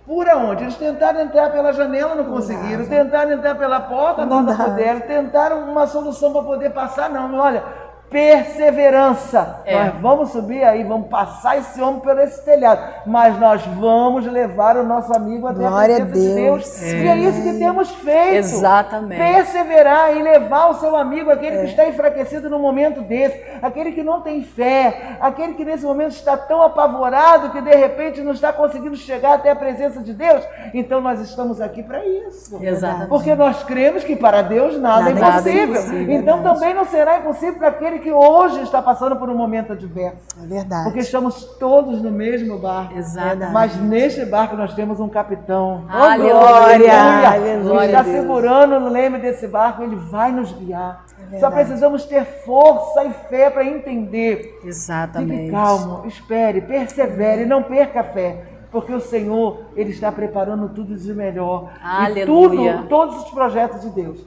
Por 0.08 0.26
onde? 0.30 0.64
Eles 0.64 0.78
tentaram 0.78 1.20
entrar 1.20 1.52
pela 1.52 1.74
janela, 1.74 2.16
não 2.16 2.24
conseguiram. 2.24 2.86
Tentaram 2.86 3.34
entrar 3.34 3.56
pela 3.56 3.82
porta, 3.82 4.26
não, 4.26 4.42
Não 4.42 4.56
puderam. 4.56 5.02
Tentaram 5.02 5.70
uma 5.70 5.86
solução 5.86 6.32
para 6.32 6.44
poder 6.44 6.70
passar, 6.70 7.10
não. 7.10 7.38
Olha, 7.38 7.62
perseverança. 8.10 9.62
É. 9.66 9.76
Nós 9.76 9.94
vamos 10.02 10.30
subir 10.32 10.64
aí, 10.64 10.84
vamos 10.84 11.08
passar 11.10 11.58
esse 11.58 11.82
homem 11.82 12.00
por 12.00 12.18
esse 12.20 12.44
telhado. 12.44 12.82
Mas 13.06 13.38
nós 13.40 13.62
vamos 13.66 14.26
levar 14.26 14.78
o 14.78 14.84
nosso 14.84 15.14
amigo 15.16 15.48
até 15.48 15.60
Glória 15.60 15.98
a 15.98 16.04
a 16.04 16.06
presença 16.06 16.30
de 16.30 16.36
Deus. 16.36 16.80
Deus. 16.80 16.82
E 16.94 17.08
é 17.08 17.18
isso 17.18 17.42
que 17.44 17.54
temos 17.60 17.90
feito. 17.92 18.36
Exatamente. 18.36 19.20
Perseverar 19.20 20.16
e 20.16 20.22
levar 20.22 20.70
o 20.70 20.76
seu 20.76 20.96
amigo, 20.96 21.30
aquele 21.32 21.58
que 21.60 21.66
está 21.66 21.88
enfraquecido 21.88 22.50
no 22.50 22.60
momento 22.60 23.02
desse, 23.02 23.42
aquele 23.62 23.92
que 23.92 24.04
não 24.04 24.22
tem 24.22 24.44
fé, 24.44 25.18
aquele 25.20 25.54
que 25.54 25.66
nesse 25.66 25.84
momento 25.86 26.12
está 26.12 26.38
tão 26.38 26.62
apavorado 26.62 27.50
que 27.52 27.62
de 27.62 27.76
repente 27.76 28.22
não 28.22 28.32
está 28.32 28.52
conseguindo 28.54 28.96
chegar 28.96 29.34
até 29.36 29.52
a 29.52 29.56
presença 29.56 30.02
de 30.02 30.14
Deus. 30.14 30.44
Então 30.74 31.02
nós 31.02 31.20
estamos 31.20 31.62
aqui 31.62 31.84
para 31.84 32.06
isso. 32.06 32.58
Exatamente. 32.62 33.10
Porque 33.10 33.36
nós 33.36 33.64
cremos 33.64 34.04
que 34.04 34.16
para 34.16 34.42
Deus 34.42 34.80
nada, 34.80 35.10
Nada 35.14 35.50
é 35.50 35.54
é 35.54 35.64
impossível. 35.64 35.82
impossível, 35.82 36.16
então 36.16 36.44
também 36.44 36.74
não 36.74 36.86
será 36.86 37.20
impossível 37.20 37.56
para 37.56 37.68
aquele 37.70 37.97
que 38.00 38.12
hoje 38.12 38.62
está 38.62 38.82
passando 38.82 39.16
por 39.16 39.30
um 39.30 39.36
momento 39.36 39.74
adverso. 39.74 40.18
É 40.42 40.46
verdade. 40.46 40.84
Porque 40.84 41.00
estamos 41.00 41.44
todos 41.60 42.02
no 42.02 42.12
mesmo 42.12 42.58
barco. 42.60 42.98
Exatamente. 42.98 43.52
Mas 43.52 43.76
neste 43.78 44.26
barco 44.26 44.56
nós 44.56 44.74
temos 44.74 45.00
um 45.00 45.10
capitão. 45.10 45.86
Oh, 45.88 45.96
Aleluia. 45.96 47.28
Aleluia. 47.34 47.60
Glória 47.64 47.86
está 47.88 48.02
Deus. 48.04 48.16
segurando 48.16 48.80
no 48.80 48.90
leme 48.90 49.20
desse 49.20 49.48
barco, 49.48 49.84
ele 49.84 49.96
vai 49.96 50.32
nos 50.32 50.52
guiar. 50.52 51.06
Só 51.08 51.50
verdade. 51.50 51.56
precisamos 51.56 52.06
ter 52.06 52.24
força 52.46 53.04
e 53.04 53.12
fé 53.30 53.50
para 53.50 53.66
entender. 53.66 54.60
Exatamente. 54.64 55.42
Fique 55.42 55.52
calmo, 55.52 56.06
espere, 56.08 56.62
persevere, 56.62 57.46
não 57.46 57.64
perca 57.64 58.00
a 58.02 58.04
fé. 58.04 58.44
Porque 58.72 58.94
o 58.94 59.00
Senhor, 59.00 59.62
Ele 59.76 59.92
está 59.92 60.12
preparando 60.12 60.70
tudo 60.70 60.96
de 60.96 61.14
melhor. 61.14 61.72
E 61.82 62.06
Aleluia. 62.06 62.26
tudo, 62.78 62.88
todos 62.90 63.24
os 63.24 63.32
projetos 63.32 63.82
de 63.82 63.90
Deus, 63.90 64.20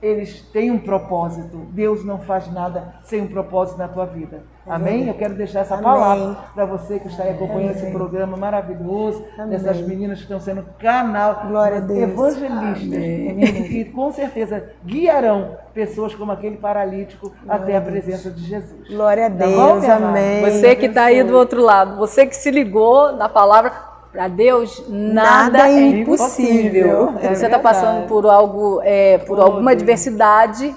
eles 0.00 0.42
têm 0.52 0.70
um 0.70 0.78
propósito. 0.78 1.56
Deus 1.70 2.04
não 2.04 2.18
faz 2.18 2.50
nada 2.52 2.94
sem 3.02 3.20
um 3.22 3.26
propósito 3.26 3.78
na 3.78 3.88
tua 3.88 4.06
vida. 4.06 4.42
Amém? 4.66 5.08
Eu 5.08 5.14
quero 5.14 5.34
deixar 5.34 5.60
essa 5.60 5.74
Amém. 5.74 5.84
palavra 5.84 6.36
para 6.54 6.66
você 6.66 6.98
que 6.98 7.08
está 7.08 7.22
aí 7.22 7.30
acompanhando 7.30 7.70
esse 7.70 7.90
programa 7.90 8.36
maravilhoso, 8.36 9.24
dessas 9.48 9.78
meninas 9.80 10.18
que 10.18 10.24
estão 10.24 10.38
sendo 10.40 10.62
canal, 10.78 11.46
Glória 11.48 11.78
a 11.78 11.80
Deus. 11.80 11.98
evangelistas, 12.02 13.66
que 13.68 13.84
com 13.86 14.12
certeza 14.12 14.62
guiarão 14.84 15.56
pessoas 15.72 16.14
como 16.14 16.32
aquele 16.32 16.56
paralítico 16.58 17.32
até 17.48 17.76
a 17.76 17.80
presença 17.80 18.30
de 18.30 18.42
Jesus. 18.44 18.88
Glória 18.88 19.26
a 19.26 19.30
Tá 19.30 19.36
Deus. 19.36 19.54
bom, 19.54 19.74
minha 19.80 19.94
amada? 19.96 20.18
amém. 20.18 20.42
Você 20.50 20.76
que 20.76 20.86
está 20.86 21.04
aí 21.04 21.22
do 21.24 21.36
outro 21.36 21.62
lado, 21.62 21.96
você 21.96 22.26
que 22.26 22.36
se 22.36 22.50
ligou 22.50 23.12
na 23.12 23.28
palavra, 23.28 23.72
para 24.12 24.28
Deus 24.28 24.84
nada, 24.88 25.50
Nada 25.58 25.68
é 25.68 25.72
é 25.74 25.88
impossível. 26.00 27.02
impossível. 27.04 27.14
É 27.22 27.34
você 27.34 27.46
está 27.46 27.58
passando 27.58 28.06
por 28.06 28.26
algo, 28.26 28.80
é, 28.82 29.18
por 29.18 29.38
alguma 29.38 29.72
adversidade, 29.72 30.74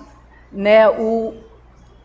né? 0.51 0.89
O, 0.89 1.33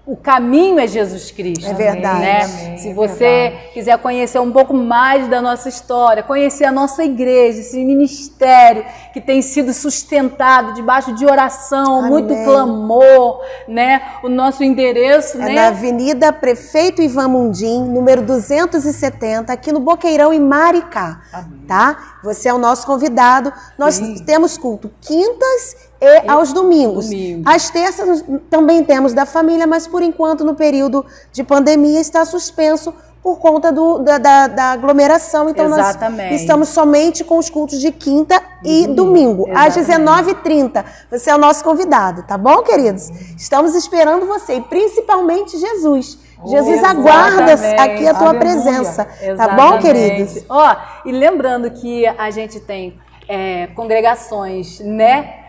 o 0.06 0.16
caminho 0.16 0.78
é 0.78 0.86
Jesus 0.86 1.32
Cristo. 1.32 1.68
É 1.68 1.74
verdade. 1.74 2.20
Né? 2.20 2.44
Amém, 2.44 2.78
Se 2.78 2.90
é 2.90 2.94
você 2.94 3.52
quiser 3.74 3.98
conhecer 3.98 4.38
um 4.38 4.52
pouco 4.52 4.72
mais 4.72 5.26
da 5.26 5.42
nossa 5.42 5.68
história, 5.68 6.22
conhecer 6.22 6.64
a 6.64 6.70
nossa 6.70 7.02
igreja, 7.02 7.58
esse 7.58 7.84
ministério 7.84 8.84
que 9.12 9.20
tem 9.20 9.42
sido 9.42 9.74
sustentado 9.74 10.74
debaixo 10.74 11.12
de 11.12 11.26
oração, 11.26 11.98
Amém. 11.98 12.10
muito 12.10 12.34
clamor, 12.44 13.40
né? 13.66 14.00
O 14.22 14.28
nosso 14.28 14.62
endereço, 14.62 15.38
É 15.38 15.46
né? 15.46 15.54
na 15.54 15.66
Avenida 15.68 16.32
Prefeito 16.32 17.02
Ivan 17.02 17.26
Mundim, 17.26 17.82
número 17.82 18.22
270, 18.22 19.52
aqui 19.52 19.72
no 19.72 19.80
Boqueirão, 19.80 20.32
em 20.32 20.38
Maricá. 20.38 21.20
Tá? 21.66 22.18
Você 22.22 22.48
é 22.48 22.54
o 22.54 22.58
nosso 22.58 22.86
convidado. 22.86 23.52
Nós 23.76 23.98
temos 24.24 24.56
culto 24.56 24.88
quintas 25.00 25.74
e 26.00 26.28
aos 26.28 26.52
domingos. 26.52 27.06
Domingo. 27.06 27.42
Às 27.48 27.70
terças 27.70 28.24
também 28.50 28.84
temos 28.84 29.12
da 29.14 29.24
família, 29.26 29.66
mas 29.66 29.86
por 29.86 30.02
enquanto, 30.02 30.44
no 30.44 30.54
período 30.54 31.04
de 31.32 31.42
pandemia, 31.42 32.00
está 32.00 32.24
suspenso 32.24 32.92
por 33.22 33.38
conta 33.40 33.72
do- 33.72 33.98
da, 33.98 34.18
da- 34.18 34.46
da 34.46 34.64
aglomeração. 34.72 35.48
Então, 35.50 35.66
Exatamente. 35.66 36.30
nós 36.30 36.40
estamos 36.42 36.68
somente 36.68 37.24
com 37.24 37.38
os 37.38 37.50
cultos 37.50 37.80
de 37.80 37.90
quinta 37.90 38.40
e 38.62 38.86
domingo, 38.86 39.48
às 39.52 39.76
Exatamente. 39.76 40.44
19h30. 40.44 40.84
Você 41.10 41.30
é 41.30 41.34
o 41.34 41.38
nosso 41.38 41.64
convidado, 41.64 42.22
tá 42.22 42.38
bom, 42.38 42.62
queridos? 42.62 43.08
Estamos 43.36 43.74
esperando 43.74 44.26
você, 44.26 44.54
e 44.56 44.60
principalmente 44.60 45.58
Jesus. 45.58 46.18
Jesus 46.46 46.84
aguarda 46.84 47.52
Exatamente. 47.54 47.80
aqui 47.80 48.06
a 48.06 48.14
tua 48.14 48.28
Aleluia. 48.28 48.40
presença, 48.40 49.04
tá 49.06 49.26
Exatamente. 49.26 49.56
bom, 49.72 49.78
queridos? 49.78 50.44
Ó, 50.48 50.76
e 51.06 51.10
lembrando 51.10 51.70
que 51.70 52.06
a 52.06 52.30
gente 52.30 52.60
tem 52.60 52.96
é, 53.28 53.66
congregações, 53.74 54.78
né? 54.78 55.45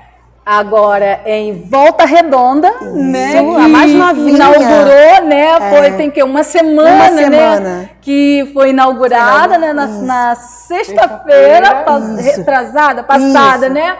Agora 0.49 1.19
em 1.25 1.61
Volta 1.63 2.05
Redonda, 2.05 2.71
né? 2.93 3.37
a 3.37 3.43
que 3.43 3.67
mais 3.67 3.91
novinha. 3.93 4.35
Inaugurou, 4.37 5.25
né? 5.27 5.59
Foi, 5.77 5.91
tem 5.97 6.09
que 6.09 6.23
uma 6.23 6.41
semana, 6.41 6.89
Uma 6.89 7.09
né? 7.11 7.23
semana. 7.23 7.89
Que 8.01 8.49
foi 8.53 8.69
inaugurada, 8.69 9.57
né? 9.57 9.73
Na, 9.73 9.87
na 9.87 10.35
sexta-feira, 10.35 11.83
Isso. 12.17 12.37
retrasada, 12.37 13.03
passada, 13.03 13.65
Isso. 13.65 13.73
né? 13.73 13.97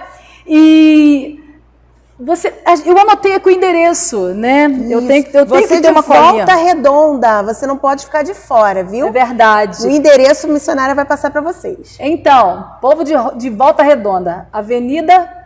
E 0.48 1.38
você, 2.20 2.54
eu 2.86 2.98
anotei 2.98 3.36
aqui 3.36 3.50
o 3.50 3.52
endereço, 3.52 4.18
né? 4.34 4.66
Eu 4.90 5.06
tenho, 5.06 5.24
que- 5.26 5.38
eu 5.38 5.46
tenho 5.46 5.68
você 5.68 5.76
que 5.76 5.82
ter 5.82 5.92
uma 5.92 6.02
colinha. 6.02 6.32
volta 6.46 6.56
redonda, 6.56 7.44
você 7.44 7.68
não 7.68 7.78
pode 7.78 8.06
ficar 8.06 8.24
de 8.24 8.34
fora, 8.34 8.84
viu? 8.86 9.08
É 9.08 9.12
verdade. 9.12 9.86
O 9.86 9.90
endereço 9.92 10.48
missionária 10.48 10.96
vai 10.96 11.04
passar 11.04 11.30
para 11.30 11.42
vocês. 11.42 11.98
Então, 12.00 12.66
povo 12.82 13.04
de, 13.04 13.14
de 13.36 13.50
Volta 13.50 13.84
Redonda, 13.84 14.48
Avenida 14.52 15.37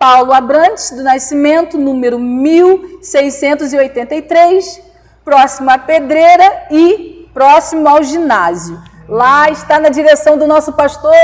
Paulo 0.00 0.32
Abrantes 0.32 0.90
do 0.92 1.02
Nascimento, 1.02 1.76
número 1.76 2.18
1683, 2.18 4.80
próximo 5.22 5.70
à 5.70 5.76
Pedreira 5.76 6.68
e 6.70 7.28
próximo 7.34 7.86
ao 7.86 8.02
ginásio. 8.02 8.82
Lá 9.06 9.50
está 9.50 9.78
na 9.78 9.90
direção 9.90 10.38
do 10.38 10.46
nosso 10.46 10.72
pastor 10.72 11.14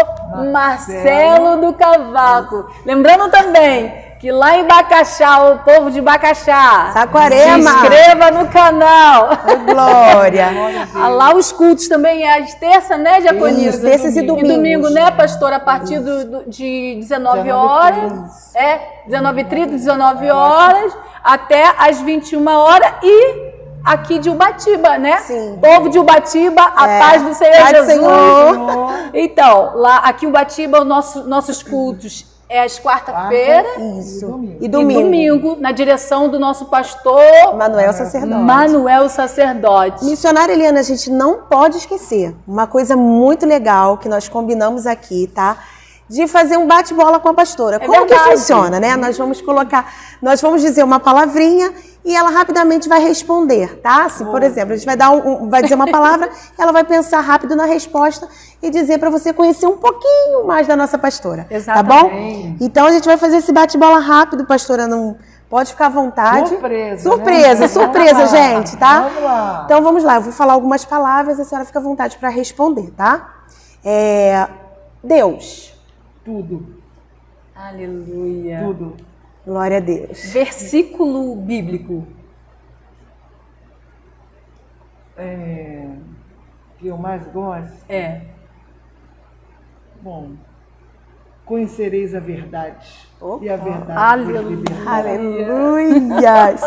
Marcelo 0.53 1.59
do 1.59 1.73
Cavaco. 1.73 2.71
Lembrando 2.85 3.31
também 3.31 4.06
que 4.19 4.33
lá 4.33 4.57
em 4.57 4.65
Bacaxá, 4.67 5.51
o 5.51 5.59
povo 5.59 5.91
de 5.91 6.01
Bacaxá, 6.01 6.91
Saquarema. 6.93 7.71
se 7.71 7.77
inscreva 7.77 8.31
no 8.31 8.49
canal. 8.49 9.29
Ô, 9.47 9.73
Glória. 9.73 10.49
Ah, 10.99 11.09
Lá 11.09 11.35
os 11.35 11.53
cultos 11.53 11.89
também 11.89 12.23
é 12.25 12.39
às 12.39 12.55
terças, 12.55 12.99
né, 12.99 13.21
Diaconisa? 13.21 13.69
Isso, 13.77 13.81
terças 13.83 14.17
e 14.17 14.21
E 14.21 14.23
domingos. 14.27 14.55
domingo, 14.55 14.89
né, 14.91 15.11
pastor? 15.11 15.53
A 15.53 15.61
partir 15.61 15.99
do, 15.99 16.25
do- 16.25 16.51
de 16.51 16.97
19 17.01 17.43
19 17.43 17.51
horas. 17.53 18.55
É, 18.55 18.81
19h30, 19.09 19.67
19 19.73 20.31
horas, 20.31 20.97
até 21.23 21.71
às 21.79 22.01
21 22.01 22.47
horas 22.49 22.91
e 23.03 23.53
aqui 23.85 24.19
de 24.19 24.31
Ubatiba, 24.31 24.97
né? 24.99 25.19
Sim. 25.19 25.59
Povo 25.61 25.91
de 25.91 25.99
Ubatiba, 25.99 26.73
a 26.75 26.89
É. 26.89 26.99
paz 26.99 27.23
do 27.23 27.35
Senhor 27.35 27.57
Paz 27.57 27.69
do 27.69 27.77
Jesus. 27.77 27.87
Senhor. 27.93 28.91
Então, 29.13 29.73
lá, 29.77 29.99
aqui 29.99 30.25
em 30.25 30.29
Ubatiba, 30.29 30.81
os 30.81 30.87
nossos, 30.87 31.27
nossos 31.27 31.63
cultos 31.63 32.25
é 32.49 32.63
às 32.63 32.79
quarta-feira 32.79 33.67
Isso. 33.99 34.27
domingo. 34.27 34.57
E 34.61 34.65
e 34.65 34.69
domingo. 34.69 35.03
domingo, 35.03 35.57
na 35.61 35.73
direção 35.73 36.29
do 36.29 36.39
nosso 36.39 36.67
pastor 36.67 37.57
Manuel 37.57 37.93
Sacerdote. 37.93 38.43
Manuel 38.43 39.09
Sacerdote. 39.09 40.05
Missionária 40.05 40.53
Eliana, 40.53 40.81
a 40.81 40.83
gente 40.83 41.11
não 41.11 41.43
pode 41.43 41.79
esquecer 41.79 42.35
uma 42.47 42.67
coisa 42.67 42.97
muito 42.97 43.45
legal 43.45 43.99
que 43.99 44.09
nós 44.09 44.29
combinamos 44.29 44.87
aqui, 44.87 45.31
tá? 45.35 45.59
de 46.09 46.29
fazer 46.29 46.57
um 46.57 46.69
bate-bola 46.69 47.19
com 47.19 47.29
a 47.29 47.35
pastora. 47.35 47.77
É 47.77 47.79
Como 47.81 48.07
que 48.07 48.15
verdade. 48.15 48.31
funciona, 48.31 48.79
né? 48.79 48.95
Nós 48.97 49.19
vamos 49.19 49.41
colocar, 49.41 49.93
nós 50.23 50.41
vamos 50.41 50.63
dizer 50.63 50.85
uma 50.85 51.01
palavrinha 51.01 51.73
e 52.07 52.15
ela 52.17 52.31
rapidamente 52.31 52.89
vai 52.89 53.01
responder, 53.01 53.81
tá? 53.81 54.05
Assim, 54.05 54.25
por 54.25 54.43
exemplo, 54.43 54.73
a 54.73 54.77
gente 54.77 54.87
vai 54.87 54.97
dar 54.97 55.11
um, 55.11 55.45
um- 55.45 55.51
vai 55.51 55.61
dizer 55.63 55.75
uma 55.75 55.89
palavra, 55.91 56.31
ela 56.57 56.71
vai 56.73 56.85
pensar 56.85 57.21
rápido 57.21 57.57
na 57.57 57.65
resposta 57.65 58.29
e 58.63 58.71
dizer 58.71 58.99
para 58.99 59.11
você 59.11 59.33
conhecer 59.33 59.67
um 59.67 59.77
pouquinho 59.77 60.47
mais 60.47 60.67
da 60.69 60.77
nossa 60.77 60.97
pastora, 60.97 61.43
tá 61.43 61.83
bom? 61.83 61.95
Exatamente. 62.07 62.65
Então 62.65 62.87
a 62.87 62.93
gente 62.93 63.05
vai 63.07 63.17
fazer 63.17 63.39
esse 63.39 63.53
bate-bola 63.53 63.99
rápido, 63.99 64.47
pastora, 64.47 64.87
não 64.87 65.17
pode 65.51 65.71
ficar 65.73 65.87
à 65.87 65.89
vontade. 65.91 66.49
Surpresa, 66.49 67.03
Surpresa, 67.11 67.61
né? 67.63 67.69
surpresa, 67.69 68.15
Vamos 68.15 68.31
lá, 68.33 68.39
gente, 68.39 68.77
tá? 68.77 69.01
vamos 69.03 69.23
lá. 69.25 69.63
Então 69.65 69.83
vamos 69.83 70.05
lá, 70.05 70.15
eu 70.17 70.21
vou 70.23 70.33
falar 70.33 70.53
algumas 70.53 70.85
palavras, 70.85 71.41
a 71.41 71.45
senhora 71.45 71.67
fica 71.67 71.81
à 71.81 71.83
vontade 71.83 72.17
para 72.19 72.29
responder, 72.29 72.93
tá? 72.97 73.35
É, 73.85 74.47
Deus. 75.03 75.75
Tudo, 76.25 76.67
Aleluia. 77.55 78.63
tudo. 78.65 78.97
Glória 79.47 79.77
a 79.77 79.81
Deus. 79.81 80.33
Versículo 80.33 81.37
bíblico. 81.37 82.05
É, 85.17 85.87
que 86.79 86.89
eu 86.89 86.99
mais 86.99 87.25
gosto. 87.29 87.73
É. 87.89 88.23
Bom, 90.03 90.33
conhecereis 91.45 92.13
a 92.15 92.19
verdade. 92.21 93.09
E 93.41 93.49
a 93.49 93.57
verdade 93.57 93.93
Aleluia. 93.99 94.65
Aleluias. 94.87 96.63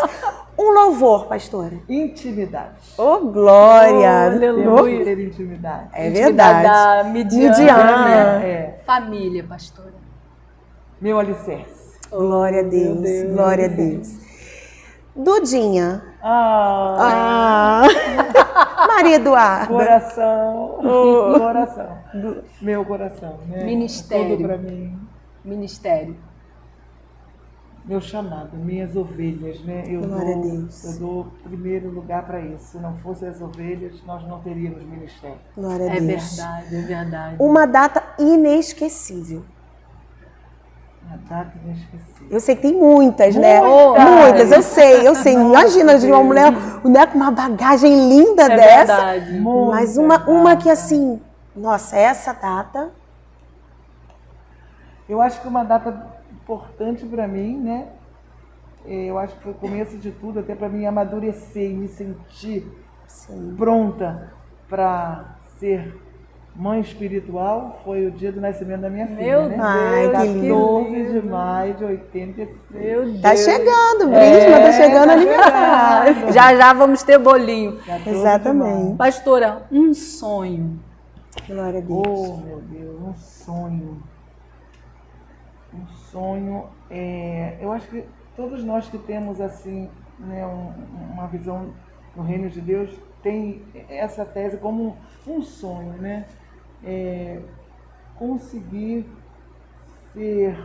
Um 0.58 0.72
louvor, 0.72 1.26
pastora. 1.26 1.78
Intimidade. 1.88 2.74
Oh, 2.98 3.18
glória. 3.20 4.26
Aleluia. 4.26 4.64
Temos 4.64 4.88
que 4.88 5.04
ter 5.04 5.20
intimidade. 5.26 5.88
É 5.92 6.08
Intimidade 6.08 6.58
verdade. 6.62 7.02
da. 7.04 7.10
Midian. 7.10 8.42
É, 8.42 8.80
Família, 8.84 9.44
pastora. 9.44 9.94
meu 11.00 11.18
alicerce. 11.18 11.79
Glória 12.10 12.60
a 12.60 12.64
Deus. 12.64 13.00
Deus. 13.00 13.32
Glória 13.34 13.64
a 13.66 13.68
Deus. 13.68 14.16
Dudinha. 15.14 16.02
Ah, 16.22 16.96
Ah. 16.98 18.86
Maria 18.88 19.16
Eduarda. 19.16 19.66
coração. 19.66 20.78
Coração. 21.38 21.98
Meu 22.60 22.84
coração. 22.84 23.38
Né? 23.48 23.64
Ministério. 23.64 24.36
Tudo 24.36 24.46
pra 24.48 24.56
mim. 24.58 24.98
Ministério. 25.44 26.16
Meu 27.84 28.00
chamado, 28.00 28.56
minhas 28.56 28.94
ovelhas, 28.94 29.58
né? 29.64 29.84
Eu 29.86 30.02
Glória 30.02 30.34
a 30.36 30.38
dou, 30.38 30.42
Deus. 30.50 30.84
eu 30.84 31.00
dou 31.00 31.26
primeiro 31.42 31.90
lugar 31.90 32.26
para 32.26 32.40
isso. 32.40 32.72
Se 32.72 32.78
não 32.78 32.94
fossem 32.98 33.26
as 33.28 33.40
ovelhas, 33.40 33.94
nós 34.06 34.22
não 34.28 34.38
teríamos 34.40 34.82
ministério. 34.84 35.38
Glória 35.56 35.90
a 35.90 35.96
É 35.96 36.00
Deus. 36.00 36.36
verdade, 36.36 36.76
é 36.76 36.80
verdade. 36.82 37.36
Uma 37.38 37.66
data 37.66 38.02
inesquecível. 38.18 39.42
Eu 42.30 42.40
sei 42.40 42.54
que 42.56 42.62
tem 42.62 42.74
muitas, 42.74 43.34
né? 43.34 43.60
Muitas. 43.60 44.04
Muitas, 44.04 44.52
eu 44.52 44.62
sei, 44.62 45.06
eu 45.08 45.14
sei. 45.14 45.34
Imagina 45.34 45.98
de 45.98 46.06
uma 46.06 46.22
mulher 46.22 46.52
né, 46.84 47.06
com 47.06 47.16
uma 47.18 47.30
bagagem 47.30 48.08
linda 48.08 48.44
É 48.44 48.56
dessa. 48.56 48.96
verdade. 48.96 49.40
Mas 49.40 49.96
uma, 49.96 50.18
uma 50.28 50.56
que 50.56 50.70
assim, 50.70 51.20
nossa, 51.54 51.96
essa 51.96 52.32
data. 52.32 52.90
Eu 55.08 55.20
acho 55.20 55.40
que 55.40 55.48
uma 55.48 55.64
data 55.64 56.06
importante 56.32 57.04
para 57.04 57.26
mim, 57.26 57.56
né? 57.58 57.88
eh, 58.86 59.06
Eu 59.06 59.18
acho 59.18 59.34
que 59.36 59.42
foi 59.42 59.52
o 59.52 59.56
começo 59.56 59.96
de 59.98 60.12
tudo, 60.12 60.38
até 60.40 60.54
para 60.54 60.68
mim 60.68 60.86
amadurecer 60.86 61.70
e 61.70 61.74
me 61.74 61.88
sentir 61.88 62.66
pronta 63.56 64.32
para 64.68 65.24
ser 65.58 66.00
mãe 66.54 66.80
espiritual. 66.80 67.80
Foi 67.84 68.06
o 68.06 68.10
dia 68.10 68.30
do 68.32 68.40
nascimento 68.40 68.80
da 68.80 68.90
minha 68.90 69.06
filha, 69.06 69.20
Meu 69.20 69.48
né? 69.48 69.56
Ai, 69.60 70.06
que 70.06 70.12
14 70.12 70.34
lindo. 70.34 71.12
de 71.20 71.26
maio 71.28 71.74
de 71.74 71.84
86. 71.84 72.58
Meu 72.70 73.04
Deus. 73.04 73.20
Tá 73.20 73.36
chegando, 73.36 74.08
Brisma, 74.08 74.60
tá 74.60 74.72
chegando 74.72 75.02
o 75.04 75.06
tá 75.06 75.12
aniversário. 75.12 76.14
chegando. 76.14 76.32
Já 76.32 76.56
já 76.56 76.72
vamos 76.72 77.02
ter 77.02 77.18
bolinho. 77.18 77.76
14 77.76 78.02
de 78.02 78.04
maio. 78.10 78.16
Exatamente. 78.20 78.96
Pastora, 78.96 79.62
um 79.72 79.94
sonho. 79.94 80.80
Glória 81.46 81.78
a 81.78 81.82
Deus. 81.82 82.06
Oh, 82.06 82.36
meu 82.46 82.60
Deus, 82.60 83.00
um 83.02 83.14
sonho. 83.14 84.02
Um 85.72 85.86
sonho. 86.10 86.64
É, 86.90 87.56
eu 87.60 87.72
acho 87.72 87.86
que 87.88 88.04
todos 88.36 88.64
nós 88.64 88.88
que 88.88 88.98
temos 88.98 89.40
assim, 89.40 89.88
né, 90.18 90.44
um- 90.46 91.12
uma 91.12 91.26
visão 91.28 91.68
no 92.16 92.22
reino 92.24 92.48
de 92.50 92.60
Deus 92.60 92.90
tem 93.22 93.62
essa 93.88 94.24
tese 94.24 94.56
como 94.56 94.96
um 95.26 95.40
sonho, 95.42 95.92
né? 96.00 96.24
É, 96.84 97.40
conseguir 98.16 99.06
ser 100.12 100.56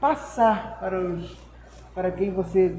passar 0.00 0.78
para 0.78 0.98
os 0.98 1.50
para 1.94 2.10
quem 2.10 2.30
você 2.30 2.74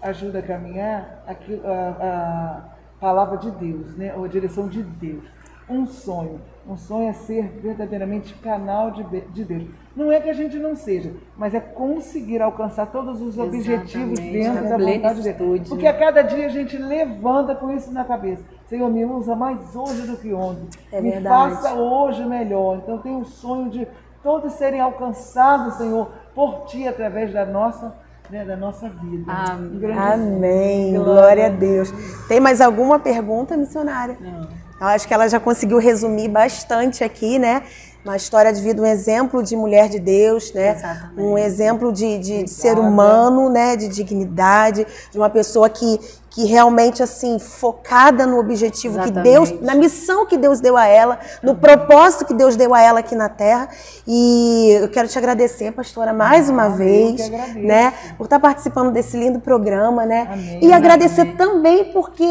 ajuda 0.00 0.38
a 0.38 0.42
caminhar 0.42 1.24
aqui, 1.26 1.60
a, 1.64 1.96
a 2.00 3.00
palavra 3.00 3.36
de 3.36 3.50
Deus, 3.50 3.96
né? 3.96 4.14
ou 4.16 4.24
a 4.24 4.28
direção 4.28 4.68
de 4.68 4.82
Deus. 4.82 5.24
Um 5.68 5.86
sonho. 5.86 6.40
Um 6.66 6.76
sonho 6.76 7.10
é 7.10 7.12
ser 7.12 7.48
verdadeiramente 7.60 8.32
canal 8.34 8.90
de, 8.90 9.02
de 9.02 9.44
Deus. 9.44 9.64
Não 9.94 10.10
é 10.10 10.20
que 10.20 10.30
a 10.30 10.32
gente 10.32 10.56
não 10.56 10.74
seja, 10.74 11.12
mas 11.36 11.52
é 11.52 11.60
conseguir 11.60 12.40
alcançar 12.40 12.86
todos 12.86 13.20
os 13.20 13.38
objetivos 13.38 14.18
Exatamente, 14.18 14.32
dentro 14.32 14.66
a 14.66 14.70
da 14.70 14.78
vontade 14.78 15.22
de 15.22 15.32
Deus. 15.32 15.68
Porque 15.68 15.86
a 15.86 15.98
cada 15.98 16.22
dia 16.22 16.46
a 16.46 16.50
gente 16.50 16.76
levanta 16.78 17.54
com 17.54 17.70
isso 17.70 17.92
na 17.92 18.04
cabeça. 18.04 18.42
Senhor, 18.68 18.90
me 18.90 19.04
usa 19.04 19.34
mais 19.34 19.58
hoje 19.74 20.02
do 20.02 20.16
que 20.16 20.32
ontem. 20.32 20.68
É 20.92 21.00
me 21.00 21.10
verdade. 21.10 21.54
faça 21.54 21.74
hoje 21.74 22.24
melhor. 22.24 22.78
Então 22.78 22.96
eu 22.96 23.00
tenho 23.00 23.18
um 23.18 23.24
sonho 23.24 23.70
de 23.70 23.86
todos 24.22 24.52
serem 24.54 24.80
alcançados, 24.80 25.74
Senhor, 25.74 26.08
por 26.34 26.66
Ti 26.66 26.86
através 26.86 27.32
da 27.32 27.46
nossa, 27.46 27.94
né, 28.28 28.44
da 28.44 28.56
nossa 28.56 28.88
vida. 28.88 29.32
Amém. 29.32 29.98
Amém. 29.98 30.94
Glória 30.94 31.46
a 31.46 31.50
Deus. 31.50 31.90
Tem 32.28 32.40
mais 32.40 32.60
alguma 32.60 32.98
pergunta, 32.98 33.56
missionária? 33.56 34.16
Não. 34.20 34.48
Eu 34.80 34.86
acho 34.86 35.08
que 35.08 35.14
ela 35.14 35.26
já 35.28 35.40
conseguiu 35.40 35.78
resumir 35.78 36.28
bastante 36.28 37.02
aqui, 37.02 37.38
né? 37.38 37.62
Uma 38.04 38.16
história 38.16 38.52
de 38.52 38.62
vida, 38.62 38.80
um 38.80 38.86
exemplo 38.86 39.42
de 39.42 39.56
mulher 39.56 39.88
de 39.88 39.98
Deus, 39.98 40.52
né? 40.54 40.70
Exatamente. 40.76 41.20
Um 41.20 41.36
exemplo 41.36 41.92
de, 41.92 42.18
de- 42.18 42.42
de 42.44 42.50
ser 42.50 42.78
humano, 42.78 43.50
né? 43.50 43.76
De 43.76 43.88
dignidade, 43.88 44.86
de 45.10 45.18
uma 45.18 45.28
pessoa 45.28 45.68
que, 45.68 45.98
que 46.38 46.44
realmente, 46.44 47.02
assim, 47.02 47.36
focada 47.40 48.24
no 48.24 48.38
objetivo 48.38 49.00
que 49.02 49.10
Deus, 49.10 49.48
Exatamente. 49.48 49.64
na 49.64 49.74
missão 49.74 50.24
que 50.24 50.36
Deus 50.38 50.60
deu 50.60 50.76
a 50.76 50.86
ela, 50.86 51.18
no 51.42 51.56
propósito 51.56 52.24
que 52.24 52.32
Deus 52.32 52.54
deu 52.54 52.72
a 52.72 52.80
ela 52.80 53.00
aqui 53.00 53.16
na 53.16 53.28
Terra. 53.28 53.68
E 54.06 54.78
eu 54.80 54.88
quero 54.88 55.08
te 55.08 55.18
agradecer, 55.18 55.72
pastora, 55.72 56.12
mais 56.12 56.48
uma 56.48 56.68
vez, 56.68 57.28
né? 57.56 57.92
Por 58.16 58.22
estar 58.24 58.38
participando 58.38 58.92
desse 58.92 59.16
lindo 59.16 59.40
programa, 59.40 60.06
né? 60.06 60.28
Amém. 60.30 60.60
E 60.62 60.72
agradecer 60.72 61.34
também 61.36 61.86
porque 61.86 62.24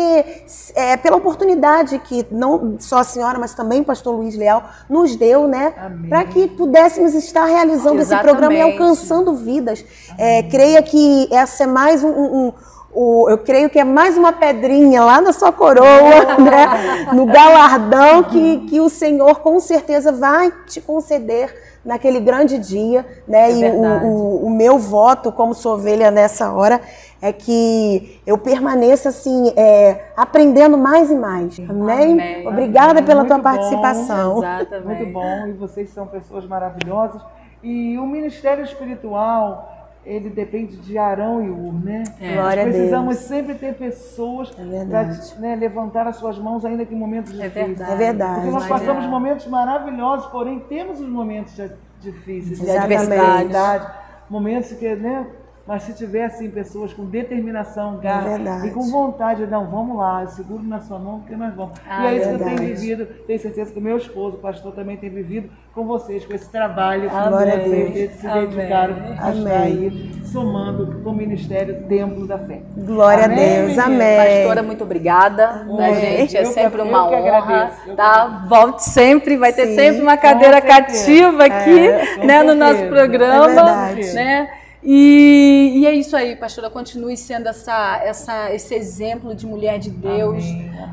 é, 0.74 0.96
pela 0.96 1.18
oportunidade 1.18 2.00
que 2.00 2.26
não 2.32 2.78
só 2.80 3.00
a 3.00 3.04
senhora, 3.04 3.38
mas 3.38 3.54
também 3.54 3.82
o 3.82 3.84
pastor 3.84 4.16
Luiz 4.16 4.38
Leal 4.38 4.64
nos 4.90 5.18
deu, 5.18 5.50
né? 5.50 5.74
Amém. 5.78 6.08
Para 6.10 6.24
que 6.24 6.48
pudéssemos 6.48 7.14
estar 7.14 7.44
realizando 7.44 8.00
esse 8.02 8.16
programa 8.20 8.54
e 8.54 8.58
Exatamente. 8.58 8.82
alcançando 8.82 9.36
vidas. 9.36 9.84
É, 10.18 10.44
creia 10.44 10.82
que 10.82 11.28
essa 11.30 11.66
é 11.66 11.68
mais 11.68 12.06
um- 12.06 12.08
um- 12.10 12.54
o- 13.00 13.30
eu 13.30 13.38
creio 13.38 13.70
que 13.70 13.80
é 13.80 13.84
mais 13.84 14.18
uma 14.18 14.32
pedrinha 14.34 15.04
lá 15.04 15.22
na 15.22 15.32
sua 15.32 15.52
coroa, 15.52 15.86
né? 16.40 17.08
no 17.14 17.26
galardão 17.26 18.24
que, 18.24 18.58
que 18.70 18.80
o 18.82 18.90
Senhor 18.90 19.40
com 19.40 19.60
certeza 19.60 20.12
vai 20.12 20.52
te 20.66 20.82
conceder 20.82 21.54
naquele 21.86 22.20
grande 22.20 22.58
dia, 22.58 23.06
né? 23.28 23.50
É 23.50 23.54
e 23.54 23.66
o- 23.72 24.06
o, 24.08 24.46
o 24.48 24.50
meu 24.50 24.78
voto 24.78 25.32
como 25.32 25.54
sua 25.54 25.74
ovelha 25.76 26.12
nessa 26.12 26.52
hora 26.52 26.82
é 27.22 27.32
que 27.32 28.20
eu 28.28 28.38
permaneça 28.38 29.10
assim, 29.10 29.52
é, 29.56 30.06
aprendendo 30.16 30.78
mais 30.78 31.10
e 31.10 31.16
mais. 31.16 31.58
Amém? 31.70 32.12
Amém. 32.14 32.48
Obrigada 32.48 33.02
pela 33.02 33.24
tua 33.26 33.38
Muito 33.38 33.44
bom. 33.44 33.56
participação. 33.56 34.38
Exatamente. 34.38 34.86
Muito 34.86 35.14
bom, 35.14 35.48
e 35.48 35.54
vocês 35.54 35.90
são 35.92 36.06
pessoas 36.08 36.46
maravilhosas. 36.46 37.22
E 37.64 37.98
o 37.98 38.06
ministério 38.06 38.64
espiritual, 38.64 39.72
ele 40.08 40.30
depende 40.30 40.78
de 40.78 40.98
Arão 40.98 41.44
e 41.44 41.50
Ur, 41.50 41.74
né? 41.84 42.04
É. 42.20 42.34
Glória 42.34 42.64
Nós 42.66 42.74
precisamos 42.76 43.16
Deus. 43.18 43.28
sempre 43.28 43.56
ter 43.56 43.74
pessoas 43.76 44.52
É 44.58 44.86
para 44.86 45.56
levantar 45.56 46.08
as 46.08 46.16
suas 46.16 46.40
mãos, 46.40 46.64
ainda 46.66 46.86
que 46.86 46.96
em 46.96 46.98
momentos 46.98 47.32
É 47.38 47.44
difíceis. 47.44 47.68
verdade. 47.68 47.92
É 47.92 47.96
verdade. 47.96 48.34
Porque 48.36 48.52
nós 48.52 48.68
Mas 48.68 48.80
passamos 48.80 49.04
é. 49.06 49.08
momentos 49.08 49.48
maravilhosos, 49.48 50.28
porém 50.28 50.60
temos 50.60 51.00
os 51.02 51.10
momentos 51.10 51.54
difíceis, 52.00 52.60
De 52.60 52.70
adversidade, 52.72 53.88
momentos 54.30 54.72
que, 54.74 54.96
né, 54.96 55.26
mas 55.68 55.84
se 55.84 55.94
tiver 55.94 56.26
assim 56.26 56.50
pessoas 56.50 56.94
com 56.94 57.06
determinação, 57.06 57.98
garra 57.98 58.30
verdade. 58.38 58.68
e 58.68 58.72
com 58.72 58.84
vontade, 58.90 59.46
não, 59.48 59.66
vamos 59.70 59.98
lá, 59.98 60.22
eu 60.24 60.28
seguro 60.30 60.64
na 60.64 60.80
sua 60.80 60.98
mão 60.98 61.20
porque 61.20 61.36
nós 61.36 61.54
vamos. 61.54 61.78
Ah, 61.88 62.06
e 62.06 62.08
é 62.08 62.18
isso 62.18 62.28
que 62.30 62.34
eu 62.34 62.38
verdade. 62.40 62.56
tenho 62.62 62.76
vivido, 62.76 63.06
tenho 63.28 63.40
certeza 63.40 63.72
que 63.72 63.80
o 63.80 63.82
meu 63.82 63.98
esposo, 63.98 64.38
o 64.38 64.40
pastor, 64.40 64.74
também 64.74 64.98
tem 64.98 65.10
vivido 65.10 65.50
com 65.74 65.86
vocês, 65.86 66.26
com 66.26 66.34
esse 66.34 66.50
trabalho 66.50 67.08
Glória 67.10 67.54
a 67.54 67.60
que 67.60 67.70
vocês 67.70 68.12
se 68.14 68.28
Amém. 68.28 68.48
dedicaram 68.48 68.96
a 69.20 69.32
estar 69.32 69.60
aí, 69.62 70.12
somando 70.26 71.02
com 71.04 71.10
o 71.12 71.14
Ministério 71.14 71.84
Templo 71.88 72.26
da 72.26 72.38
Fé. 72.40 72.62
Glória 72.78 73.26
Amém, 73.26 73.38
a 73.38 73.56
Deus, 73.58 73.68
menina? 73.68 73.86
amém. 73.86 74.18
Pastora, 74.42 74.64
muito 74.64 74.84
obrigada. 74.84 75.48
Amém. 75.48 75.94
gente 75.96 76.38
é 76.38 76.42
Eu 76.42 76.48
que- 76.48 76.54
sempre 76.54 76.82
eu 76.82 76.86
uma 76.86 77.08
que 77.10 77.16
honra. 77.16 77.38
agradeço, 77.38 77.82
que 77.84 77.96
Tá? 77.96 78.46
Volte 78.50 78.84
sempre, 78.84 79.38
vai 79.38 79.54
ter 79.54 79.68
Sim, 79.68 79.76
sempre 79.76 80.02
uma 80.02 80.18
cadeira 80.18 80.62
cativa 80.62 81.46
aqui, 81.46 81.88
É, 81.88 82.26
né, 82.26 82.42
no 82.44 82.56
nosso 82.56 82.86
programa, 82.88 83.46
É 83.46 83.48
verdade. 83.56 84.14
né? 84.14 84.50
E, 84.90 85.74
e 85.80 85.86
é 85.86 85.92
isso 85.94 86.16
aí, 86.16 86.34
pastora. 86.38 86.70
Continue 86.70 87.18
sendo 87.18 87.50
essa, 87.50 88.00
essa, 88.06 88.54
esse 88.54 88.74
exemplo 88.74 89.36
de 89.36 89.46
mulher 89.46 89.78
de 89.78 89.90
Deus. 89.90 90.42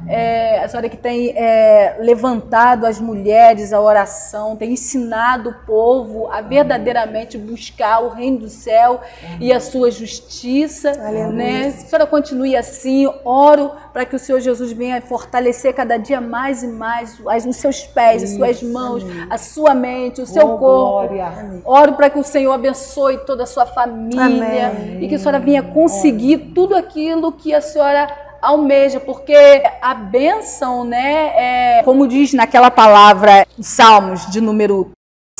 É, 0.08 0.64
a 0.64 0.68
senhora 0.68 0.88
que 0.88 0.96
tem 0.96 1.30
é, 1.36 1.96
levantado 2.00 2.86
as 2.86 2.98
mulheres 3.00 3.72
à 3.72 3.80
oração, 3.80 4.56
tem 4.56 4.72
ensinado 4.72 5.50
o 5.50 5.54
povo 5.64 6.26
a 6.32 6.40
verdadeiramente 6.40 7.38
buscar 7.38 8.00
o 8.02 8.08
reino 8.08 8.38
do 8.38 8.48
céu 8.48 9.00
e 9.40 9.52
a 9.52 9.60
sua 9.60 9.92
justiça. 9.92 10.90
Né? 11.32 11.68
A 11.68 11.70
senhora 11.70 12.06
continue 12.06 12.56
assim. 12.56 13.08
Oro 13.24 13.70
para 13.92 14.04
que 14.04 14.16
o 14.16 14.18
Senhor 14.18 14.40
Jesus 14.40 14.72
venha 14.72 15.00
fortalecer 15.00 15.72
cada 15.72 15.96
dia 15.96 16.20
mais 16.20 16.64
e 16.64 16.66
mais 16.66 17.16
as- 17.28 17.46
os 17.46 17.54
seus 17.56 17.84
pés, 17.84 18.24
as 18.24 18.30
suas 18.30 18.60
mãos, 18.60 19.04
a 19.30 19.38
sua 19.38 19.72
mente, 19.72 20.20
o 20.20 20.26
seu 20.26 20.44
Oh, 20.44 20.58
corpo. 20.58 21.08
glória. 21.08 21.60
Oro 21.64 21.92
para 21.92 22.10
que 22.10 22.18
o 22.18 22.24
Senhor 22.24 22.50
abençoe 22.52 23.18
toda 23.18 23.44
a 23.44 23.46
sua 23.46 23.64
família 23.64 23.83
Amém. 23.84 24.98
e 25.00 25.08
que 25.08 25.14
a 25.14 25.18
senhora 25.18 25.38
venha 25.38 25.62
conseguir 25.62 26.52
tudo 26.54 26.74
aquilo 26.76 27.32
que 27.32 27.54
a 27.54 27.60
senhora 27.60 28.06
almeja, 28.40 29.00
porque 29.00 29.34
a 29.80 29.94
bênção, 29.94 30.84
né, 30.84 31.78
é, 31.78 31.82
como 31.82 32.06
diz 32.06 32.32
naquela 32.34 32.70
palavra, 32.70 33.46
Salmos 33.60 34.30
de 34.30 34.40
número 34.40 34.90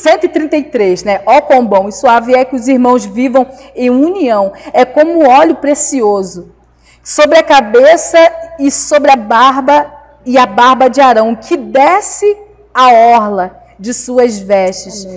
133, 0.01 1.03
né? 1.03 1.21
Ó 1.25 1.41
quão 1.41 1.65
bom 1.65 1.87
e 1.87 1.91
suave 1.91 2.33
é 2.33 2.43
que 2.43 2.55
os 2.55 2.67
irmãos 2.67 3.05
vivam 3.05 3.47
em 3.75 3.89
união. 3.89 4.51
É 4.73 4.83
como 4.83 5.27
óleo 5.27 5.55
precioso 5.55 6.53
sobre 7.03 7.37
a 7.37 7.43
cabeça 7.43 8.17
e 8.59 8.69
sobre 8.69 9.11
a 9.11 9.15
barba 9.15 9.91
e 10.25 10.37
a 10.37 10.45
barba 10.45 10.89
de 10.89 10.99
Arão, 10.99 11.35
que 11.35 11.55
desce 11.55 12.25
a 12.73 12.91
orla 12.91 13.55
de 13.79 13.93
suas 13.93 14.39
vestes. 14.39 15.07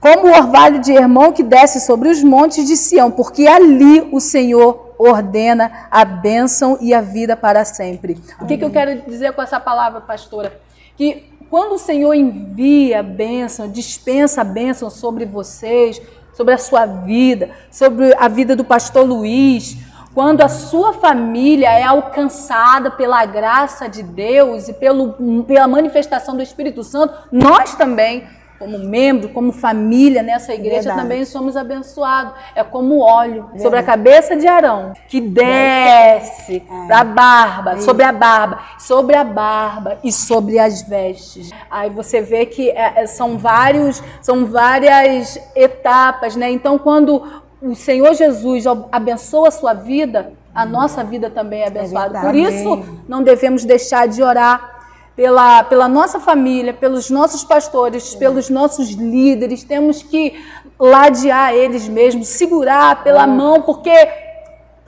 Como 0.00 0.28
o 0.28 0.30
orvalho 0.30 0.80
de 0.80 0.92
Hermon 0.92 1.32
que 1.32 1.42
desce 1.42 1.80
sobre 1.80 2.08
os 2.08 2.22
montes 2.22 2.66
de 2.66 2.76
Sião, 2.76 3.10
porque 3.10 3.46
ali 3.46 4.08
o 4.12 4.20
Senhor 4.20 4.94
ordena 4.98 5.88
a 5.90 6.04
bênção 6.04 6.78
e 6.80 6.92
a 6.94 7.00
vida 7.00 7.36
para 7.36 7.64
sempre. 7.64 8.20
O 8.40 8.46
que, 8.46 8.56
que 8.56 8.64
eu 8.64 8.70
quero 8.70 9.02
dizer 9.02 9.32
com 9.32 9.42
essa 9.42 9.58
palavra, 9.58 10.00
pastora? 10.00 10.60
Que 10.96 11.28
quando 11.50 11.72
o 11.72 11.78
Senhor 11.78 12.14
envia 12.14 13.00
a 13.00 13.02
bênção, 13.02 13.70
dispensa 13.70 14.42
a 14.42 14.44
bênção 14.44 14.90
sobre 14.90 15.24
vocês, 15.24 16.00
sobre 16.34 16.54
a 16.54 16.58
sua 16.58 16.86
vida, 16.86 17.50
sobre 17.70 18.14
a 18.16 18.28
vida 18.28 18.54
do 18.54 18.64
pastor 18.64 19.06
Luiz, 19.06 19.76
quando 20.14 20.40
a 20.40 20.48
sua 20.48 20.94
família 20.94 21.70
é 21.70 21.84
alcançada 21.84 22.90
pela 22.90 23.24
graça 23.24 23.88
de 23.88 24.02
Deus 24.02 24.68
e 24.68 24.72
pelo, 24.72 25.44
pela 25.44 25.68
manifestação 25.68 26.36
do 26.36 26.42
Espírito 26.42 26.82
Santo, 26.82 27.14
nós 27.30 27.74
também, 27.74 28.24
como 28.58 28.78
membro, 28.78 29.28
como 29.28 29.52
família 29.52 30.22
nessa 30.22 30.52
igreja, 30.52 30.88
Verdade. 30.88 31.00
também 31.00 31.24
somos 31.24 31.56
abençoados. 31.56 32.34
É 32.54 32.64
como 32.64 33.00
óleo 33.00 33.48
sobre 33.56 33.78
a 33.78 33.82
cabeça 33.82 34.36
de 34.36 34.48
Arão, 34.48 34.92
que 35.08 35.20
desce 35.20 36.62
da 36.88 37.04
barba, 37.04 37.78
sobre 37.78 38.02
a 38.02 38.12
barba, 38.12 38.58
sobre 38.78 39.14
a 39.14 39.22
barba 39.22 39.98
e 40.02 40.10
sobre 40.10 40.58
as 40.58 40.82
vestes. 40.82 41.50
Aí 41.70 41.88
você 41.88 42.20
vê 42.20 42.46
que 42.46 42.70
é, 42.70 43.02
é, 43.02 43.06
são 43.06 43.38
vários, 43.38 44.02
são 44.20 44.46
várias 44.46 45.38
etapas, 45.54 46.34
né? 46.34 46.50
Então, 46.50 46.78
quando 46.78 47.22
o 47.62 47.76
Senhor 47.76 48.12
Jesus 48.14 48.64
abençoa 48.90 49.48
a 49.48 49.52
sua 49.52 49.72
vida, 49.72 50.32
a 50.52 50.66
nossa 50.66 51.04
vida 51.04 51.30
também 51.30 51.62
é 51.62 51.68
abençoada. 51.68 52.20
verdade. 52.20 52.26
Por 52.26 52.34
isso, 52.34 53.00
não 53.06 53.22
devemos 53.22 53.64
deixar 53.64 54.08
de 54.08 54.20
orar 54.20 54.77
pela, 55.18 55.64
pela 55.64 55.88
nossa 55.88 56.20
família, 56.20 56.72
pelos 56.72 57.10
nossos 57.10 57.42
pastores, 57.42 58.14
pelos 58.14 58.48
nossos 58.48 58.90
líderes. 58.90 59.64
Temos 59.64 60.00
que 60.00 60.40
ladear 60.78 61.52
eles 61.52 61.88
mesmos, 61.88 62.28
segurar 62.28 63.02
pela 63.02 63.26
mão, 63.26 63.60
porque 63.62 63.90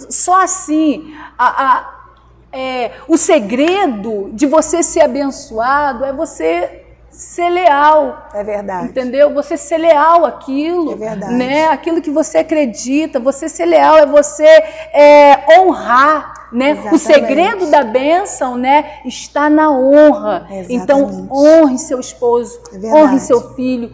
só 0.09 0.41
assim 0.41 1.13
a- 1.37 1.65
a- 1.67 1.95
é, 2.53 2.93
o 3.09 3.17
segredo 3.17 4.31
de 4.33 4.47
você 4.47 4.85
ser 4.85 5.01
abençoado 5.01 6.05
é 6.05 6.13
você 6.13 6.85
ser 7.11 7.51
leal. 7.51 8.29
É 8.33 8.45
verdade. 8.45 8.87
Entendeu? 8.87 9.35
Você 9.35 9.57
ser 9.57 9.79
leal 9.79 10.25
àquilo, 10.25 10.93
É 10.93 10.97
verdade. 10.97 11.35
né? 11.35 11.67
Aquilo 11.71 12.01
que 12.01 12.11
você 12.11 12.39
acredita, 12.39 13.19
você 13.19 13.49
ser 13.49 13.67
leal 13.67 13.97
é 13.99 14.07
você 14.07 14.47
é, 14.93 15.59
honrar, 15.59 16.35
né? 16.53 16.77
O 16.93 16.99
segredo 16.99 17.71
da 17.71 17.83
bênção, 17.85 18.57
né, 18.57 18.85
está 19.05 19.49
na 19.49 19.71
honra. 19.71 20.47
Exatamente. 20.51 20.75
Então, 20.75 21.29
honre 21.31 21.79
seu 21.79 22.01
esposo, 22.01 22.59
É 22.73 22.93
honre 22.93 23.21
seu 23.21 23.55
filho, 23.55 23.93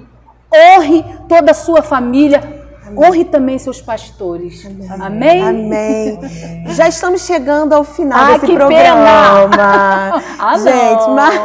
honre 0.55 1.05
toda 1.29 1.51
a 1.51 1.55
sua 1.55 1.83
família, 1.83 2.65
honre 2.97 3.25
também 3.25 3.59
seus 3.59 3.81
pastores. 3.81 4.67
Amém? 5.01 5.43
Amém. 5.43 6.19
Já 6.69 6.89
estamos 6.89 7.27
chegando 7.27 7.73
ao 7.73 7.85
final 7.85 8.19
Ai, 8.19 8.35
desse 8.35 8.47
que 8.47 8.55
programa. 8.55 9.07
Ah, 10.39 10.59
Gente, 10.59 11.11
mas, 11.11 11.41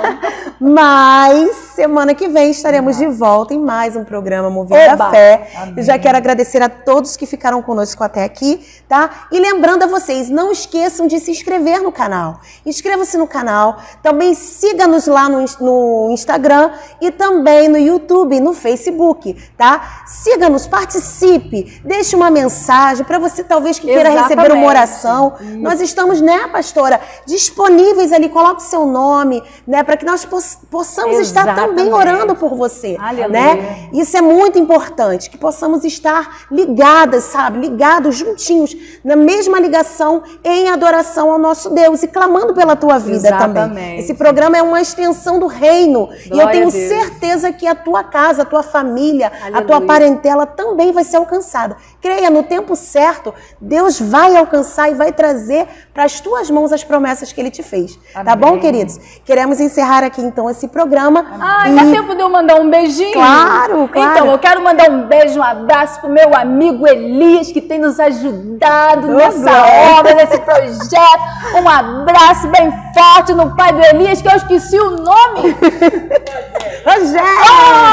mas 0.59 1.70
semana 1.76 2.13
que 2.13 2.28
vem 2.28 2.51
estaremos 2.51 2.97
de 2.97 3.07
volta 3.07 3.53
em 3.53 3.59
mais 3.59 3.95
um 3.95 4.03
programa 4.03 4.49
Mover 4.49 4.95
da. 4.97 5.09
Fé. 5.09 5.49
Eu 5.76 5.84
já 5.84 5.97
quero 5.97 6.17
agradecer 6.17 6.61
a 6.61 6.69
todos 6.69 7.15
que 7.15 7.26
ficaram 7.26 7.61
conosco 7.61 8.03
até 8.03 8.24
aqui, 8.24 8.65
tá? 8.88 9.28
E 9.32 9.39
lembrando 9.39 9.84
a 9.84 9.88
vocês, 9.88 10.30
não 10.30 10.51
esqueçam 10.51 11.07
de 11.07 11.19
se 11.19 11.32
inscrever 11.32 11.82
no 11.82 11.91
canal. 11.91 12.39
Inscreva-se 12.65 13.17
no 13.17 13.26
canal. 13.28 13.78
Também 14.03 14.34
siga-nos 14.34 15.07
lá 15.07 15.30
no, 15.30 15.45
no 15.59 16.09
Instagram 16.11 16.72
e 16.99 17.09
também 17.11 17.67
no 17.67 17.78
YouTube, 17.78 18.39
no 18.39 18.53
Facebook, 18.53 19.36
tá? 19.57 20.03
Siga-nos, 20.05 20.67
participe, 20.67 21.82
deixe 21.86 22.15
uma 22.15 22.30
mensagem 22.30 23.05
para 23.05 23.17
você 23.17 23.43
talvez 23.43 23.80
que 23.80 23.88
queira 23.88 24.09
receber 24.09 24.34
uma 24.34 24.43
Exatamente. 24.43 24.67
oração. 24.67 25.34
Nós 25.59 25.80
estamos, 25.82 26.19
né, 26.22 26.47
pastora, 26.51 26.99
disponíveis 27.26 28.11
ali, 28.11 28.30
coloque 28.30 28.61
o 28.61 28.65
seu 28.65 28.86
nome, 28.86 29.41
né, 29.65 29.84
para 29.84 29.95
que 29.97 30.05
nós 30.05 30.26
poss- 30.26 30.59
possamos 30.69 31.17
estar 31.19 31.61
também 31.68 31.88
Exatamente. 31.88 32.16
orando 32.16 32.36
por 32.36 32.55
você, 32.55 32.97
Aleluia. 32.99 33.28
né? 33.30 33.89
Isso 33.93 34.16
é 34.18 34.22
muito 34.22 34.57
importante, 34.59 35.30
que 35.30 35.38
possamos 35.38 35.84
estar 35.84 36.45
ligadas, 36.51 37.26
sabe, 37.26 37.59
ligados 37.59 38.16
juntinhos 38.16 38.76
na 39.03 39.16
mesma 39.16 39.59
ligação 39.59 40.24
em 40.43 40.70
adoração 40.70 41.32
ao 41.32 41.38
nosso 41.39 41.70
Deus 41.70 42.03
e 42.03 42.07
clamando 42.07 42.53
pela 42.53 42.76
tua 42.76 42.97
vida 42.97 43.30
também. 43.30 43.64
Exatamente. 43.64 43.99
Esse 44.01 44.14
programa 44.14 44.57
é 44.57 44.62
uma 44.62 44.82
extensão 44.82 45.39
do 45.39 45.47
reino 45.47 46.09
e 46.26 46.30
eu 46.30 46.36
Glória 46.36 46.51
tenho 46.51 46.68
a 46.68 46.72
certeza 46.72 47.51
que 47.51 47.68
a 47.68 47.76
tua 47.76 48.03
casa, 48.03 48.41
a 48.41 48.45
tua 48.45 48.64
família, 48.64 49.32
a 49.32 49.45
Aleluia. 49.45 49.66
tua 49.66 49.82
parentela 49.82 50.45
também 50.45 50.91
vai 50.91 51.03
ser 51.03 51.18
alcançada. 51.18 51.76
Creia, 52.01 52.30
no 52.30 52.43
tempo 52.43 52.76
certo, 52.76 53.34
Deus 53.59 53.99
vai 53.99 54.36
alcançar 54.36 54.89
e 54.89 54.95
vai 54.95 55.12
trazer 55.12 55.68
para 55.94 56.06
as 56.06 56.20
tuas 56.22 56.50
mãos 56.50 56.72
as 56.72 56.84
promessas 56.84 57.34
que 57.34 57.42
ele 57.42 57.52
te 57.52 57.62
fez. 57.62 58.00
Tá 58.14 58.36
bom, 58.36 58.58
queridos? 58.60 58.98
Queremos 59.26 59.60
encerrar 59.60 60.04
aqui 60.04 60.22
então 60.22 60.50
esse 60.50 60.68
programa. 60.70 61.26
Ah, 61.39 61.70
E- 61.70 61.76
dá 61.76 61.82
tempo 61.92 62.16
de 62.16 62.22
eu 62.22 62.30
mandar 62.30 62.56
um 62.62 62.70
beijinho? 62.70 63.12
Claro, 63.14 63.89
claro. 63.92 64.12
Então, 64.12 64.32
eu 64.32 64.39
quero 64.39 64.64
mandar 64.64 64.89
um 64.89 65.08
beijo, 65.08 65.39
um 65.39 65.44
abraço 65.44 66.00
pro 66.00 66.10
meu 66.10 66.34
amigo 66.36 66.88
Elias, 66.88 67.52
que 67.52 67.60
tem 67.62 67.78
nos 67.80 68.00
ajudado 68.00 69.08
nessa 69.10 69.39
glória. 69.39 70.00
obra, 70.00 70.14
nesse 70.16 70.39
projeto. 70.39 71.22
Um 71.62 71.68
abraço 71.68 72.48
bem 72.48 72.72
forte 72.94 73.34
no 73.34 73.56
pai 73.56 73.74
do 73.74 73.82
Elias, 73.84 74.22
que 74.22 74.28
eu 74.30 74.36
esqueci 74.36 74.80
o 74.80 74.92
nome. 74.92 75.56
Rogério! 76.86 77.22
Oh, 77.46 77.91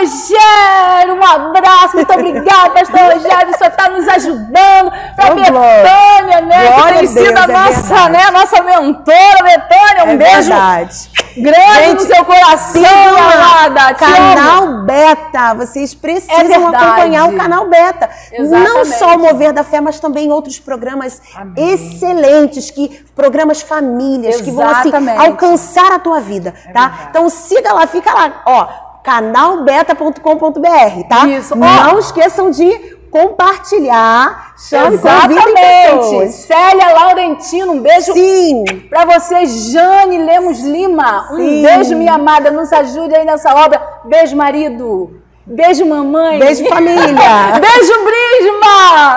Rogério, 0.00 1.14
um 1.14 1.24
abraço, 1.24 1.96
muito 1.96 2.12
obrigado, 2.12 2.72
pastor 2.72 3.00
Rogério, 3.12 3.56
senhor 3.58 3.70
está 3.70 3.88
nos 3.90 4.08
ajudando 4.08 4.90
para 5.14 5.30
Oh, 5.32 5.34
glória. 5.34 5.82
Betânia, 5.82 6.40
né, 6.42 6.72
Glória 6.72 7.00
que 7.00 7.08
tem 7.14 7.22
a 7.22 7.26
sido 7.26 7.38
a 7.38 7.42
é 7.42 7.46
nossa, 7.46 7.80
verdade. 7.82 8.10
né, 8.12 8.22
a 8.24 8.30
nossa 8.30 8.62
mentora, 8.62 9.42
Betânia, 9.44 10.04
um 10.04 10.08
É 10.10 10.16
beijo 10.16 10.48
verdade. 10.48 11.10
grande 11.36 11.74
Gente, 11.84 11.94
no 11.94 12.00
seu 12.00 12.24
coração, 12.24 12.82
amada. 13.18 13.94
Canal 13.94 14.82
Beta. 14.84 15.54
Vocês 15.54 15.92
É 15.92 15.96
precisam 15.96 16.46
verdade. 16.46 16.84
acompanhar 16.84 17.24
o 17.28 17.36
canal 17.36 17.66
Beta. 17.68 18.08
Não 18.38 18.44
Exatamente. 18.44 18.98
só 18.98 19.14
o 19.14 19.18
Mover 19.18 19.52
da 19.52 19.62
Fé, 19.62 19.80
mas 19.80 20.00
também 20.00 20.32
outros 20.32 20.58
programas 20.58 21.20
excelentes, 21.56 22.70
que 22.70 23.04
programas 23.14 23.62
famílias 23.62 24.40
que 24.40 24.50
vão 24.50 24.68
assim 24.68 24.88
Exatamente. 24.88 25.20
alcançar 25.20 25.92
a 25.92 25.98
tua 25.98 26.20
vida, 26.20 26.54
tá? 26.72 27.08
Então 27.10 27.28
siga 27.28 27.72
lá, 27.72 27.86
fica 27.86 28.12
lá, 28.12 28.42
ó, 28.46 28.89
canalbeta.com.br, 29.02 31.08
tá? 31.08 31.26
Isso. 31.26 31.56
Não 31.56 31.98
esqueçam 31.98 32.50
de 32.50 33.00
compartilhar. 33.10 34.54
Chame, 34.56 34.94
Exatamente. 34.94 36.32
Célia 36.32 36.94
Laurentino, 36.94 37.72
um 37.72 37.80
beijo 37.80 38.12
Sim. 38.12 38.64
Pra 38.88 39.04
você, 39.04 39.46
Jane 39.46 40.18
Lemos 40.18 40.60
Lima. 40.60 41.28
Um 41.32 41.36
Sim. 41.36 41.62
beijo, 41.62 41.96
minha 41.96 42.14
amada. 42.14 42.50
Nos 42.50 42.72
ajude 42.72 43.14
aí 43.14 43.24
nessa 43.24 43.54
obra. 43.54 43.80
Beijo, 44.04 44.36
marido. 44.36 45.19
Beijo, 45.50 45.84
mamãe. 45.84 46.38
Beijo, 46.38 46.64
família. 46.68 47.58
Beijo, 47.60 47.92
Brisma. 48.04 49.16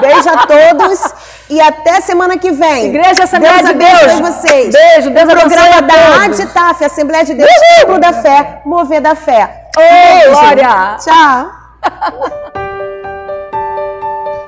Beijo 0.00 0.28
a 0.30 0.46
todos 0.46 1.14
e 1.50 1.60
até 1.60 2.00
semana 2.00 2.38
que 2.38 2.50
vem. 2.50 2.86
Igreja 2.86 3.24
Assembleia 3.24 3.62
Deus 3.62 3.68
de 3.68 3.74
Deus. 3.74 4.20
vocês. 4.20 4.74
Beijo, 4.74 5.10
Deus 5.10 5.24
o 5.24 5.36
programa 5.36 5.42
abençoe 5.42 5.68
a 5.68 5.80
da. 5.80 6.24
ADTAF, 6.24 6.84
Assembleia 6.86 7.24
de 7.26 7.34
Deus, 7.34 7.50
Templo 7.76 7.98
da 7.98 8.14
Fé, 8.14 8.62
Mover 8.64 9.02
da 9.02 9.14
Fé. 9.14 9.66
Ô, 9.76 9.80
Beijo. 9.80 10.30
Glória. 10.30 10.96
Tchau. 10.98 12.54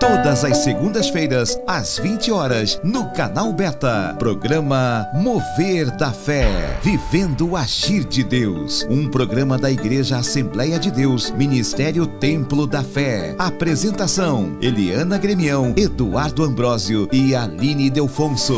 Todas 0.07 0.45
as 0.45 0.59
segundas-feiras, 0.59 1.61
às 1.67 1.99
20 1.99 2.31
horas, 2.31 2.81
no 2.85 3.11
canal 3.11 3.53
Beta. 3.53 4.15
Programa 4.17 5.05
Mover 5.13 5.91
da 5.97 6.13
Fé. 6.13 6.79
Vivendo 6.81 7.49
o 7.49 7.57
Agir 7.57 8.05
de 8.05 8.23
Deus. 8.23 8.87
Um 8.89 9.11
programa 9.11 9.59
da 9.59 9.69
Igreja 9.69 10.19
Assembleia 10.19 10.79
de 10.79 10.93
Deus, 10.93 11.33
Ministério 11.33 12.07
Templo 12.07 12.69
da 12.69 12.85
Fé. 12.85 13.35
Apresentação: 13.37 14.57
Eliana 14.63 15.19
Gremião, 15.19 15.75
Eduardo 15.77 16.45
Ambrósio 16.45 17.09
e 17.11 17.35
Aline 17.35 17.91
Delfonso. 17.91 18.55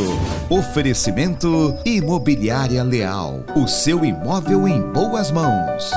Oferecimento: 0.51 1.75
Imobiliária 1.83 2.83
Leal. 2.83 3.43
O 3.57 3.67
seu 3.67 4.05
imóvel 4.05 4.69
em 4.69 4.83
boas 4.93 5.31
mãos. 5.31 5.91